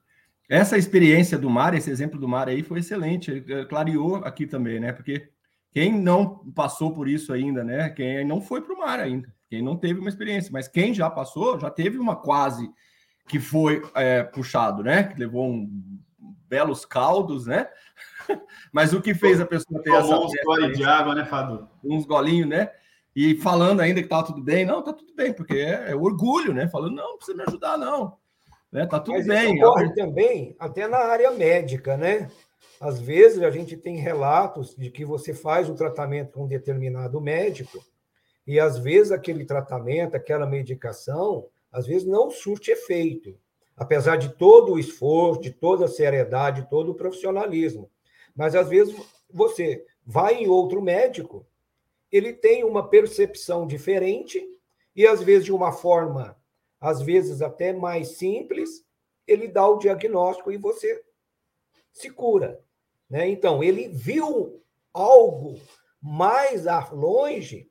Essa 0.47 0.77
experiência 0.77 1.39
do 1.39 1.49
mar, 1.49 1.73
esse 1.73 1.89
exemplo 1.89 2.19
do 2.19 2.27
mar 2.27 2.47
aí 2.47 2.61
foi 2.61 2.79
excelente, 2.79 3.43
clareou 3.67 4.17
aqui 4.17 4.45
também, 4.45 4.79
né? 4.79 4.91
Porque 4.91 5.29
quem 5.71 5.91
não 5.91 6.51
passou 6.51 6.93
por 6.93 7.07
isso 7.07 7.33
ainda, 7.33 7.63
né? 7.63 7.89
Quem 7.89 8.23
não 8.25 8.41
foi 8.41 8.61
para 8.61 8.75
o 8.75 8.77
mar 8.77 8.99
ainda, 8.99 9.33
quem 9.49 9.63
não 9.63 9.75
teve 9.75 9.99
uma 9.99 10.09
experiência, 10.09 10.51
mas 10.51 10.67
quem 10.67 10.93
já 10.93 11.09
passou, 11.09 11.59
já 11.59 11.71
teve 11.71 11.97
uma 11.97 12.15
quase 12.15 12.69
que 13.27 13.39
foi 13.39 13.81
é, 13.95 14.23
puxado, 14.23 14.83
né? 14.83 15.03
Que 15.03 15.19
levou 15.19 15.45
um 15.45 15.99
belos 16.47 16.85
caldos, 16.85 17.47
né? 17.47 17.67
mas 18.71 18.93
o 18.93 19.01
que 19.01 19.13
fez 19.13 19.41
a 19.41 19.45
pessoa 19.45 19.81
ter 19.81 19.91
Tomou 19.91 20.25
essa. 20.25 20.65
uns 20.65 20.77
de 20.77 20.83
água, 20.83 21.15
né, 21.15 21.25
Fado? 21.25 21.67
Uns 21.83 22.05
golinhos, 22.05 22.47
né? 22.47 22.69
E 23.15 23.35
falando 23.35 23.81
ainda 23.81 23.99
que 23.99 24.05
estava 24.05 24.25
tudo 24.25 24.41
bem, 24.41 24.65
não, 24.65 24.83
tá 24.83 24.91
tudo 24.91 25.13
bem, 25.13 25.33
porque 25.33 25.55
é, 25.55 25.91
é 25.91 25.95
orgulho, 25.95 26.53
né? 26.53 26.67
Falando, 26.67 26.95
não, 26.95 27.11
não 27.11 27.17
precisa 27.17 27.37
me 27.37 27.43
ajudar, 27.43 27.77
não. 27.77 28.17
Né? 28.71 28.87
Tá 28.87 28.99
tudo 28.99 29.17
Mas 29.17 29.27
bem. 29.27 29.55
Isso 29.55 29.65
ocorre 29.65 29.93
também 29.93 30.55
até 30.57 30.87
na 30.87 30.97
área 30.97 31.29
médica, 31.31 31.95
né? 31.95 32.27
Às 32.81 32.99
vezes 32.99 33.41
a 33.43 33.51
gente 33.51 33.77
tem 33.77 33.97
relatos 33.97 34.75
de 34.75 34.89
que 34.89 35.05
você 35.05 35.33
faz 35.33 35.69
o 35.69 35.75
tratamento 35.75 36.31
com 36.31 36.45
um 36.45 36.47
determinado 36.47 37.21
médico 37.21 37.83
e 38.47 38.59
às 38.59 38.77
vezes 38.77 39.11
aquele 39.11 39.45
tratamento, 39.45 40.15
aquela 40.15 40.45
medicação, 40.45 41.45
às 41.73 41.87
vezes 41.87 42.07
não 42.07 42.29
surte 42.29 42.69
efeito, 42.69 43.35
apesar 43.75 44.15
de 44.17 44.35
todo 44.35 44.73
o 44.73 44.79
esforço, 44.79 45.41
de 45.41 45.51
toda 45.51 45.85
a 45.85 45.89
seriedade, 45.89 46.69
todo 46.69 46.91
o 46.91 46.95
profissionalismo. 46.95 47.89
Mas 48.35 48.53
às 48.53 48.69
vezes 48.69 48.95
você 49.29 49.83
vai 50.05 50.35
em 50.35 50.47
outro 50.47 50.81
médico, 50.81 51.47
ele 52.11 52.31
tem 52.31 52.63
uma 52.63 52.87
percepção 52.87 53.65
diferente 53.65 54.39
e 54.95 55.07
às 55.07 55.23
vezes 55.23 55.45
de 55.45 55.51
uma 55.51 55.71
forma, 55.71 56.37
às 56.79 57.01
vezes 57.01 57.41
até 57.41 57.73
mais 57.73 58.09
simples, 58.09 58.85
ele 59.25 59.47
dá 59.47 59.67
o 59.67 59.79
diagnóstico 59.79 60.51
e 60.51 60.57
você 60.57 61.03
se 61.91 62.11
cura. 62.11 62.61
Né? 63.09 63.27
Então, 63.29 63.63
ele 63.63 63.87
viu 63.87 64.61
algo 64.93 65.59
mais 65.99 66.65
longe, 66.91 67.69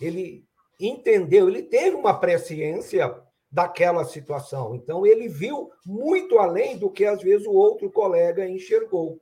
ele 0.00 0.44
entendeu, 0.80 1.48
ele 1.48 1.62
teve 1.62 1.94
uma 1.94 2.18
presciência 2.18 3.22
daquela 3.54 4.04
situação. 4.04 4.74
Então, 4.74 5.06
ele 5.06 5.28
viu 5.28 5.70
muito 5.86 6.38
além 6.38 6.76
do 6.76 6.90
que, 6.90 7.04
às 7.04 7.22
vezes, 7.22 7.46
o 7.46 7.52
outro 7.52 7.88
colega 7.88 8.48
enxergou. 8.48 9.20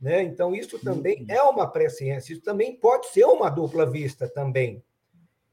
Né? 0.00 0.24
Então, 0.24 0.52
isso 0.52 0.76
também 0.80 1.24
é 1.28 1.40
uma 1.40 1.70
presciência, 1.70 2.32
isso 2.32 2.42
também 2.42 2.74
pode 2.74 3.06
ser 3.06 3.24
uma 3.24 3.48
dupla 3.48 3.86
vista 3.86 4.28
também. 4.28 4.82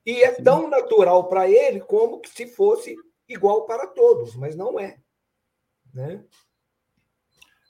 E 0.03 0.24
é 0.24 0.32
tão 0.32 0.67
natural 0.67 1.30
para 1.30 1.47
ele 1.47 1.80
como 1.80 2.20
se 2.26 2.47
fosse 2.47 2.95
igual 3.28 3.67
para 3.67 3.86
todos, 3.86 4.36
mas 4.36 4.55
não 4.55 4.80
é. 4.80 4.97
Né? 5.93 6.26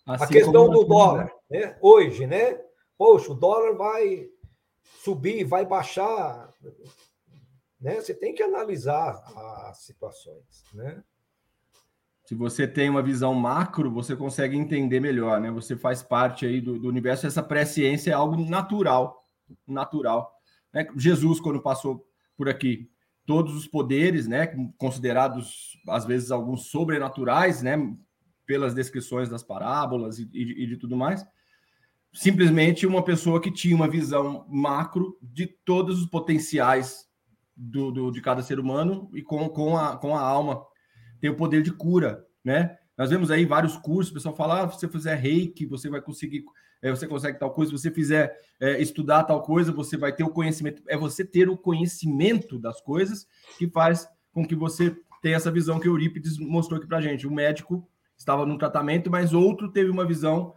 Assim 0.07 0.23
a 0.23 0.27
questão 0.27 0.69
do 0.69 0.85
dólar, 0.85 1.29
né? 1.49 1.77
hoje, 1.81 2.25
né? 2.25 2.57
Poxa, 2.97 3.33
o 3.33 3.35
dólar 3.35 3.75
vai 3.75 4.29
subir, 5.03 5.43
vai 5.43 5.65
baixar. 5.65 6.53
Né? 7.80 7.95
Você 7.95 8.13
tem 8.13 8.34
que 8.34 8.43
analisar 8.43 9.23
as 9.69 9.84
situações, 9.84 10.63
né? 10.73 11.03
Se 12.25 12.36
você 12.36 12.67
tem 12.67 12.89
uma 12.91 13.01
visão 13.01 13.34
macro, 13.34 13.89
você 13.89 14.15
consegue 14.15 14.55
entender 14.55 14.99
melhor, 14.99 15.41
né? 15.41 15.49
Você 15.49 15.75
faz 15.75 16.03
parte 16.03 16.45
aí 16.45 16.61
do, 16.61 16.77
do 16.77 16.88
universo, 16.88 17.25
essa 17.25 17.41
presciência 17.41 18.11
é 18.11 18.13
algo 18.13 18.38
natural, 18.38 19.25
natural. 19.65 20.32
Né? 20.71 20.88
Jesus, 20.95 21.39
quando 21.39 21.59
passou 21.59 22.07
por 22.38 22.47
aqui, 22.47 22.88
todos 23.25 23.55
os 23.55 23.67
poderes, 23.67 24.27
né, 24.27 24.47
considerados 24.77 25.77
às 25.88 26.05
vezes 26.05 26.30
alguns 26.30 26.69
sobrenaturais, 26.69 27.61
né, 27.63 27.77
pelas 28.45 28.75
descrições 28.75 29.27
das 29.27 29.43
parábolas 29.43 30.19
e, 30.19 30.30
e, 30.34 30.63
e 30.63 30.67
de 30.67 30.77
tudo 30.77 30.95
mais. 30.95 31.25
Simplesmente 32.13 32.88
uma 32.88 33.03
pessoa 33.03 33.41
que 33.41 33.51
tinha 33.51 33.75
uma 33.75 33.88
visão 33.88 34.45
macro 34.49 35.17
de 35.21 35.47
todos 35.47 35.99
os 35.99 36.07
potenciais 36.07 37.09
do, 37.60 37.91
do, 37.91 38.12
de 38.12 38.22
cada 38.22 38.41
ser 38.41 38.60
humano 38.60 39.10
e 39.14 39.22
com, 39.22 39.49
com, 39.49 39.78
a, 39.78 39.97
com 39.97 40.16
a 40.16 40.22
alma. 40.22 40.66
Tem 41.20 41.30
o 41.30 41.36
poder 41.36 41.62
de 41.62 41.74
cura, 41.74 42.26
né? 42.43 42.78
Nós 42.97 43.10
vemos 43.10 43.30
aí 43.30 43.45
vários 43.45 43.78
cursos, 43.78 44.12
o 44.12 44.14
pessoal 44.14 44.36
fala, 44.36 44.64
ah, 44.64 44.70
se 44.70 44.80
você 44.80 44.88
fizer 44.88 45.16
reiki, 45.16 45.66
você 45.66 45.89
vai 45.89 46.01
conseguir, 46.01 46.43
é, 46.82 46.89
você 46.89 47.07
consegue 47.07 47.38
tal 47.38 47.51
coisa, 47.51 47.72
se 47.72 47.78
você 47.78 47.91
fizer 47.91 48.34
é, 48.60 48.82
estudar 48.82 49.24
tal 49.24 49.41
coisa, 49.41 49.72
você 49.72 49.97
vai 49.97 50.14
ter 50.14 50.24
o 50.24 50.30
conhecimento. 50.30 50.82
É 50.88 50.97
você 50.97 51.26
ter 51.26 51.49
o 51.49 51.57
conhecimento 51.57 52.57
das 52.57 52.80
coisas 52.82 53.28
que 53.57 53.68
faz 53.68 54.07
com 54.34 54.45
que 54.45 54.55
você 54.55 54.95
tenha 55.22 55.36
essa 55.36 55.51
visão 55.51 55.80
que 55.80 55.88
Eurípides 55.88 56.38
mostrou 56.38 56.78
aqui 56.78 56.88
pra 56.88 57.01
gente. 57.01 57.28
O 57.28 57.32
médico 57.32 57.88
estava 58.18 58.45
num 58.45 58.57
tratamento, 58.57 59.10
mas 59.10 59.34
outro 59.34 59.70
teve 59.70 59.89
uma 59.89 60.05
visão 60.05 60.53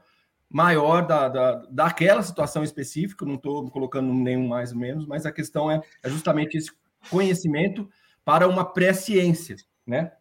maior 0.48 1.06
da, 1.06 1.28
da, 1.28 1.54
daquela 1.70 2.22
situação 2.22 2.62
específica, 2.62 3.24
não 3.24 3.36
estou 3.36 3.70
colocando 3.70 4.12
nenhum 4.12 4.46
mais 4.46 4.72
ou 4.72 4.78
menos, 4.78 5.06
mas 5.06 5.24
a 5.24 5.32
questão 5.32 5.70
é, 5.70 5.80
é 6.02 6.10
justamente 6.10 6.58
esse 6.58 6.70
conhecimento 7.10 7.88
para 8.24 8.48
uma 8.48 8.64
pré-ciência, 8.64 9.56
né? 9.86 10.12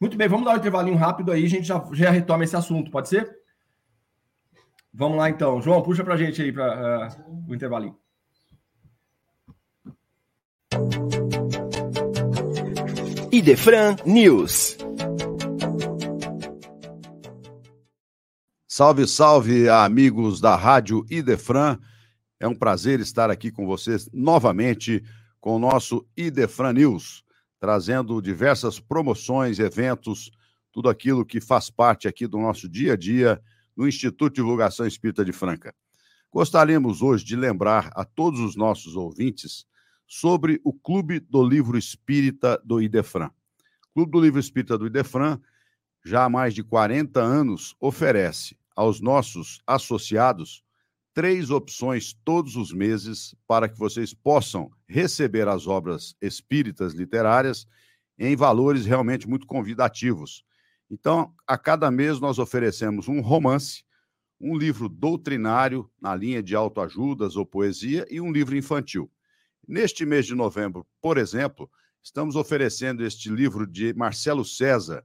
Muito 0.00 0.16
bem, 0.16 0.28
vamos 0.28 0.44
dar 0.44 0.54
um 0.54 0.58
intervalinho 0.58 0.96
rápido 0.96 1.32
aí, 1.32 1.44
a 1.44 1.48
gente 1.48 1.66
já, 1.66 1.84
já 1.92 2.10
retoma 2.10 2.44
esse 2.44 2.56
assunto, 2.56 2.90
pode 2.90 3.08
ser? 3.08 3.38
Vamos 4.92 5.18
lá 5.18 5.28
então. 5.28 5.60
João, 5.60 5.82
puxa 5.82 6.02
para 6.02 6.14
a 6.14 6.16
gente 6.16 6.40
aí 6.42 6.52
para 6.52 7.16
uh, 7.24 7.46
o 7.48 7.54
intervalinho. 7.54 7.96
Idefran 13.30 13.96
News. 14.04 14.76
Salve, 18.66 19.06
salve, 19.06 19.68
amigos 19.68 20.40
da 20.40 20.56
Rádio 20.56 21.04
Idefran. 21.10 21.78
É 22.40 22.46
um 22.46 22.54
prazer 22.54 23.00
estar 23.00 23.30
aqui 23.30 23.50
com 23.50 23.66
vocês 23.66 24.08
novamente 24.12 25.04
com 25.48 25.56
o 25.56 25.58
nosso 25.58 26.06
Idefran 26.14 26.74
News, 26.74 27.24
trazendo 27.58 28.20
diversas 28.20 28.78
promoções, 28.78 29.58
eventos, 29.58 30.30
tudo 30.70 30.90
aquilo 30.90 31.24
que 31.24 31.40
faz 31.40 31.70
parte 31.70 32.06
aqui 32.06 32.26
do 32.26 32.36
nosso 32.36 32.68
dia 32.68 32.92
a 32.92 32.96
dia 32.98 33.40
no 33.74 33.88
Instituto 33.88 34.34
de 34.34 34.42
Divulgação 34.42 34.86
Espírita 34.86 35.24
de 35.24 35.32
Franca. 35.32 35.74
Gostaríamos 36.30 37.00
hoje 37.00 37.24
de 37.24 37.34
lembrar 37.34 37.90
a 37.94 38.04
todos 38.04 38.40
os 38.40 38.56
nossos 38.56 38.94
ouvintes 38.94 39.64
sobre 40.06 40.60
o 40.62 40.70
Clube 40.70 41.18
do 41.18 41.42
Livro 41.42 41.78
Espírita 41.78 42.60
do 42.62 42.82
Idefran. 42.82 43.30
Clube 43.94 44.12
do 44.12 44.20
Livro 44.20 44.38
Espírita 44.38 44.76
do 44.76 44.86
Idefran, 44.86 45.40
já 46.04 46.26
há 46.26 46.28
mais 46.28 46.52
de 46.52 46.62
40 46.62 47.22
anos, 47.22 47.74
oferece 47.80 48.54
aos 48.76 49.00
nossos 49.00 49.62
associados 49.66 50.62
três 51.18 51.50
opções 51.50 52.12
todos 52.24 52.54
os 52.54 52.72
meses 52.72 53.34
para 53.44 53.68
que 53.68 53.76
vocês 53.76 54.14
possam 54.14 54.70
receber 54.86 55.48
as 55.48 55.66
obras 55.66 56.14
espíritas 56.22 56.92
literárias 56.92 57.66
em 58.16 58.36
valores 58.36 58.86
realmente 58.86 59.28
muito 59.28 59.44
convidativos. 59.44 60.44
Então, 60.88 61.34
a 61.44 61.58
cada 61.58 61.90
mês 61.90 62.20
nós 62.20 62.38
oferecemos 62.38 63.08
um 63.08 63.20
romance, 63.20 63.82
um 64.40 64.56
livro 64.56 64.88
doutrinário 64.88 65.90
na 66.00 66.14
linha 66.14 66.40
de 66.40 66.54
autoajudas 66.54 67.34
ou 67.34 67.44
poesia 67.44 68.06
e 68.08 68.20
um 68.20 68.30
livro 68.30 68.56
infantil. 68.56 69.10
Neste 69.66 70.06
mês 70.06 70.24
de 70.24 70.36
novembro, 70.36 70.86
por 71.02 71.18
exemplo, 71.18 71.68
estamos 72.00 72.36
oferecendo 72.36 73.04
este 73.04 73.28
livro 73.28 73.66
de 73.66 73.92
Marcelo 73.92 74.44
César, 74.44 75.04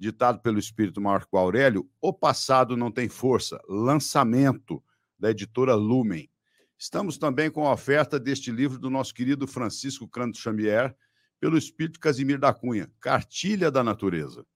ditado 0.00 0.40
pelo 0.40 0.58
espírito 0.58 1.00
Marco 1.00 1.38
Aurélio, 1.38 1.88
O 2.00 2.12
Passado 2.12 2.76
Não 2.76 2.90
Tem 2.90 3.08
Força, 3.08 3.60
lançamento 3.68 4.82
da 5.18 5.30
editora 5.30 5.74
Lumen. 5.74 6.30
Estamos 6.78 7.16
também 7.18 7.50
com 7.50 7.66
a 7.66 7.72
oferta 7.72 8.18
deste 8.18 8.50
livro 8.50 8.78
do 8.78 8.90
nosso 8.90 9.14
querido 9.14 9.46
Francisco 9.46 10.08
Canto 10.08 10.38
Xavier, 10.38 10.94
pelo 11.40 11.58
espírito 11.58 12.00
Casimir 12.00 12.38
da 12.38 12.52
Cunha, 12.52 12.90
Cartilha 13.00 13.70
da 13.70 13.84
Natureza. 13.84 14.46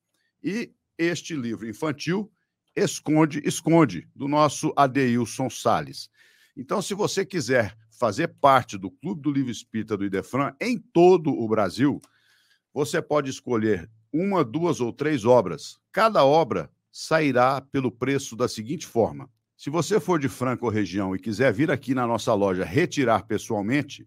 E 0.42 0.72
este 0.96 1.34
livro 1.34 1.68
infantil, 1.68 2.32
Esconde, 2.74 3.40
Esconde, 3.44 4.08
do 4.14 4.26
nosso 4.28 4.72
Adeilson 4.76 5.50
Sales. 5.50 6.08
Então, 6.56 6.80
se 6.82 6.94
você 6.94 7.24
quiser 7.24 7.76
fazer 7.90 8.28
parte 8.40 8.78
do 8.78 8.90
Clube 8.90 9.22
do 9.22 9.30
Livro 9.30 9.50
Espírita 9.50 9.96
do 9.96 10.04
Idefran 10.04 10.54
em 10.60 10.78
todo 10.78 11.30
o 11.30 11.48
Brasil, 11.48 12.00
você 12.72 13.02
pode 13.02 13.30
escolher 13.30 13.90
uma, 14.12 14.44
duas 14.44 14.80
ou 14.80 14.92
três 14.92 15.24
obras. 15.24 15.78
Cada 15.92 16.24
obra 16.24 16.70
sairá 16.90 17.60
pelo 17.60 17.90
preço 17.90 18.34
da 18.36 18.48
seguinte 18.48 18.86
forma: 18.86 19.30
se 19.58 19.70
você 19.70 19.98
for 19.98 20.20
de 20.20 20.28
Franca 20.28 20.64
ou 20.64 20.70
região 20.70 21.16
e 21.16 21.18
quiser 21.18 21.52
vir 21.52 21.68
aqui 21.68 21.92
na 21.92 22.06
nossa 22.06 22.32
loja 22.32 22.64
retirar 22.64 23.24
pessoalmente, 23.24 24.06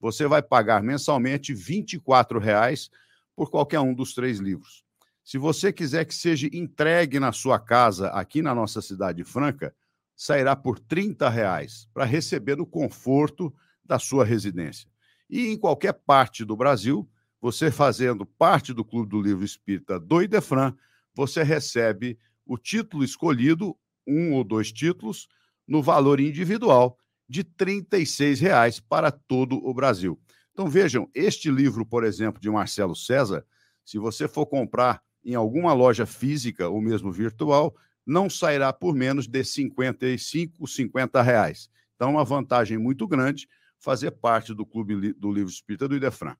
você 0.00 0.26
vai 0.26 0.40
pagar 0.40 0.82
mensalmente 0.82 1.52
R$ 1.52 1.60
24,00 1.60 2.88
por 3.36 3.50
qualquer 3.50 3.80
um 3.80 3.92
dos 3.92 4.14
três 4.14 4.38
livros. 4.38 4.82
Se 5.22 5.36
você 5.36 5.70
quiser 5.74 6.06
que 6.06 6.14
seja 6.14 6.48
entregue 6.54 7.20
na 7.20 7.32
sua 7.32 7.60
casa, 7.60 8.08
aqui 8.08 8.40
na 8.40 8.54
nossa 8.54 8.80
cidade 8.80 9.22
franca, 9.24 9.76
sairá 10.16 10.56
por 10.56 10.78
30 10.78 11.28
reais 11.28 11.86
para 11.92 12.06
receber 12.06 12.56
no 12.56 12.64
conforto 12.64 13.54
da 13.84 13.98
sua 13.98 14.24
residência. 14.24 14.88
E 15.28 15.48
em 15.48 15.58
qualquer 15.58 15.92
parte 15.92 16.46
do 16.46 16.56
Brasil, 16.56 17.06
você 17.42 17.70
fazendo 17.70 18.24
parte 18.24 18.72
do 18.72 18.82
Clube 18.82 19.10
do 19.10 19.20
Livro 19.20 19.44
Espírita 19.44 20.00
do 20.00 20.22
Idefran, 20.22 20.74
você 21.14 21.42
recebe 21.42 22.18
o 22.46 22.56
título 22.56 23.04
escolhido, 23.04 23.76
um 24.08 24.32
ou 24.32 24.42
dois 24.42 24.72
títulos, 24.72 25.28
no 25.66 25.82
valor 25.82 26.18
individual 26.18 26.98
de 27.28 27.42
R$ 27.42 28.34
reais 28.40 28.80
para 28.80 29.10
todo 29.10 29.56
o 29.56 29.74
Brasil. 29.74 30.18
Então 30.52 30.66
vejam, 30.66 31.08
este 31.14 31.50
livro, 31.50 31.84
por 31.84 32.02
exemplo, 32.02 32.40
de 32.40 32.50
Marcelo 32.50 32.96
César, 32.96 33.44
se 33.84 33.98
você 33.98 34.26
for 34.26 34.46
comprar 34.46 35.02
em 35.24 35.34
alguma 35.34 35.72
loja 35.72 36.06
física 36.06 36.68
ou 36.68 36.80
mesmo 36.80 37.12
virtual, 37.12 37.76
não 38.06 38.30
sairá 38.30 38.72
por 38.72 38.94
menos 38.94 39.26
de 39.26 39.44
55, 39.44 40.66
50 40.66 41.20
reais. 41.20 41.68
Então, 41.94 42.12
uma 42.12 42.24
vantagem 42.24 42.78
muito 42.78 43.06
grande 43.06 43.46
fazer 43.78 44.12
parte 44.12 44.54
do 44.54 44.64
Clube 44.64 45.12
do 45.12 45.30
Livro 45.30 45.50
Espírita 45.50 45.86
do 45.86 45.94
Idefran. 45.94 46.34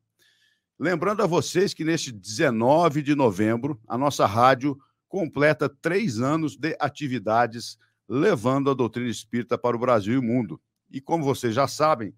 Lembrando 0.79 1.23
a 1.23 1.27
vocês 1.27 1.75
que 1.75 1.85
neste 1.85 2.11
19 2.11 3.03
de 3.03 3.15
novembro, 3.15 3.81
a 3.87 3.99
nossa 3.99 4.25
rádio 4.25 4.79
completa 5.09 5.69
três 5.69 6.21
anos 6.21 6.57
de 6.57 6.77
atividades 6.79 7.79
levando 8.09 8.71
a 8.71 8.75
doutrina 8.75 9.11
espírita 9.11 9.59
para 9.59 9.77
o 9.77 9.81
Brasil 9.81 10.15
e 10.15 10.19
o 10.19 10.23
mundo. 10.23 10.61
E 10.91 11.01
como 11.01 11.25
vocês 11.25 11.55
já 11.55 11.69
sabem, 11.69 12.15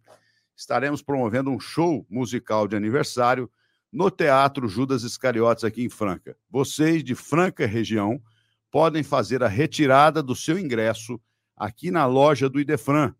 estaremos 0.56 1.02
promovendo 1.02 1.50
um 1.50 1.58
show 1.58 2.06
musical 2.08 2.68
de 2.68 2.76
aniversário 2.76 3.50
no 3.92 4.10
Teatro 4.10 4.68
Judas 4.68 5.02
Iscariotes, 5.02 5.64
aqui 5.64 5.82
em 5.82 5.88
Franca. 5.88 6.36
Vocês 6.48 7.02
de 7.02 7.14
Franca 7.14 7.66
região 7.66 8.22
podem 8.70 9.02
fazer 9.02 9.42
a 9.42 9.48
retirada 9.48 10.22
do 10.22 10.36
seu 10.36 10.58
ingresso 10.58 11.20
aqui 11.56 11.90
na 11.90 12.06
loja 12.06 12.48
do 12.48 12.60
Idefran, 12.60 13.14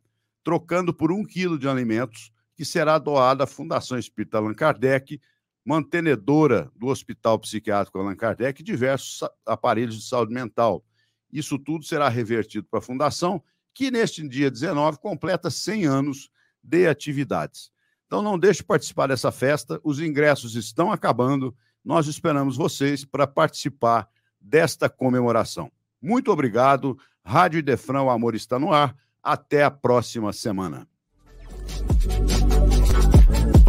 trocando 0.44 0.94
por 0.94 1.10
um 1.10 1.24
quilo 1.24 1.58
de 1.58 1.68
alimentos 1.68 2.30
que 2.54 2.64
será 2.64 2.98
doado 2.98 3.42
à 3.42 3.46
Fundação 3.46 3.98
Espírita 3.98 4.38
Allan 4.38 4.54
Kardec, 4.54 5.20
mantenedora 5.64 6.70
do 6.74 6.86
Hospital 6.86 7.38
Psiquiátrico 7.38 7.98
Allan 7.98 8.16
Kardec 8.16 8.60
e 8.60 8.64
diversos 8.64 9.28
aparelhos 9.46 9.96
de 9.96 10.06
saúde 10.06 10.32
mental. 10.32 10.84
Isso 11.32 11.58
tudo 11.58 11.84
será 11.84 12.08
revertido 12.08 12.66
para 12.68 12.78
a 12.80 12.82
Fundação, 12.82 13.42
que 13.72 13.90
neste 13.90 14.26
dia 14.28 14.50
19 14.50 14.98
completa 14.98 15.50
100 15.50 15.86
anos 15.86 16.30
de 16.62 16.88
atividades. 16.88 17.70
Então 18.06 18.22
não 18.22 18.38
deixe 18.38 18.58
de 18.60 18.66
participar 18.66 19.06
dessa 19.06 19.30
festa, 19.30 19.80
os 19.84 20.00
ingressos 20.00 20.56
estão 20.56 20.90
acabando. 20.90 21.54
Nós 21.84 22.08
esperamos 22.08 22.56
vocês 22.56 23.04
para 23.04 23.26
participar 23.26 24.08
desta 24.40 24.88
comemoração. 24.88 25.70
Muito 26.02 26.32
obrigado. 26.32 26.98
Rádio 27.24 27.58
Idefran, 27.58 28.02
o 28.02 28.10
amor 28.10 28.34
está 28.34 28.58
no 28.58 28.72
ar. 28.72 28.96
Até 29.22 29.62
a 29.62 29.70
próxima 29.70 30.32
semana. 30.32 30.89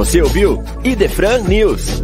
Você 0.02 0.20
ouviu 0.20 0.64
Idefran 0.84 1.44
News. 1.44 2.02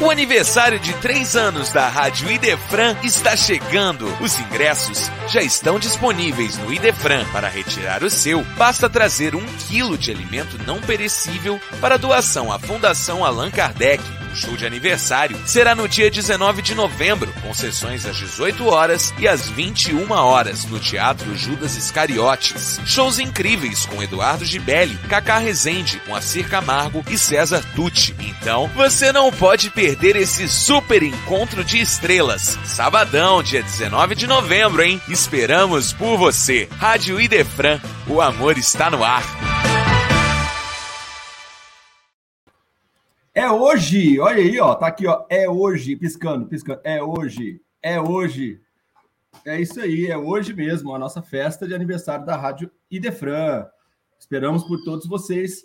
O 0.00 0.10
aniversário 0.10 0.78
de 0.80 0.92
três 0.94 1.36
anos 1.36 1.72
da 1.72 1.88
Rádio 1.88 2.30
Idefran 2.30 2.96
está 3.02 3.36
chegando. 3.36 4.06
Os 4.20 4.38
ingressos 4.40 5.10
já 5.28 5.40
estão 5.40 5.78
disponíveis 5.78 6.58
no 6.58 6.72
Idefran. 6.72 7.24
Para 7.32 7.48
retirar 7.48 8.02
o 8.02 8.10
seu, 8.10 8.42
basta 8.56 8.90
trazer 8.90 9.34
um 9.34 9.44
quilo 9.68 9.96
de 9.96 10.10
alimento 10.10 10.58
não 10.66 10.80
perecível 10.80 11.60
para 11.80 11.96
doação 11.96 12.52
à 12.52 12.58
Fundação 12.58 13.24
Allan 13.24 13.50
Kardec 13.50 14.02
o 14.34 14.36
show 14.36 14.56
de 14.56 14.66
aniversário 14.66 15.40
será 15.46 15.76
no 15.76 15.88
dia 15.88 16.10
19 16.10 16.60
de 16.60 16.74
novembro, 16.74 17.32
com 17.40 17.54
sessões 17.54 18.04
às 18.04 18.16
18 18.16 18.66
horas 18.66 19.14
e 19.16 19.28
às 19.28 19.48
21 19.48 20.10
horas 20.10 20.64
no 20.64 20.80
Teatro 20.80 21.36
Judas 21.36 21.76
Iscariotes. 21.76 22.80
Shows 22.84 23.20
incríveis 23.20 23.86
com 23.86 24.02
Eduardo 24.02 24.44
Gibelli, 24.44 24.96
Cacá 25.08 25.38
Rezende, 25.38 26.02
Moacir 26.08 26.48
Camargo 26.48 27.04
e 27.08 27.16
César 27.16 27.64
Tucci. 27.76 28.12
Então, 28.18 28.68
você 28.74 29.12
não 29.12 29.30
pode 29.30 29.70
perder 29.70 29.83
esse 29.86 30.48
super 30.48 31.02
encontro 31.02 31.62
de 31.62 31.78
estrelas. 31.78 32.58
Sabadão, 32.64 33.42
dia 33.42 33.62
19 33.62 34.14
de 34.14 34.26
novembro, 34.26 34.82
hein? 34.82 35.00
Esperamos 35.08 35.92
por 35.92 36.16
você. 36.16 36.68
Rádio 36.72 37.20
Idefran, 37.20 37.78
o 38.08 38.20
amor 38.20 38.56
está 38.56 38.90
no 38.90 39.04
ar. 39.04 39.22
É 43.34 43.50
hoje, 43.50 44.18
olha 44.20 44.38
aí, 44.38 44.58
ó, 44.58 44.74
tá 44.74 44.86
aqui, 44.86 45.06
ó, 45.06 45.24
é 45.28 45.48
hoje, 45.48 45.96
piscando, 45.96 46.46
piscando, 46.46 46.80
é 46.84 47.02
hoje, 47.02 47.60
é 47.82 48.00
hoje. 48.00 48.60
É 49.44 49.60
isso 49.60 49.80
aí, 49.80 50.06
é 50.06 50.16
hoje 50.16 50.54
mesmo 50.54 50.94
a 50.94 50.98
nossa 50.98 51.20
festa 51.20 51.66
de 51.66 51.74
aniversário 51.74 52.24
da 52.24 52.36
Rádio 52.36 52.70
Idefran. 52.90 53.66
Esperamos 54.18 54.64
por 54.64 54.82
todos 54.84 55.06
vocês 55.06 55.62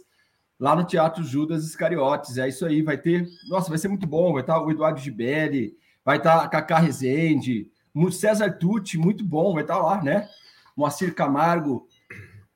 lá 0.59 0.75
no 0.75 0.83
Teatro 0.83 1.23
Judas 1.23 1.63
Iscariotes. 1.63 2.37
É 2.37 2.47
isso 2.47 2.65
aí, 2.65 2.81
vai 2.81 2.97
ter, 2.97 3.27
nossa, 3.47 3.69
vai 3.69 3.77
ser 3.77 3.87
muito 3.87 4.05
bom, 4.05 4.33
vai 4.33 4.41
estar 4.41 4.61
o 4.61 4.69
Eduardo 4.69 4.99
Gibelli, 4.99 5.77
vai 6.03 6.17
estar 6.17 6.43
a 6.43 6.47
Cacá 6.47 6.79
Rezende, 6.79 7.71
César 8.11 8.51
Tucci, 8.51 8.97
muito 8.97 9.23
bom, 9.23 9.53
vai 9.53 9.63
estar 9.63 9.77
lá, 9.77 10.01
né? 10.03 10.27
Moacir 10.75 11.13
Camargo, 11.13 11.87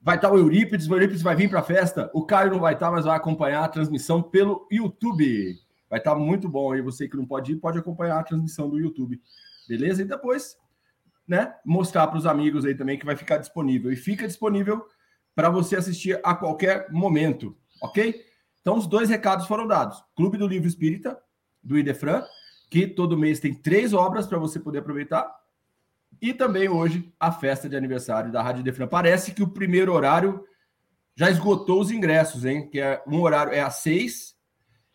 Vai 0.06 0.18
estar 0.18 0.30
o 0.30 0.38
Eurípides, 0.38 0.86
o 0.90 0.94
Eurípides 0.94 1.22
vai 1.22 1.34
vir 1.34 1.50
para 1.50 1.62
a 1.62 1.64
festa. 1.64 2.12
O 2.14 2.26
Caio 2.26 2.52
não 2.52 2.60
vai 2.60 2.74
estar, 2.74 2.92
mas 2.92 3.06
vai 3.06 3.16
acompanhar 3.16 3.64
a 3.64 3.70
transmissão 3.70 4.22
pelo 4.22 4.68
YouTube. 4.70 5.56
Vai 5.90 5.98
estar 5.98 6.14
muito 6.14 6.50
bom 6.50 6.74
aí. 6.74 6.82
Você 6.82 7.08
que 7.08 7.16
não 7.16 7.26
pode 7.26 7.54
ir, 7.54 7.56
pode 7.56 7.80
acompanhar 7.80 8.20
a 8.20 8.24
transmissão 8.24 8.70
do 8.70 8.78
YouTube. 8.78 9.22
Beleza? 9.66 10.02
E 10.02 10.06
depois, 10.06 10.58
né, 11.26 11.56
mostrar 11.66 12.08
para 12.08 12.18
os 12.18 12.26
amigos 12.26 12.66
aí 12.66 12.76
também 12.76 13.00
que 13.00 13.06
vai 13.06 13.16
ficar 13.16 13.38
disponível. 13.38 13.94
E 13.94 13.96
fica 13.96 14.28
disponível 14.28 14.86
para 15.34 15.50
você 15.50 15.78
assistir 15.78 16.20
a 16.22 16.36
qualquer 16.36 16.92
momento, 16.92 17.56
ok? 17.84 18.26
Então, 18.62 18.78
os 18.78 18.88
dois 18.88 19.10
recados 19.10 19.46
foram 19.46 19.68
dados. 19.68 20.02
Clube 20.16 20.38
do 20.38 20.48
Livro 20.48 20.68
Espírita, 20.68 21.20
do 21.62 21.78
Idefran, 21.78 22.24
que 22.72 22.88
todo 22.88 23.18
mês 23.18 23.40
tem 23.40 23.54
três 23.54 23.94
obras 23.94 24.26
para 24.26 24.40
você 24.40 24.60
poder 24.60 24.80
aproveitar. 24.80 25.30
E 26.22 26.34
também 26.34 26.70
hoje 26.70 27.14
a 27.20 27.32
festa 27.32 27.68
de 27.68 27.76
aniversário 27.76 28.32
da 28.32 28.42
Rádio 28.42 28.64
Defran. 28.64 28.88
Parece 28.88 29.34
que 29.34 29.44
o 29.44 29.50
primeiro 29.50 29.94
horário 29.94 30.46
já 31.16 31.30
esgotou 31.30 31.82
os 31.82 31.92
ingressos, 31.92 32.46
hein? 32.46 32.70
Que 32.70 32.80
é 32.80 33.04
um 33.06 33.22
horário 33.22 33.54
é 33.54 33.62
às 33.62 33.76
seis 33.76 34.36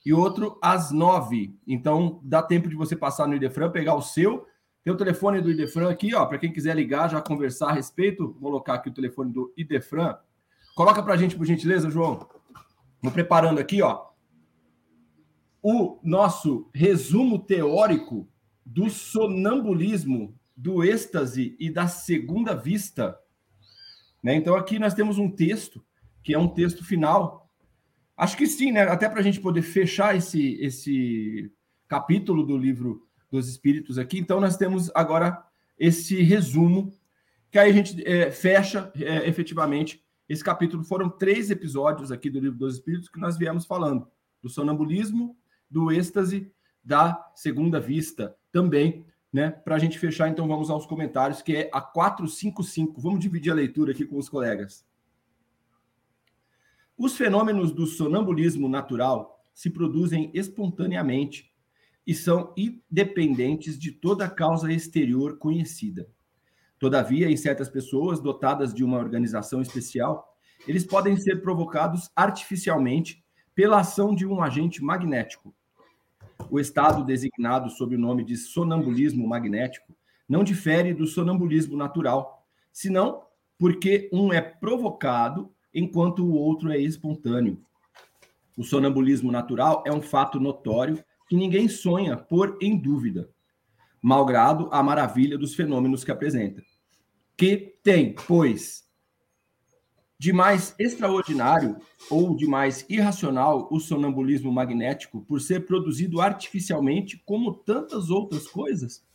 e 0.04 0.12
outro 0.12 0.58
às 0.62 0.90
nove. 0.90 1.54
Então 1.66 2.20
dá 2.24 2.42
tempo 2.42 2.68
de 2.68 2.74
você 2.74 2.96
passar 2.96 3.28
no 3.28 3.34
Idefran, 3.36 3.70
pegar 3.70 3.94
o 3.94 4.02
seu. 4.02 4.46
Tem 4.82 4.92
o 4.92 4.96
telefone 4.96 5.42
do 5.42 5.50
Idefran 5.50 5.90
aqui, 5.90 6.14
ó, 6.14 6.24
para 6.24 6.38
quem 6.38 6.52
quiser 6.52 6.74
ligar, 6.74 7.10
já 7.10 7.20
conversar 7.20 7.68
a 7.68 7.72
respeito. 7.72 8.32
Vou 8.40 8.50
colocar 8.50 8.74
aqui 8.74 8.88
o 8.88 8.94
telefone 8.94 9.30
do 9.30 9.52
Idefran. 9.56 10.16
Coloca 10.74 11.02
para 11.02 11.14
a 11.14 11.16
gente, 11.16 11.36
por 11.36 11.44
gentileza, 11.44 11.90
João. 11.90 12.26
Vou 13.00 13.12
preparando 13.12 13.60
aqui, 13.60 13.80
ó, 13.80 14.08
o 15.62 15.98
nosso 16.02 16.68
resumo 16.74 17.38
teórico 17.38 18.28
do 18.64 18.90
sonambulismo 18.90 20.38
do 20.56 20.82
êxtase 20.82 21.56
e 21.58 21.70
da 21.70 21.86
segunda 21.86 22.54
vista. 22.54 23.18
Né? 24.22 24.34
Então, 24.34 24.56
aqui 24.56 24.78
nós 24.78 24.94
temos 24.94 25.18
um 25.18 25.30
texto, 25.30 25.84
que 26.22 26.34
é 26.34 26.38
um 26.38 26.48
texto 26.48 26.84
final. 26.84 27.48
Acho 28.16 28.36
que 28.36 28.46
sim, 28.46 28.72
né? 28.72 28.82
Até 28.82 29.08
para 29.08 29.20
a 29.20 29.22
gente 29.22 29.40
poder 29.40 29.62
fechar 29.62 30.16
esse, 30.16 30.54
esse 30.60 31.52
capítulo 31.86 32.44
do 32.44 32.58
livro 32.58 33.06
dos 33.30 33.48
Espíritos 33.48 33.98
aqui. 33.98 34.18
Então, 34.18 34.40
nós 34.40 34.56
temos 34.56 34.90
agora 34.94 35.44
esse 35.78 36.20
resumo, 36.22 36.92
que 37.50 37.58
aí 37.58 37.70
a 37.70 37.72
gente 37.72 38.02
é, 38.04 38.30
fecha 38.32 38.92
é, 38.96 39.28
efetivamente 39.28 40.02
esse 40.28 40.44
capítulo. 40.44 40.84
Foram 40.84 41.08
três 41.08 41.50
episódios 41.50 42.12
aqui 42.12 42.28
do 42.28 42.40
livro 42.40 42.58
dos 42.58 42.74
Espíritos 42.74 43.08
que 43.08 43.20
nós 43.20 43.36
viemos 43.36 43.66
falando: 43.66 44.08
do 44.42 44.48
sonambulismo, 44.48 45.36
do 45.70 45.90
êxtase, 45.90 46.52
da 46.82 47.30
segunda 47.34 47.80
vista 47.80 48.36
também 48.52 49.04
né? 49.32 49.50
Para 49.50 49.76
a 49.76 49.78
gente 49.78 49.98
fechar, 49.98 50.28
então 50.28 50.48
vamos 50.48 50.70
aos 50.70 50.86
comentários, 50.86 51.42
que 51.42 51.54
é 51.54 51.70
a 51.72 51.80
455. 51.80 53.00
Vamos 53.00 53.20
dividir 53.20 53.52
a 53.52 53.54
leitura 53.54 53.92
aqui 53.92 54.04
com 54.04 54.18
os 54.18 54.28
colegas. 54.28 54.86
Os 56.96 57.16
fenômenos 57.16 57.70
do 57.72 57.86
sonambulismo 57.86 58.68
natural 58.68 59.40
se 59.54 59.70
produzem 59.70 60.30
espontaneamente 60.34 61.52
e 62.06 62.14
são 62.14 62.54
independentes 62.56 63.78
de 63.78 63.92
toda 63.92 64.28
causa 64.28 64.72
exterior 64.72 65.36
conhecida. 65.38 66.08
Todavia, 66.78 67.30
em 67.30 67.36
certas 67.36 67.68
pessoas 67.68 68.20
dotadas 68.20 68.72
de 68.72 68.84
uma 68.84 68.98
organização 68.98 69.60
especial, 69.60 70.36
eles 70.66 70.84
podem 70.84 71.16
ser 71.16 71.42
provocados 71.42 72.10
artificialmente 72.14 73.24
pela 73.54 73.80
ação 73.80 74.14
de 74.14 74.26
um 74.26 74.40
agente 74.40 74.82
magnético, 74.82 75.54
o 76.50 76.58
estado 76.58 77.04
designado 77.04 77.68
sob 77.70 77.94
o 77.94 77.98
nome 77.98 78.24
de 78.24 78.36
sonambulismo 78.36 79.26
magnético 79.26 79.94
não 80.28 80.44
difere 80.44 80.94
do 80.94 81.06
sonambulismo 81.06 81.76
natural, 81.76 82.46
senão 82.72 83.24
porque 83.58 84.08
um 84.12 84.32
é 84.32 84.40
provocado 84.40 85.52
enquanto 85.74 86.24
o 86.24 86.32
outro 86.32 86.70
é 86.70 86.78
espontâneo. 86.78 87.60
O 88.56 88.64
sonambulismo 88.64 89.30
natural 89.30 89.82
é 89.86 89.92
um 89.92 90.00
fato 90.00 90.40
notório 90.40 91.02
que 91.28 91.36
ninguém 91.36 91.68
sonha 91.68 92.16
pôr 92.16 92.56
em 92.60 92.76
dúvida, 92.76 93.28
malgrado 94.02 94.68
a 94.72 94.82
maravilha 94.82 95.36
dos 95.36 95.54
fenômenos 95.54 96.04
que 96.04 96.10
apresenta. 96.10 96.62
Que 97.36 97.78
tem, 97.82 98.14
pois, 98.14 98.88
de 100.18 100.32
mais 100.32 100.74
extraordinário 100.78 101.76
ou 102.10 102.34
de 102.34 102.46
mais 102.46 102.84
irracional 102.88 103.68
o 103.70 103.78
sonambulismo 103.78 104.50
magnético 104.50 105.20
por 105.22 105.40
ser 105.40 105.64
produzido 105.66 106.20
artificialmente 106.20 107.22
como 107.24 107.54
tantas 107.54 108.10
outras 108.10 108.48
coisas? 108.48 109.06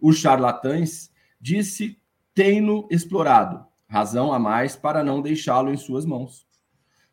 Os 0.00 0.16
charlatães 0.18 1.12
disse 1.40 1.96
têm-no 2.34 2.88
explorado, 2.90 3.64
razão 3.86 4.32
a 4.32 4.38
mais 4.38 4.74
para 4.74 5.04
não 5.04 5.22
deixá-lo 5.22 5.72
em 5.72 5.76
suas 5.76 6.04
mãos. 6.04 6.46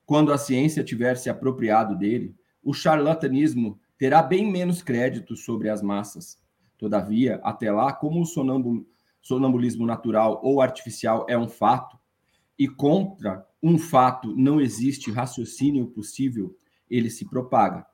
Quando 0.06 0.34
a 0.34 0.38
ciência 0.40 0.84
tiver 0.84 1.18
se 1.18 1.30
apropriado 1.30 1.96
dele, 1.96 2.36
o 2.64 2.74
charlatanismo 2.74 3.80
terá 3.98 4.24
bem 4.24 4.50
menos 4.50 4.82
crédito 4.82 5.36
sobre 5.36 5.70
as 5.70 5.84
massas. 5.84 6.42
Todavia, 6.80 7.42
até 7.44 7.70
lá, 7.70 7.92
como 7.92 8.22
o 8.22 8.26
sonambul 8.26 8.88
sonambulismo 9.22 9.86
natural 9.86 10.40
ou 10.42 10.62
artificial 10.62 11.26
é 11.28 11.38
um 11.38 11.50
fato, 11.50 12.00
e 12.58 12.70
contra 12.70 13.46
um 13.62 13.78
fato 13.78 14.34
não 14.34 14.62
existe 14.62 15.12
raciocínio 15.12 15.88
possível, 15.88 16.58
ele 16.90 17.10
se 17.10 17.26
propaga, 17.26 17.86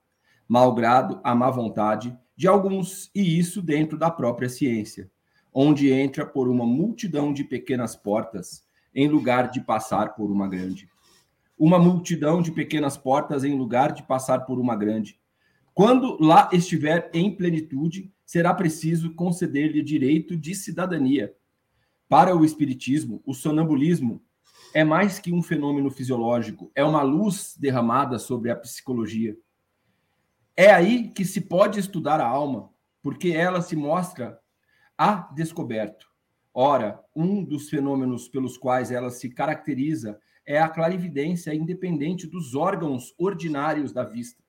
malgrado 0.47 1.19
a 1.23 1.33
má 1.33 1.49
vontade 1.49 2.15
de 2.37 2.47
alguns, 2.47 3.09
e 3.15 3.39
isso 3.39 3.59
dentro 3.59 3.97
da 3.97 4.11
própria 4.11 4.47
ciência, 4.47 5.09
onde 5.51 5.91
entra 5.91 6.23
por 6.23 6.47
uma 6.47 6.65
multidão 6.65 7.33
de 7.33 7.43
pequenas 7.43 7.95
portas, 7.95 8.63
em 8.93 9.07
lugar 9.07 9.49
de 9.49 9.61
passar 9.61 10.13
por 10.13 10.29
uma 10.29 10.47
grande. 10.47 10.87
Uma 11.57 11.79
multidão 11.79 12.39
de 12.39 12.51
pequenas 12.51 12.97
portas 12.97 13.43
em 13.43 13.57
lugar 13.57 13.93
de 13.93 14.03
passar 14.03 14.45
por 14.45 14.59
uma 14.59 14.75
grande. 14.75 15.19
Quando 15.73 16.21
lá 16.21 16.49
estiver 16.53 17.09
em 17.13 17.35
plenitude, 17.35 18.13
será 18.25 18.53
preciso 18.53 19.13
conceder-lhe 19.13 19.81
direito 19.81 20.35
de 20.35 20.55
cidadania. 20.55 21.33
Para 22.09 22.35
o 22.35 22.43
Espiritismo, 22.43 23.21
o 23.25 23.33
sonambulismo 23.33 24.21
é 24.73 24.83
mais 24.83 25.19
que 25.19 25.31
um 25.31 25.41
fenômeno 25.41 25.89
fisiológico, 25.89 26.71
é 26.75 26.83
uma 26.83 27.01
luz 27.01 27.55
derramada 27.57 28.19
sobre 28.19 28.51
a 28.51 28.55
psicologia. 28.55 29.37
É 30.55 30.71
aí 30.71 31.09
que 31.09 31.25
se 31.25 31.41
pode 31.41 31.79
estudar 31.79 32.19
a 32.19 32.27
alma, 32.27 32.69
porque 33.01 33.29
ela 33.29 33.61
se 33.61 33.75
mostra 33.75 34.39
a 34.97 35.29
descoberto. 35.33 36.07
Ora, 36.53 37.03
um 37.13 37.43
dos 37.43 37.69
fenômenos 37.69 38.29
pelos 38.29 38.57
quais 38.57 38.91
ela 38.91 39.09
se 39.09 39.29
caracteriza 39.29 40.17
é 40.45 40.59
a 40.59 40.69
clarividência 40.69 41.53
independente 41.53 42.27
dos 42.27 42.55
órgãos 42.55 43.13
ordinários 43.17 43.91
da 43.91 44.05
vista. 44.05 44.41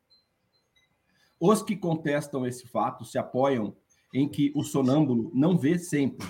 Os 1.39 1.63
que 1.63 1.77
contestam 1.77 2.47
esse 2.47 2.67
fato 2.67 3.05
se 3.05 3.19
apoiam 3.19 3.77
em 4.13 4.29
que 4.29 4.53
o 4.55 4.63
sonâmbulo 4.63 5.31
não 5.35 5.59
vê 5.59 5.79
sempre. 5.79 6.27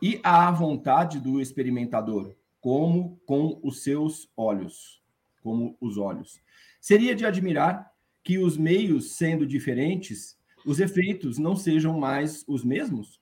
E 0.00 0.18
à 0.22 0.50
vontade 0.50 1.20
do 1.20 1.40
experimentador, 1.40 2.34
como 2.60 3.20
com 3.26 3.60
os 3.62 3.82
seus 3.82 4.30
olhos, 4.34 5.02
como 5.42 5.76
os 5.80 5.98
olhos. 5.98 6.40
Seria 6.80 7.14
de 7.14 7.26
admirar 7.26 7.92
que 8.22 8.38
os 8.38 8.56
meios 8.56 9.12
sendo 9.12 9.46
diferentes, 9.46 10.38
os 10.64 10.80
efeitos 10.80 11.38
não 11.38 11.54
sejam 11.54 11.98
mais 11.98 12.44
os 12.48 12.64
mesmos? 12.64 13.20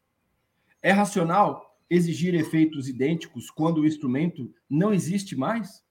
É 0.81 0.93
racional 0.93 1.77
exigir 1.91 2.35
efeitos 2.35 2.89
idênticos 2.89 3.51
quando 3.51 3.79
o 3.79 3.87
instrumento 3.87 4.53
não 4.71 4.93
existe 4.93 5.35
mais? 5.35 5.83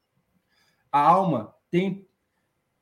A 0.89 1.01
alma 1.01 1.53
tem 1.69 2.07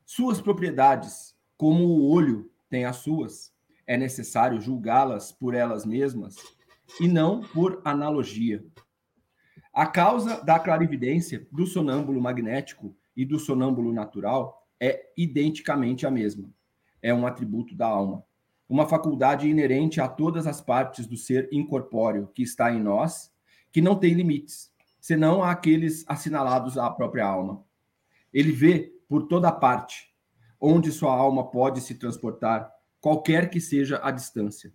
suas 0.05 0.39
propriedades 0.39 1.34
como 1.57 1.85
o 1.85 2.09
olho 2.09 2.51
tem 2.69 2.85
as 2.85 2.97
suas, 2.97 3.53
é 3.87 3.97
necessário 3.97 4.59
julgá-las 4.59 5.31
por 5.31 5.53
elas 5.53 5.85
mesmas 5.85 6.35
e 6.99 7.07
não 7.07 7.41
por 7.41 7.81
analogia. 7.85 8.65
A 9.73 9.85
causa 9.85 10.43
da 10.43 10.57
clarividência 10.57 11.47
do 11.51 11.65
sonâmbulo 11.65 12.21
magnético 12.21 12.95
e 13.15 13.25
do 13.25 13.37
sonâmbulo 13.37 13.91
natural 13.91 14.65
é 14.79 15.11
identicamente 15.17 16.05
a 16.05 16.11
mesma. 16.11 16.49
É 17.01 17.13
um 17.13 17.27
atributo 17.27 17.75
da 17.75 17.87
alma, 17.87 18.23
uma 18.67 18.87
faculdade 18.87 19.47
inerente 19.47 20.01
a 20.01 20.07
todas 20.07 20.47
as 20.47 20.61
partes 20.61 21.05
do 21.05 21.17
ser 21.17 21.47
incorpóreo 21.51 22.29
que 22.33 22.41
está 22.41 22.73
em 22.73 22.81
nós, 22.81 23.31
que 23.71 23.81
não 23.81 23.95
tem 23.95 24.13
limites, 24.13 24.71
senão 24.99 25.43
aqueles 25.43 26.03
assinalados 26.07 26.77
à 26.77 26.89
própria 26.89 27.25
alma. 27.25 27.63
Ele 28.33 28.51
vê 28.51 28.93
por 29.07 29.27
toda 29.27 29.51
parte, 29.51 30.14
onde 30.59 30.91
sua 30.91 31.13
alma 31.13 31.49
pode 31.49 31.81
se 31.81 31.95
transportar, 31.95 32.71
qualquer 32.99 33.49
que 33.49 33.59
seja 33.59 33.99
a 34.03 34.11
distância. 34.11 34.73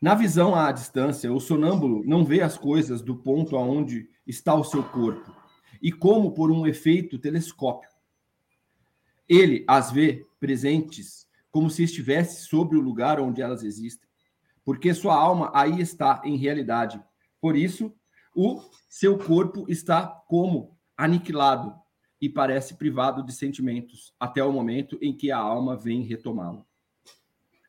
Na 0.00 0.14
visão 0.14 0.54
à 0.54 0.70
distância, 0.70 1.32
o 1.32 1.40
sonâmbulo 1.40 2.04
não 2.04 2.24
vê 2.24 2.42
as 2.42 2.58
coisas 2.58 3.00
do 3.00 3.16
ponto 3.16 3.56
aonde 3.56 4.08
está 4.26 4.54
o 4.54 4.64
seu 4.64 4.82
corpo, 4.82 5.34
e 5.80 5.90
como 5.90 6.32
por 6.32 6.50
um 6.50 6.66
efeito 6.66 7.18
telescópio. 7.18 7.88
Ele 9.28 9.64
as 9.66 9.90
vê 9.90 10.26
presentes 10.38 11.26
como 11.50 11.70
se 11.70 11.84
estivesse 11.84 12.46
sobre 12.46 12.76
o 12.76 12.82
lugar 12.82 13.18
onde 13.20 13.40
elas 13.40 13.62
existem, 13.62 14.08
porque 14.64 14.92
sua 14.92 15.14
alma 15.14 15.50
aí 15.54 15.80
está 15.80 16.20
em 16.24 16.36
realidade. 16.36 17.02
Por 17.40 17.56
isso, 17.56 17.94
o 18.34 18.60
seu 18.90 19.16
corpo 19.16 19.64
está 19.68 20.06
como 20.26 20.76
aniquilado, 20.96 21.74
e 22.24 22.28
parece 22.30 22.76
privado 22.76 23.22
de 23.22 23.34
sentimentos, 23.34 24.14
até 24.18 24.42
o 24.42 24.50
momento 24.50 24.98
em 25.02 25.14
que 25.14 25.30
a 25.30 25.36
alma 25.36 25.76
vem 25.76 26.00
retomá-lo. 26.00 26.64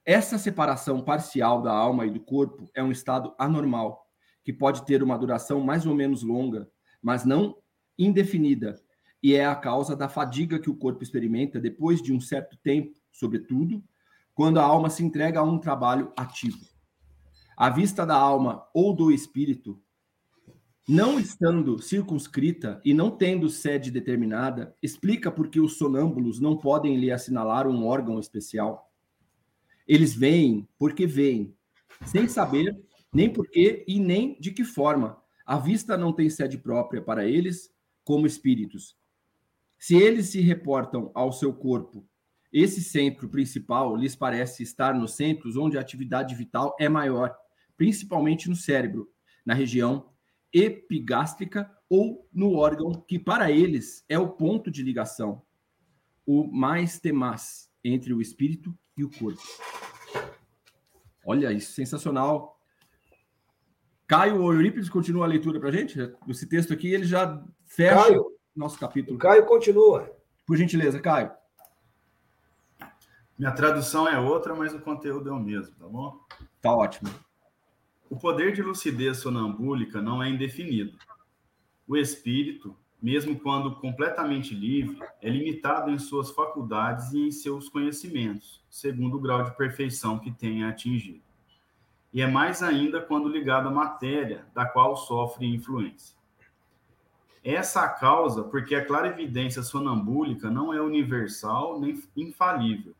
Essa 0.06 0.38
separação 0.38 1.02
parcial 1.02 1.62
da 1.62 1.74
alma 1.74 2.06
e 2.06 2.10
do 2.10 2.22
corpo 2.22 2.70
é 2.74 2.82
um 2.82 2.90
estado 2.90 3.36
anormal, 3.38 4.08
que 4.46 4.54
pode 4.54 4.86
ter 4.86 5.04
uma 5.04 5.18
duração 5.18 5.60
mais 5.60 5.86
ou 5.86 5.94
menos 5.94 6.24
longa, 6.24 6.72
mas 7.02 7.26
não 7.26 7.58
indefinida, 8.00 8.82
e 9.22 9.36
é 9.36 9.46
a 9.46 9.56
causa 9.58 9.94
da 9.94 10.08
fadiga 10.08 10.58
que 10.58 10.70
o 10.70 10.78
corpo 10.78 11.04
experimenta 11.04 11.60
depois 11.60 12.02
de 12.02 12.14
um 12.14 12.22
certo 12.22 12.56
tempo, 12.64 12.98
sobretudo 13.12 13.84
quando 14.34 14.58
a 14.58 14.64
alma 14.64 14.90
se 14.90 15.04
entrega 15.04 15.42
a 15.42 15.44
um 15.44 15.60
trabalho 15.60 16.14
ativo. 16.16 16.66
A 17.58 17.70
vista 17.70 18.06
da 18.06 18.16
alma 18.16 18.66
ou 18.74 18.96
do 18.96 19.12
espírito 19.12 19.84
não 20.88 21.20
estando 21.20 21.82
circunscrita 21.82 22.80
e 22.86 22.94
não 22.94 23.10
tendo 23.10 23.50
sede 23.50 23.90
determinada, 23.90 24.76
explica 24.82 25.32
por 25.32 25.48
que 25.48 25.60
os 25.60 25.78
sonâmbulos 25.78 26.40
não 26.40 26.56
podem 26.56 26.96
lhe 26.98 27.12
assinalar 27.12 27.68
um 27.68 27.86
órgão 27.86 28.20
especial. 28.20 28.92
Eles 29.88 30.14
veem 30.14 30.68
porque 30.78 31.08
veem, 31.08 31.56
sem 32.06 32.28
saber 32.28 32.80
nem 33.12 33.32
por 33.32 33.48
que 33.48 33.84
e 33.88 34.00
nem 34.00 34.38
de 34.40 34.52
que 34.52 34.64
forma. 34.64 35.18
A 35.46 35.58
vista 35.58 35.98
não 35.98 36.14
tem 36.14 36.30
sede 36.30 36.58
própria 36.58 37.02
para 37.02 37.26
eles, 37.26 37.74
como 38.04 38.28
espíritos. 38.28 38.96
Se 39.80 39.96
eles 39.96 40.30
se 40.30 40.40
reportam 40.42 41.12
ao 41.16 41.32
seu 41.32 41.54
corpo, 41.54 42.08
esse 42.54 42.84
centro 42.84 43.28
principal 43.28 43.96
lhes 43.96 44.16
parece 44.16 44.64
estar 44.64 44.94
nos 44.94 45.16
centros 45.16 45.58
onde 45.58 45.78
a 45.78 45.82
atividade 45.82 46.36
vital 46.36 46.76
é 46.80 46.88
maior, 46.88 47.36
principalmente 47.76 48.50
no 48.50 48.56
cérebro, 48.56 49.10
na 49.46 49.54
região 49.54 50.15
epigástrica 50.56 51.70
ou 51.90 52.26
no 52.32 52.56
órgão 52.56 52.94
que 52.94 53.20
para 53.20 53.52
eles 53.52 54.06
é 54.08 54.18
o 54.18 54.30
ponto 54.30 54.72
de 54.72 54.82
ligação, 54.82 55.42
o 56.26 56.46
mais 56.48 56.98
temaz 56.98 57.70
entre 57.84 58.14
o 58.14 58.22
espírito 58.22 58.74
e 58.98 59.04
o 59.04 59.12
corpo. 59.12 59.42
Olha 61.26 61.52
isso, 61.52 61.74
sensacional. 61.74 62.58
Caio 64.08 64.42
ou 64.42 64.54
Eurípides 64.54 64.90
continua 64.90 65.26
a 65.26 65.28
leitura 65.28 65.60
para 65.60 65.70
a 65.70 65.72
gente? 65.72 66.00
Esse 66.30 66.48
texto 66.48 66.72
aqui 66.72 66.94
ele 66.94 67.06
já 67.06 67.44
fecha 67.66 68.04
Caio, 68.04 68.26
nosso 68.56 68.80
capítulo. 68.80 69.18
Caio 69.18 69.46
continua. 69.46 70.16
Por 70.46 70.56
gentileza, 70.56 71.02
Caio. 71.02 71.32
Minha 73.38 73.52
tradução 73.52 74.08
é 74.08 74.18
outra, 74.18 74.56
mas 74.56 74.74
o 74.74 74.80
conteúdo 74.80 75.30
é 75.30 75.34
o 75.34 75.40
mesmo, 75.40 75.76
tá 75.76 75.88
bom? 75.88 76.18
Tá 76.62 76.74
ótimo. 76.74 77.10
O 78.08 78.16
poder 78.16 78.54
de 78.54 78.62
lucidez 78.62 79.18
sonambúlica 79.18 80.00
não 80.00 80.22
é 80.22 80.30
indefinido. 80.30 80.98
O 81.88 81.98
espírito, 81.98 82.78
mesmo 83.02 83.40
quando 83.40 83.76
completamente 83.76 84.54
livre, 84.54 85.00
é 85.22 85.30
limitado 85.30 85.90
em 85.90 85.98
suas 85.98 86.30
faculdades 86.30 87.12
e 87.14 87.28
em 87.28 87.32
seus 87.32 87.68
conhecimentos, 87.68 88.64
segundo 88.70 89.18
o 89.18 89.20
grau 89.20 89.44
de 89.44 89.56
perfeição 89.58 90.20
que 90.20 90.32
tenha 90.32 90.70
atingido. 90.70 91.22
E 92.14 92.22
é 92.22 92.28
mais 92.28 92.62
ainda 92.62 93.02
quando 93.02 93.28
ligado 93.28 93.68
à 93.68 93.72
matéria, 93.72 94.46
da 94.54 94.66
qual 94.66 94.96
sofre 94.96 95.48
influência. 95.48 96.16
Essa 97.44 97.82
a 97.82 97.90
causa 97.90 98.44
porque 98.44 98.74
a 98.76 98.86
clarividência 98.86 99.62
sonambúlica 99.62 100.50
não 100.50 100.74
é 100.74 100.82
universal 100.82 101.80
nem 101.80 102.02
infalível, 102.16 102.96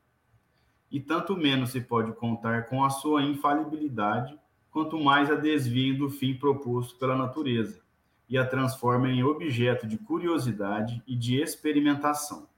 e 0.92 1.00
tanto 1.00 1.38
menos 1.38 1.72
se 1.72 1.82
pode 1.82 2.12
contar 2.14 2.68
com 2.68 2.84
a 2.84 2.90
sua 2.90 3.24
infalibilidade 3.24 4.38
quanto 4.76 5.00
mais 5.00 5.32
a 5.32 5.36
desviem 5.36 5.96
do 5.96 6.10
fim 6.10 6.34
proposto 6.34 6.98
pela 6.98 7.16
natureza 7.16 7.80
e 8.28 8.38
a 8.38 8.46
transforma 8.46 9.10
em 9.10 9.24
objeto 9.24 9.88
de 9.88 9.98
curiosidade 9.98 11.02
e 11.08 11.16
de 11.16 11.42
experimentação. 11.42 12.50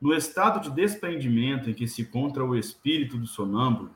No 0.00 0.12
estado 0.12 0.58
de 0.58 0.74
desprendimento 0.74 1.70
em 1.70 1.74
que 1.74 1.86
se 1.86 2.02
encontra 2.02 2.44
o 2.44 2.56
espírito 2.56 3.16
do 3.16 3.24
sonâmbulo, 3.24 3.92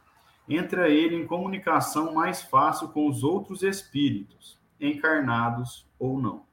entra 0.48 0.88
ele 0.88 1.16
em 1.16 1.26
comunicação 1.26 2.14
mais 2.14 2.42
fácil 2.42 2.86
com 2.90 3.08
os 3.08 3.24
outros 3.24 3.64
espíritos, 3.64 4.56
encarnados 4.80 5.84
ou 5.98 6.16
não. 6.16 6.44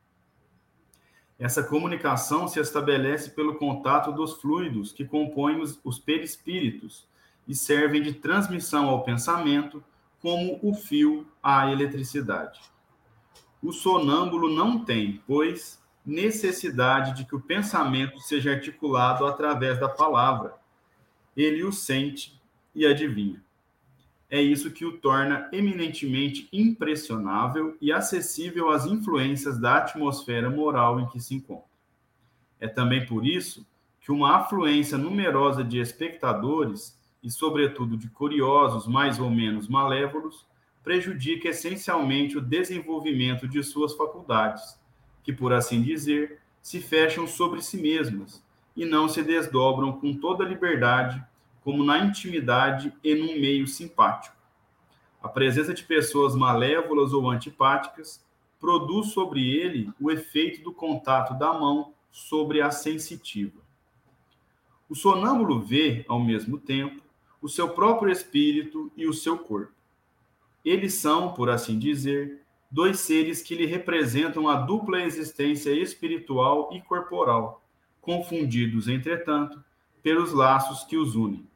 Essa 1.37 1.61
comunicação 1.61 2.47
se 2.47 2.59
estabelece 2.59 3.29
pelo 3.29 3.59
contato 3.59 4.11
dos 4.11 4.41
fluidos 4.41 4.91
que 4.91 5.05
compõem 5.05 5.61
os, 5.61 5.79
os 5.83 5.99
perispíritos 5.99 7.07
e 7.47 7.53
servem 7.53 8.01
de 8.01 8.13
transmissão 8.13 8.89
ao 8.89 9.03
pensamento, 9.03 9.83
como 10.21 10.59
o 10.61 10.73
fio 10.73 11.27
à 11.41 11.71
eletricidade. 11.71 12.59
O 13.61 13.71
sonâmbulo 13.71 14.53
não 14.53 14.83
tem, 14.83 15.21
pois, 15.25 15.81
necessidade 16.05 17.15
de 17.15 17.25
que 17.25 17.35
o 17.35 17.41
pensamento 17.41 18.19
seja 18.19 18.51
articulado 18.51 19.25
através 19.25 19.79
da 19.79 19.89
palavra. 19.89 20.55
Ele 21.35 21.63
o 21.63 21.71
sente 21.71 22.41
e 22.73 22.85
adivinha. 22.85 23.43
É 24.29 24.41
isso 24.41 24.71
que 24.71 24.85
o 24.85 24.97
torna 24.97 25.49
eminentemente 25.53 26.49
impressionável 26.51 27.77
e 27.79 27.91
acessível 27.91 28.69
às 28.69 28.85
influências 28.85 29.57
da 29.57 29.77
atmosfera 29.77 30.49
moral 30.49 30.99
em 30.99 31.07
que 31.07 31.19
se 31.19 31.35
encontra. 31.35 31.67
É 32.59 32.67
também 32.67 33.05
por 33.05 33.25
isso 33.25 33.65
que 34.01 34.11
uma 34.11 34.37
afluência 34.37 34.97
numerosa 34.97 35.63
de 35.63 35.79
espectadores 35.79 36.96
e, 37.23 37.29
sobretudo, 37.29 37.97
de 37.97 38.09
curiosos 38.09 38.87
mais 38.87 39.19
ou 39.19 39.29
menos 39.29 39.67
malévolos 39.67 40.45
prejudica 40.83 41.49
essencialmente 41.49 42.37
o 42.37 42.41
desenvolvimento 42.41 43.47
de 43.47 43.61
suas 43.63 43.93
faculdades, 43.93 44.79
que, 45.23 45.33
por 45.33 45.51
assim 45.51 45.81
dizer, 45.81 46.39
se 46.61 46.79
fecham 46.79 47.27
sobre 47.27 47.61
si 47.61 47.77
mesmas 47.77 48.43
e 48.75 48.85
não 48.85 49.09
se 49.09 49.23
desdobram 49.23 49.91
com 49.91 50.13
toda 50.13 50.45
liberdade 50.45 51.21
como 51.61 51.83
na 51.83 51.99
intimidade 51.99 52.93
e 53.03 53.13
num 53.13 53.39
meio 53.39 53.67
simpático. 53.67 54.37
A 55.21 55.27
presença 55.27 55.73
de 55.73 55.83
pessoas 55.83 56.35
malévolas 56.35 57.11
ou 57.11 57.29
antipáticas 57.29 58.23
produz 58.59 59.07
sobre 59.07 59.45
ele 59.45 59.91
o 59.99 60.09
efeito 60.09 60.63
do 60.63 60.71
contato 60.71 61.37
da 61.37 61.51
mão 61.51 61.91
sobre 62.11 62.61
a 62.61 62.71
sensitiva. 62.71 63.59
O 64.89 64.95
sonâmbulo 64.95 65.59
vê, 65.59 66.05
ao 66.07 66.19
mesmo 66.19 66.57
tempo, 66.57 67.01
o 67.41 67.47
seu 67.47 67.69
próprio 67.69 68.11
espírito 68.11 68.91
e 68.95 69.07
o 69.07 69.13
seu 69.13 69.37
corpo. 69.37 69.73
Eles 70.63 70.95
são, 70.95 71.33
por 71.33 71.49
assim 71.49 71.77
dizer, 71.79 72.41
dois 72.69 72.99
seres 72.99 73.41
que 73.41 73.55
lhe 73.55 73.65
representam 73.65 74.49
a 74.49 74.55
dupla 74.55 75.01
existência 75.01 75.71
espiritual 75.71 76.69
e 76.73 76.81
corporal, 76.81 77.63
confundidos, 78.01 78.87
entretanto, 78.87 79.63
pelos 80.03 80.33
laços 80.33 80.83
que 80.83 80.97
os 80.97 81.15
unem. 81.15 81.47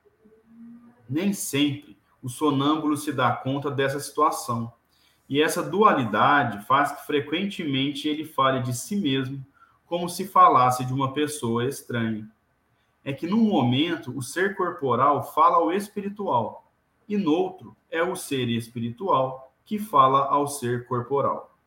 Nem 1.10 1.34
sempre 1.34 1.98
o 2.22 2.30
sonâmbulo 2.30 2.96
se 2.96 3.12
dá 3.12 3.32
conta 3.32 3.70
dessa 3.70 4.00
situação. 4.00 4.72
E 5.28 5.42
essa 5.42 5.64
dualidade 5.64 6.66
faz 6.66 6.92
que 6.92 7.06
frequentemente 7.06 8.08
ele 8.08 8.26
fale 8.26 8.62
de 8.62 8.74
si 8.74 8.96
mesmo 8.96 9.46
como 9.86 10.08
se 10.08 10.28
falasse 10.28 10.86
de 10.86 10.94
uma 10.94 11.14
pessoa 11.14 11.66
estranha. 11.66 12.30
É 13.04 13.12
que 13.12 13.28
num 13.28 13.43
momento 13.43 14.16
o 14.16 14.22
ser 14.22 14.56
corporal 14.56 15.34
fala 15.34 15.58
ao 15.58 15.72
espiritual, 15.72 16.72
e 17.08 17.18
no 17.18 17.32
outro 17.34 17.76
é 17.89 18.04
o 18.04 18.16
ser 18.16 18.47
espiritual 18.49 19.54
que 19.66 19.80
fala 19.80 20.26
ao 20.26 20.47
ser 20.47 20.88
corporal. 20.88 21.58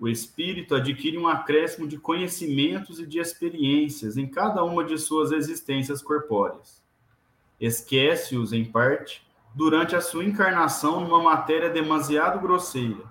O 0.00 0.08
espírito 0.08 0.74
adquire 0.74 1.18
um 1.18 1.26
acréscimo 1.26 1.88
de 1.88 1.98
conhecimentos 1.98 3.00
e 3.00 3.06
de 3.06 3.18
experiências 3.18 4.16
em 4.16 4.26
cada 4.26 4.62
uma 4.62 4.84
de 4.84 4.96
suas 4.96 5.32
existências 5.32 6.00
corpóreas 6.02 6.86
esquece-os 7.60 8.52
em 8.52 8.64
parte 8.64 9.26
durante 9.54 9.96
a 9.96 10.00
sua 10.00 10.24
encarnação 10.24 11.00
numa 11.00 11.22
matéria 11.22 11.68
demasiado 11.68 12.40
grosseira, 12.40 13.04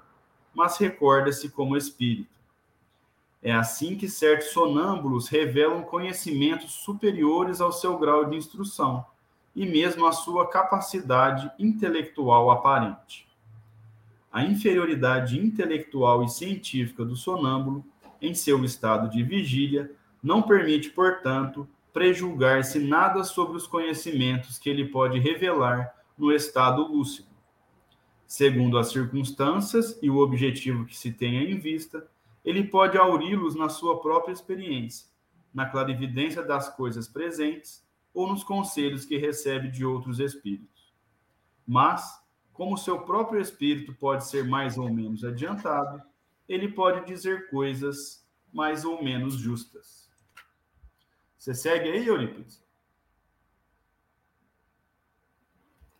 mas 0.54 0.78
recorda-se 0.78 1.50
como 1.50 1.76
espírito. 1.76 2.37
É 3.48 3.54
assim 3.54 3.96
que 3.96 4.10
certos 4.10 4.50
sonâmbulos 4.50 5.30
revelam 5.30 5.82
conhecimentos 5.82 6.74
superiores 6.74 7.62
ao 7.62 7.72
seu 7.72 7.98
grau 7.98 8.26
de 8.26 8.36
instrução 8.36 9.06
e 9.56 9.66
mesmo 9.66 10.06
à 10.06 10.12
sua 10.12 10.50
capacidade 10.50 11.50
intelectual 11.58 12.52
aparente. 12.52 13.26
A 14.30 14.44
inferioridade 14.44 15.40
intelectual 15.40 16.26
e 16.26 16.30
científica 16.30 17.06
do 17.06 17.16
sonâmbulo, 17.16 17.86
em 18.22 18.36
seu 18.36 18.66
estado 18.66 19.10
de 19.10 19.24
vigília, 19.24 19.90
não 20.22 20.42
permite, 20.42 20.90
portanto, 20.90 21.66
prejulgar-se 21.94 22.80
nada 22.80 23.24
sobre 23.24 23.56
os 23.56 23.66
conhecimentos 23.66 24.60
que 24.60 24.70
ele 24.70 24.90
pode 24.90 25.20
revelar 25.20 25.96
no 26.18 26.34
estado 26.34 26.86
lúcido. 26.86 27.30
Segundo 28.28 28.78
as 28.78 28.92
circunstâncias 28.92 29.98
e 30.02 30.10
o 30.10 30.18
objetivo 30.18 30.84
que 30.84 30.98
se 30.98 31.14
tenha 31.14 31.44
em 31.44 31.58
vista, 31.58 32.06
ele 32.44 32.64
pode 32.64 32.98
auri-los 32.98 33.56
na 33.56 33.70
sua 33.70 34.02
própria 34.02 34.34
experiência, 34.34 35.08
na 35.54 35.66
clarividência 35.66 36.44
das 36.44 36.70
coisas 36.76 37.08
presentes 37.08 37.86
ou 38.14 38.28
nos 38.28 38.44
conselhos 38.44 39.06
que 39.06 39.18
recebe 39.18 39.70
de 39.70 39.86
outros 39.86 40.20
espíritos. 40.20 40.94
Mas, 41.66 42.20
como 42.54 42.78
seu 42.78 43.02
próprio 43.02 43.40
espírito 43.40 43.94
pode 43.94 44.26
ser 44.26 44.44
mais 44.46 44.78
ou 44.78 44.90
menos 44.92 45.24
adiantado, 45.24 46.02
ele 46.48 46.70
pode 46.70 47.06
dizer 47.06 47.50
coisas 47.50 48.26
mais 48.54 48.86
ou 48.86 49.04
menos 49.04 49.36
justas. 49.36 50.10
Você 51.38 51.54
segue 51.54 51.90
aí, 51.90 52.08
Eurípides? 52.08 52.66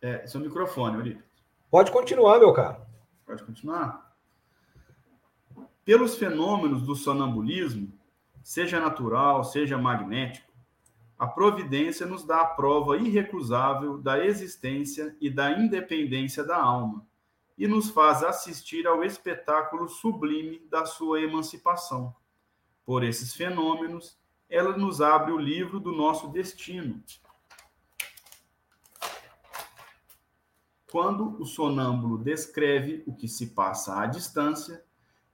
É, 0.00 0.26
seu 0.26 0.40
microfone, 0.40 0.96
Eurípides. 0.96 1.28
Pode 1.70 1.92
continuar, 1.92 2.38
meu 2.38 2.52
caro. 2.52 2.84
Pode 3.26 3.44
continuar. 3.44 4.07
Pelos 5.88 6.18
fenômenos 6.18 6.82
do 6.82 6.94
sonambulismo, 6.94 7.90
seja 8.44 8.78
natural, 8.78 9.42
seja 9.42 9.78
magnético, 9.78 10.52
a 11.18 11.26
providência 11.26 12.04
nos 12.04 12.22
dá 12.24 12.42
a 12.42 12.44
prova 12.44 12.98
irrecusável 12.98 13.96
da 13.96 14.22
existência 14.22 15.16
e 15.18 15.30
da 15.30 15.50
independência 15.50 16.44
da 16.44 16.58
alma 16.58 17.06
e 17.56 17.66
nos 17.66 17.88
faz 17.88 18.22
assistir 18.22 18.86
ao 18.86 19.02
espetáculo 19.02 19.88
sublime 19.88 20.58
da 20.68 20.84
sua 20.84 21.22
emancipação. 21.22 22.14
Por 22.84 23.02
esses 23.02 23.32
fenômenos, 23.32 24.18
ela 24.46 24.76
nos 24.76 25.00
abre 25.00 25.32
o 25.32 25.38
livro 25.38 25.80
do 25.80 25.92
nosso 25.92 26.28
destino. 26.28 27.02
Quando 30.92 31.40
o 31.40 31.46
sonâmbulo 31.46 32.18
descreve 32.18 33.02
o 33.06 33.14
que 33.14 33.26
se 33.26 33.54
passa 33.54 33.98
à 33.98 34.04
distância, 34.04 34.86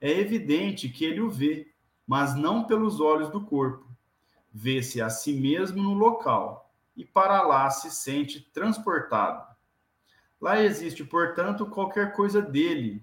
é 0.05 0.20
evidente 0.20 0.86
que 0.90 1.02
ele 1.02 1.22
o 1.22 1.30
vê, 1.30 1.66
mas 2.07 2.34
não 2.36 2.64
pelos 2.64 3.00
olhos 3.00 3.30
do 3.30 3.40
corpo. 3.40 3.88
Vê-se 4.52 5.00
a 5.00 5.09
si 5.09 5.32
mesmo 5.32 5.82
no 5.82 5.94
local 5.94 6.70
e 6.94 7.07
para 7.07 7.40
lá 7.40 7.70
se 7.70 7.90
sente 7.90 8.38
transportado. 8.52 9.46
Lá 10.38 10.61
existe, 10.61 11.02
portanto, 11.02 11.64
qualquer 11.64 12.12
coisa 12.12 12.42
dele, 12.42 13.02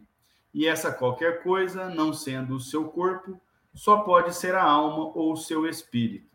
e 0.53 0.67
essa 0.67 0.93
qualquer 0.93 1.41
coisa, 1.41 1.89
não 1.89 2.13
sendo 2.13 2.55
o 2.55 2.59
seu 2.59 2.85
corpo, 2.89 3.41
só 3.73 4.01
pode 4.01 4.35
ser 4.35 4.53
a 4.53 4.63
alma 4.63 5.11
ou 5.15 5.33
o 5.33 5.37
seu 5.37 5.67
espírito. 5.67 6.29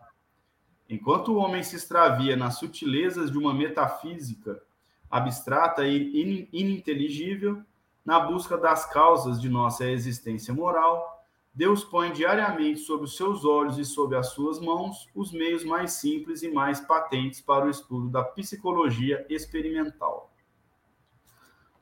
Enquanto 0.90 1.28
o 1.28 1.36
homem 1.36 1.62
se 1.62 1.76
extravia 1.76 2.34
nas 2.34 2.58
sutilezas 2.58 3.30
de 3.30 3.38
uma 3.38 3.54
metafísica 3.54 4.60
abstrata 5.08 5.86
e 5.86 6.48
ininteligível, 6.52 7.62
na 8.06 8.20
busca 8.20 8.56
das 8.56 8.88
causas 8.90 9.40
de 9.40 9.48
nossa 9.48 9.84
existência 9.84 10.54
moral, 10.54 11.26
Deus 11.52 11.82
põe 11.82 12.12
diariamente 12.12 12.78
sob 12.80 13.04
os 13.04 13.16
seus 13.16 13.44
olhos 13.44 13.78
e 13.78 13.84
sob 13.84 14.14
as 14.14 14.28
suas 14.28 14.60
mãos 14.60 15.08
os 15.12 15.32
meios 15.32 15.64
mais 15.64 15.94
simples 15.94 16.42
e 16.42 16.48
mais 16.48 16.80
patentes 16.80 17.40
para 17.40 17.66
o 17.66 17.70
estudo 17.70 18.08
da 18.08 18.22
psicologia 18.22 19.26
experimental. 19.28 20.32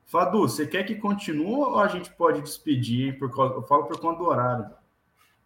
Fadu, 0.06 0.42
você 0.42 0.66
quer 0.66 0.84
que 0.84 0.94
continue 0.94 1.56
ou 1.56 1.78
a 1.78 1.88
gente 1.88 2.10
pode 2.12 2.40
despedir? 2.40 3.08
Hein? 3.08 3.18
Por 3.18 3.34
causa, 3.34 3.54
eu 3.54 3.62
falo 3.62 3.84
por 3.84 3.98
conta 3.98 4.18
do 4.18 4.28
horário. 4.28 4.70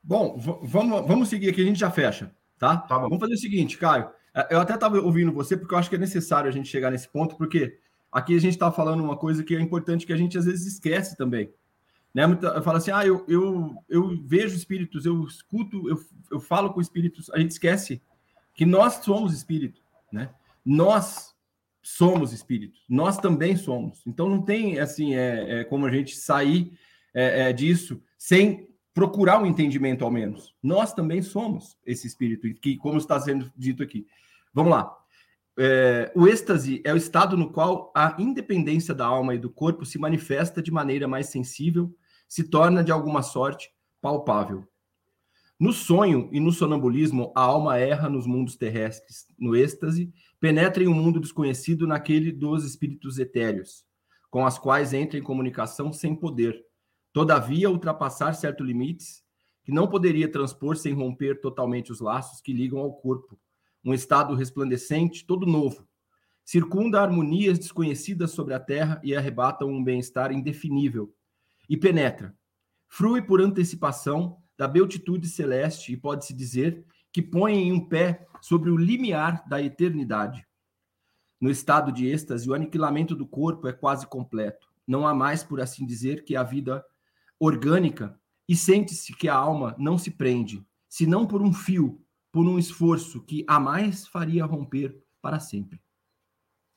Bom, 0.02 0.38
vamos, 0.62 1.06
vamos 1.06 1.28
seguir 1.28 1.48
aqui, 1.50 1.62
a 1.62 1.64
gente 1.64 1.80
já 1.80 1.90
fecha, 1.90 2.30
tá? 2.58 2.76
tá 2.76 2.98
vamos 2.98 3.18
fazer 3.18 3.34
o 3.34 3.38
seguinte, 3.38 3.78
Caio. 3.78 4.10
É, 4.34 4.54
eu 4.54 4.60
até 4.60 4.74
estava 4.74 5.00
ouvindo 5.00 5.32
você, 5.32 5.56
porque 5.56 5.74
eu 5.74 5.78
acho 5.78 5.88
que 5.88 5.96
é 5.96 5.98
necessário 5.98 6.48
a 6.48 6.52
gente 6.52 6.68
chegar 6.68 6.90
nesse 6.90 7.08
ponto, 7.08 7.36
porque 7.36 7.78
aqui 8.10 8.36
a 8.36 8.40
gente 8.40 8.54
está 8.54 8.70
falando 8.72 9.02
uma 9.02 9.16
coisa 9.16 9.42
que 9.42 9.54
é 9.54 9.60
importante 9.60 10.06
que 10.06 10.12
a 10.12 10.16
gente 10.16 10.36
às 10.36 10.44
vezes 10.44 10.66
esquece 10.66 11.16
também. 11.16 11.52
Né? 12.14 12.24
Falo 12.62 12.78
assim, 12.78 12.90
ah, 12.90 13.06
eu, 13.06 13.24
eu, 13.28 13.74
eu 13.88 14.22
vejo 14.24 14.56
espíritos, 14.56 15.04
eu 15.04 15.24
escuto, 15.24 15.88
eu, 15.88 16.00
eu 16.30 16.40
falo 16.40 16.72
com 16.72 16.80
espíritos, 16.80 17.30
a 17.30 17.38
gente 17.38 17.52
esquece 17.52 18.02
que 18.54 18.66
nós 18.66 18.94
somos 19.04 19.32
espírito, 19.32 19.80
né? 20.12 20.30
Nós 20.64 21.34
somos 21.80 22.32
espíritos, 22.32 22.84
nós 22.88 23.18
também 23.18 23.56
somos. 23.56 24.02
Então 24.06 24.28
não 24.28 24.42
tem 24.42 24.80
assim, 24.80 25.14
é, 25.14 25.60
é 25.60 25.64
como 25.64 25.86
a 25.86 25.90
gente 25.90 26.16
sair 26.16 26.76
é, 27.14 27.48
é, 27.48 27.52
disso 27.52 28.02
sem 28.16 28.68
procurar 28.92 29.40
um 29.40 29.46
entendimento 29.46 30.04
ao 30.04 30.10
menos. 30.10 30.54
Nós 30.60 30.92
também 30.92 31.22
somos 31.22 31.78
esse 31.86 32.06
espírito, 32.06 32.52
que, 32.60 32.76
como 32.76 32.98
está 32.98 33.18
sendo 33.20 33.50
dito 33.56 33.82
aqui. 33.82 34.06
Vamos 34.52 34.72
lá. 34.72 34.92
É, 35.60 36.12
o 36.14 36.28
êxtase 36.28 36.80
é 36.84 36.92
o 36.92 36.96
estado 36.96 37.36
no 37.36 37.50
qual 37.50 37.92
a 37.92 38.14
independência 38.16 38.94
da 38.94 39.04
alma 39.04 39.34
e 39.34 39.38
do 39.38 39.50
corpo 39.50 39.84
se 39.84 39.98
manifesta 39.98 40.62
de 40.62 40.70
maneira 40.70 41.08
mais 41.08 41.26
sensível, 41.26 41.92
se 42.28 42.44
torna 42.44 42.84
de 42.84 42.92
alguma 42.92 43.22
sorte 43.22 43.68
palpável. 44.00 44.64
No 45.58 45.72
sonho 45.72 46.28
e 46.32 46.38
no 46.38 46.52
sonambulismo, 46.52 47.32
a 47.34 47.40
alma 47.40 47.76
erra 47.76 48.08
nos 48.08 48.24
mundos 48.24 48.54
terrestres. 48.54 49.26
No 49.36 49.56
êxtase, 49.56 50.12
penetra 50.38 50.84
em 50.84 50.86
um 50.86 50.94
mundo 50.94 51.18
desconhecido 51.18 51.88
naquele 51.88 52.30
dos 52.30 52.64
espíritos 52.64 53.18
etéreos, 53.18 53.84
com 54.30 54.46
as 54.46 54.60
quais 54.60 54.92
entra 54.92 55.18
em 55.18 55.22
comunicação 55.22 55.92
sem 55.92 56.14
poder. 56.14 56.64
Todavia, 57.12 57.68
ultrapassar 57.68 58.34
certos 58.34 58.64
limites 58.64 59.24
que 59.64 59.72
não 59.72 59.88
poderia 59.88 60.30
transpor 60.30 60.76
sem 60.76 60.92
romper 60.92 61.40
totalmente 61.40 61.90
os 61.90 61.98
laços 61.98 62.40
que 62.40 62.52
ligam 62.52 62.78
ao 62.78 62.92
corpo. 62.92 63.36
Um 63.88 63.94
estado 63.94 64.34
resplandecente, 64.34 65.24
todo 65.24 65.46
novo. 65.46 65.88
Circunda 66.44 67.00
harmonias 67.00 67.58
desconhecidas 67.58 68.32
sobre 68.32 68.52
a 68.52 68.60
terra 68.60 69.00
e 69.02 69.16
arrebata 69.16 69.64
um 69.64 69.82
bem-estar 69.82 70.30
indefinível. 70.30 71.10
E 71.70 71.74
penetra. 71.74 72.36
Frui 72.86 73.22
por 73.22 73.40
antecipação 73.40 74.42
da 74.58 74.68
beatitude 74.68 75.26
celeste 75.26 75.90
e 75.90 75.96
pode-se 75.96 76.34
dizer 76.34 76.84
que 77.10 77.22
põe 77.22 77.54
em 77.54 77.72
um 77.72 77.88
pé 77.88 78.26
sobre 78.42 78.68
o 78.68 78.76
limiar 78.76 79.48
da 79.48 79.62
eternidade. 79.62 80.46
No 81.40 81.48
estado 81.48 81.90
de 81.90 82.08
êxtase, 82.08 82.46
o 82.46 82.52
aniquilamento 82.52 83.16
do 83.16 83.26
corpo 83.26 83.68
é 83.68 83.72
quase 83.72 84.06
completo. 84.06 84.68
Não 84.86 85.06
há 85.06 85.14
mais, 85.14 85.42
por 85.42 85.62
assim 85.62 85.86
dizer, 85.86 86.24
que 86.24 86.36
a 86.36 86.42
vida 86.42 86.84
orgânica 87.40 88.20
e 88.46 88.54
sente-se 88.54 89.16
que 89.16 89.30
a 89.30 89.34
alma 89.34 89.74
não 89.78 89.96
se 89.96 90.10
prende, 90.10 90.62
senão 90.90 91.26
por 91.26 91.40
um 91.40 91.54
fio, 91.54 92.04
por 92.32 92.46
um 92.46 92.58
esforço 92.58 93.22
que 93.22 93.44
a 93.48 93.58
mais 93.58 94.06
faria 94.06 94.44
romper 94.44 95.02
para 95.20 95.40
sempre. 95.40 95.80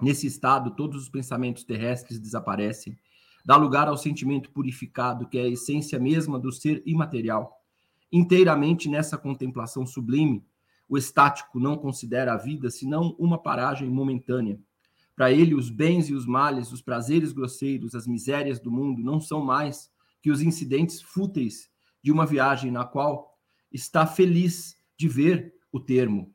Nesse 0.02 0.28
estado, 0.28 0.72
todos 0.72 1.04
os 1.04 1.10
pensamentos 1.10 1.64
terrestres 1.64 2.20
desaparecem, 2.20 2.97
dá 3.45 3.56
lugar 3.56 3.88
ao 3.88 3.97
sentimento 3.97 4.52
purificado, 4.52 5.28
que 5.28 5.38
é 5.38 5.43
a 5.43 5.49
essência 5.49 5.99
mesma 5.99 6.39
do 6.39 6.52
ser 6.52 6.82
imaterial 6.86 7.62
inteiramente 8.12 8.89
nessa 8.89 9.18
contemplação 9.18 9.86
sublime, 9.86 10.43
o 10.89 10.97
estático 10.97 11.60
não 11.60 11.78
considera 11.78 12.34
a 12.34 12.38
vida 12.38 12.70
senão 12.70 13.16
uma 13.18 13.41
paragem 13.41 13.89
momentânea. 13.89 14.60
Para 15.16 15.32
ele, 15.32 15.56
os 15.56 15.70
bens 15.70 16.10
e 16.10 16.14
os 16.14 16.26
males, 16.26 16.72
os 16.72 16.82
prazeres 16.82 17.32
grosseiros, 17.32 17.95
as 17.95 18.06
misérias 18.06 18.60
do 18.60 18.72
mundo 18.72 19.02
não 19.02 19.22
são 19.22 19.43
mais 19.43 19.89
que 20.22 20.30
os 20.30 20.41
incidentes 20.41 21.02
fúteis 21.02 21.70
de 22.04 22.12
uma 22.12 22.26
viagem 22.26 22.72
na 22.72 22.84
qual 22.84 23.38
está 23.72 24.06
feliz 24.06 24.76
de 25.02 25.08
ver 25.08 25.56
o 25.72 25.80
termo. 25.80 26.32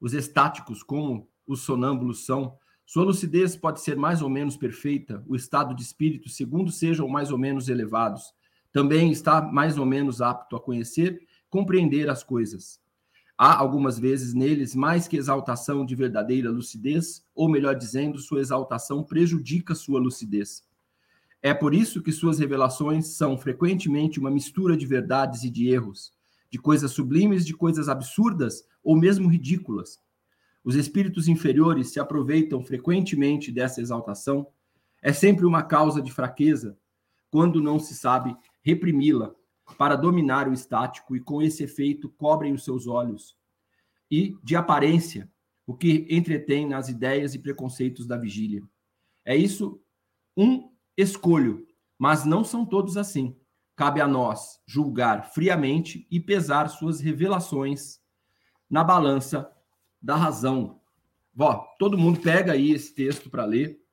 Os 0.00 0.14
estáticos, 0.14 0.84
como 0.84 1.28
os 1.44 1.62
sonâmbulos 1.62 2.24
são, 2.24 2.56
sua 2.86 3.02
lucidez 3.02 3.56
pode 3.56 3.80
ser 3.80 3.96
mais 3.96 4.22
ou 4.22 4.28
menos 4.30 4.56
perfeita, 4.56 5.24
o 5.26 5.34
estado 5.34 5.74
de 5.74 5.82
espírito, 5.82 6.28
segundo 6.28 6.70
sejam 6.70 7.08
mais 7.08 7.32
ou 7.32 7.38
menos 7.38 7.68
elevados, 7.68 8.32
também 8.72 9.10
está 9.10 9.42
mais 9.42 9.76
ou 9.78 9.84
menos 9.84 10.22
apto 10.22 10.54
a 10.54 10.60
conhecer, 10.60 11.26
compreender 11.50 12.08
as 12.08 12.22
coisas. 12.22 12.80
Há 13.36 13.58
algumas 13.58 13.98
vezes 13.98 14.32
neles 14.32 14.76
mais 14.76 15.08
que 15.08 15.16
exaltação 15.16 15.84
de 15.84 15.96
verdadeira 15.96 16.50
lucidez, 16.50 17.26
ou 17.34 17.48
melhor 17.48 17.74
dizendo, 17.74 18.18
sua 18.18 18.40
exaltação 18.40 19.02
prejudica 19.02 19.74
sua 19.74 19.98
lucidez. 19.98 20.62
É 21.42 21.52
por 21.52 21.74
isso 21.74 22.00
que 22.00 22.12
suas 22.12 22.38
revelações 22.38 23.08
são 23.16 23.36
frequentemente 23.36 24.20
uma 24.20 24.30
mistura 24.30 24.76
de 24.76 24.86
verdades 24.86 25.42
e 25.42 25.50
de 25.50 25.68
erros, 25.68 26.13
de 26.54 26.58
coisas 26.60 26.92
sublimes, 26.92 27.44
de 27.44 27.52
coisas 27.52 27.88
absurdas 27.88 28.64
ou 28.80 28.94
mesmo 28.94 29.28
ridículas. 29.28 30.00
Os 30.62 30.76
espíritos 30.76 31.26
inferiores 31.26 31.92
se 31.92 31.98
aproveitam 31.98 32.62
frequentemente 32.62 33.50
dessa 33.50 33.80
exaltação. 33.80 34.46
É 35.02 35.12
sempre 35.12 35.44
uma 35.44 35.64
causa 35.64 36.00
de 36.00 36.12
fraqueza, 36.12 36.78
quando 37.28 37.60
não 37.60 37.80
se 37.80 37.92
sabe 37.92 38.36
reprimi-la 38.62 39.34
para 39.76 39.96
dominar 39.96 40.48
o 40.48 40.52
estático 40.52 41.16
e 41.16 41.20
com 41.20 41.42
esse 41.42 41.64
efeito 41.64 42.08
cobrem 42.08 42.52
os 42.52 42.62
seus 42.62 42.86
olhos 42.86 43.36
e 44.08 44.36
de 44.40 44.54
aparência 44.54 45.28
o 45.66 45.74
que 45.74 46.06
entretém 46.08 46.68
nas 46.68 46.88
ideias 46.88 47.34
e 47.34 47.40
preconceitos 47.40 48.06
da 48.06 48.16
vigília. 48.16 48.62
É 49.24 49.34
isso 49.34 49.82
um 50.36 50.70
escolho, 50.96 51.66
mas 51.98 52.24
não 52.24 52.44
são 52.44 52.64
todos 52.64 52.96
assim. 52.96 53.34
Cabe 53.76 54.00
a 54.00 54.06
nós 54.06 54.60
julgar 54.66 55.30
friamente 55.32 56.06
e 56.10 56.20
pesar 56.20 56.68
suas 56.68 57.00
revelações 57.00 58.00
na 58.70 58.84
balança 58.84 59.50
da 60.00 60.16
razão. 60.16 60.80
Vó, 61.34 61.66
todo 61.78 61.98
mundo 61.98 62.20
pega 62.20 62.52
aí 62.52 62.70
esse 62.70 62.94
texto 62.94 63.28
para 63.28 63.44
ler 63.44 63.84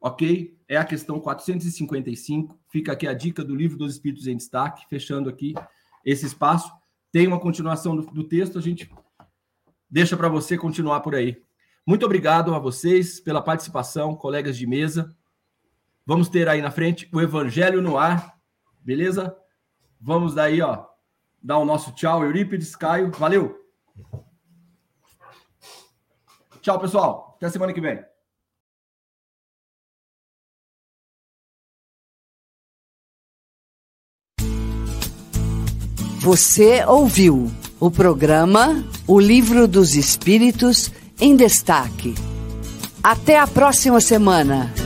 ok? 0.00 0.56
É 0.68 0.76
a 0.76 0.84
questão 0.84 1.20
455. 1.20 2.58
Fica 2.68 2.92
aqui 2.92 3.06
a 3.06 3.14
dica 3.14 3.44
do 3.44 3.54
livro 3.54 3.76
dos 3.76 3.94
Espíritos 3.94 4.26
em 4.26 4.36
Destaque, 4.36 4.86
fechando 4.88 5.28
aqui 5.28 5.54
esse 6.04 6.26
espaço. 6.26 6.70
Tem 7.10 7.26
uma 7.26 7.40
continuação 7.40 7.96
do, 7.96 8.02
do 8.02 8.24
texto, 8.24 8.58
a 8.58 8.62
gente 8.62 8.90
deixa 9.90 10.16
para 10.16 10.28
você 10.28 10.56
continuar 10.56 11.00
por 11.00 11.14
aí. 11.14 11.42
Muito 11.86 12.04
obrigado 12.04 12.54
a 12.54 12.58
vocês 12.58 13.18
pela 13.18 13.42
participação, 13.42 14.14
colegas 14.14 14.56
de 14.56 14.66
mesa. 14.66 15.16
Vamos 16.04 16.28
ter 16.28 16.48
aí 16.48 16.60
na 16.60 16.70
frente 16.70 17.08
o 17.12 17.20
Evangelho 17.20 17.80
no 17.80 17.96
ar, 17.96 18.37
beleza? 18.88 19.36
Vamos 20.00 20.34
daí, 20.34 20.62
ó, 20.62 20.86
dar 21.42 21.58
o 21.58 21.64
nosso 21.66 21.92
tchau, 21.92 22.24
Eurípides, 22.24 22.74
Caio, 22.74 23.10
valeu! 23.10 23.54
Tchau, 26.62 26.80
pessoal. 26.80 27.34
Até 27.36 27.50
semana 27.50 27.74
que 27.74 27.82
vem. 27.82 28.02
Você 36.20 36.84
ouviu 36.84 37.50
o 37.78 37.90
programa 37.90 38.84
O 39.06 39.20
Livro 39.20 39.68
dos 39.68 39.94
Espíritos 39.94 40.90
em 41.20 41.36
Destaque. 41.36 42.14
Até 43.02 43.38
a 43.38 43.46
próxima 43.46 44.00
semana. 44.00 44.77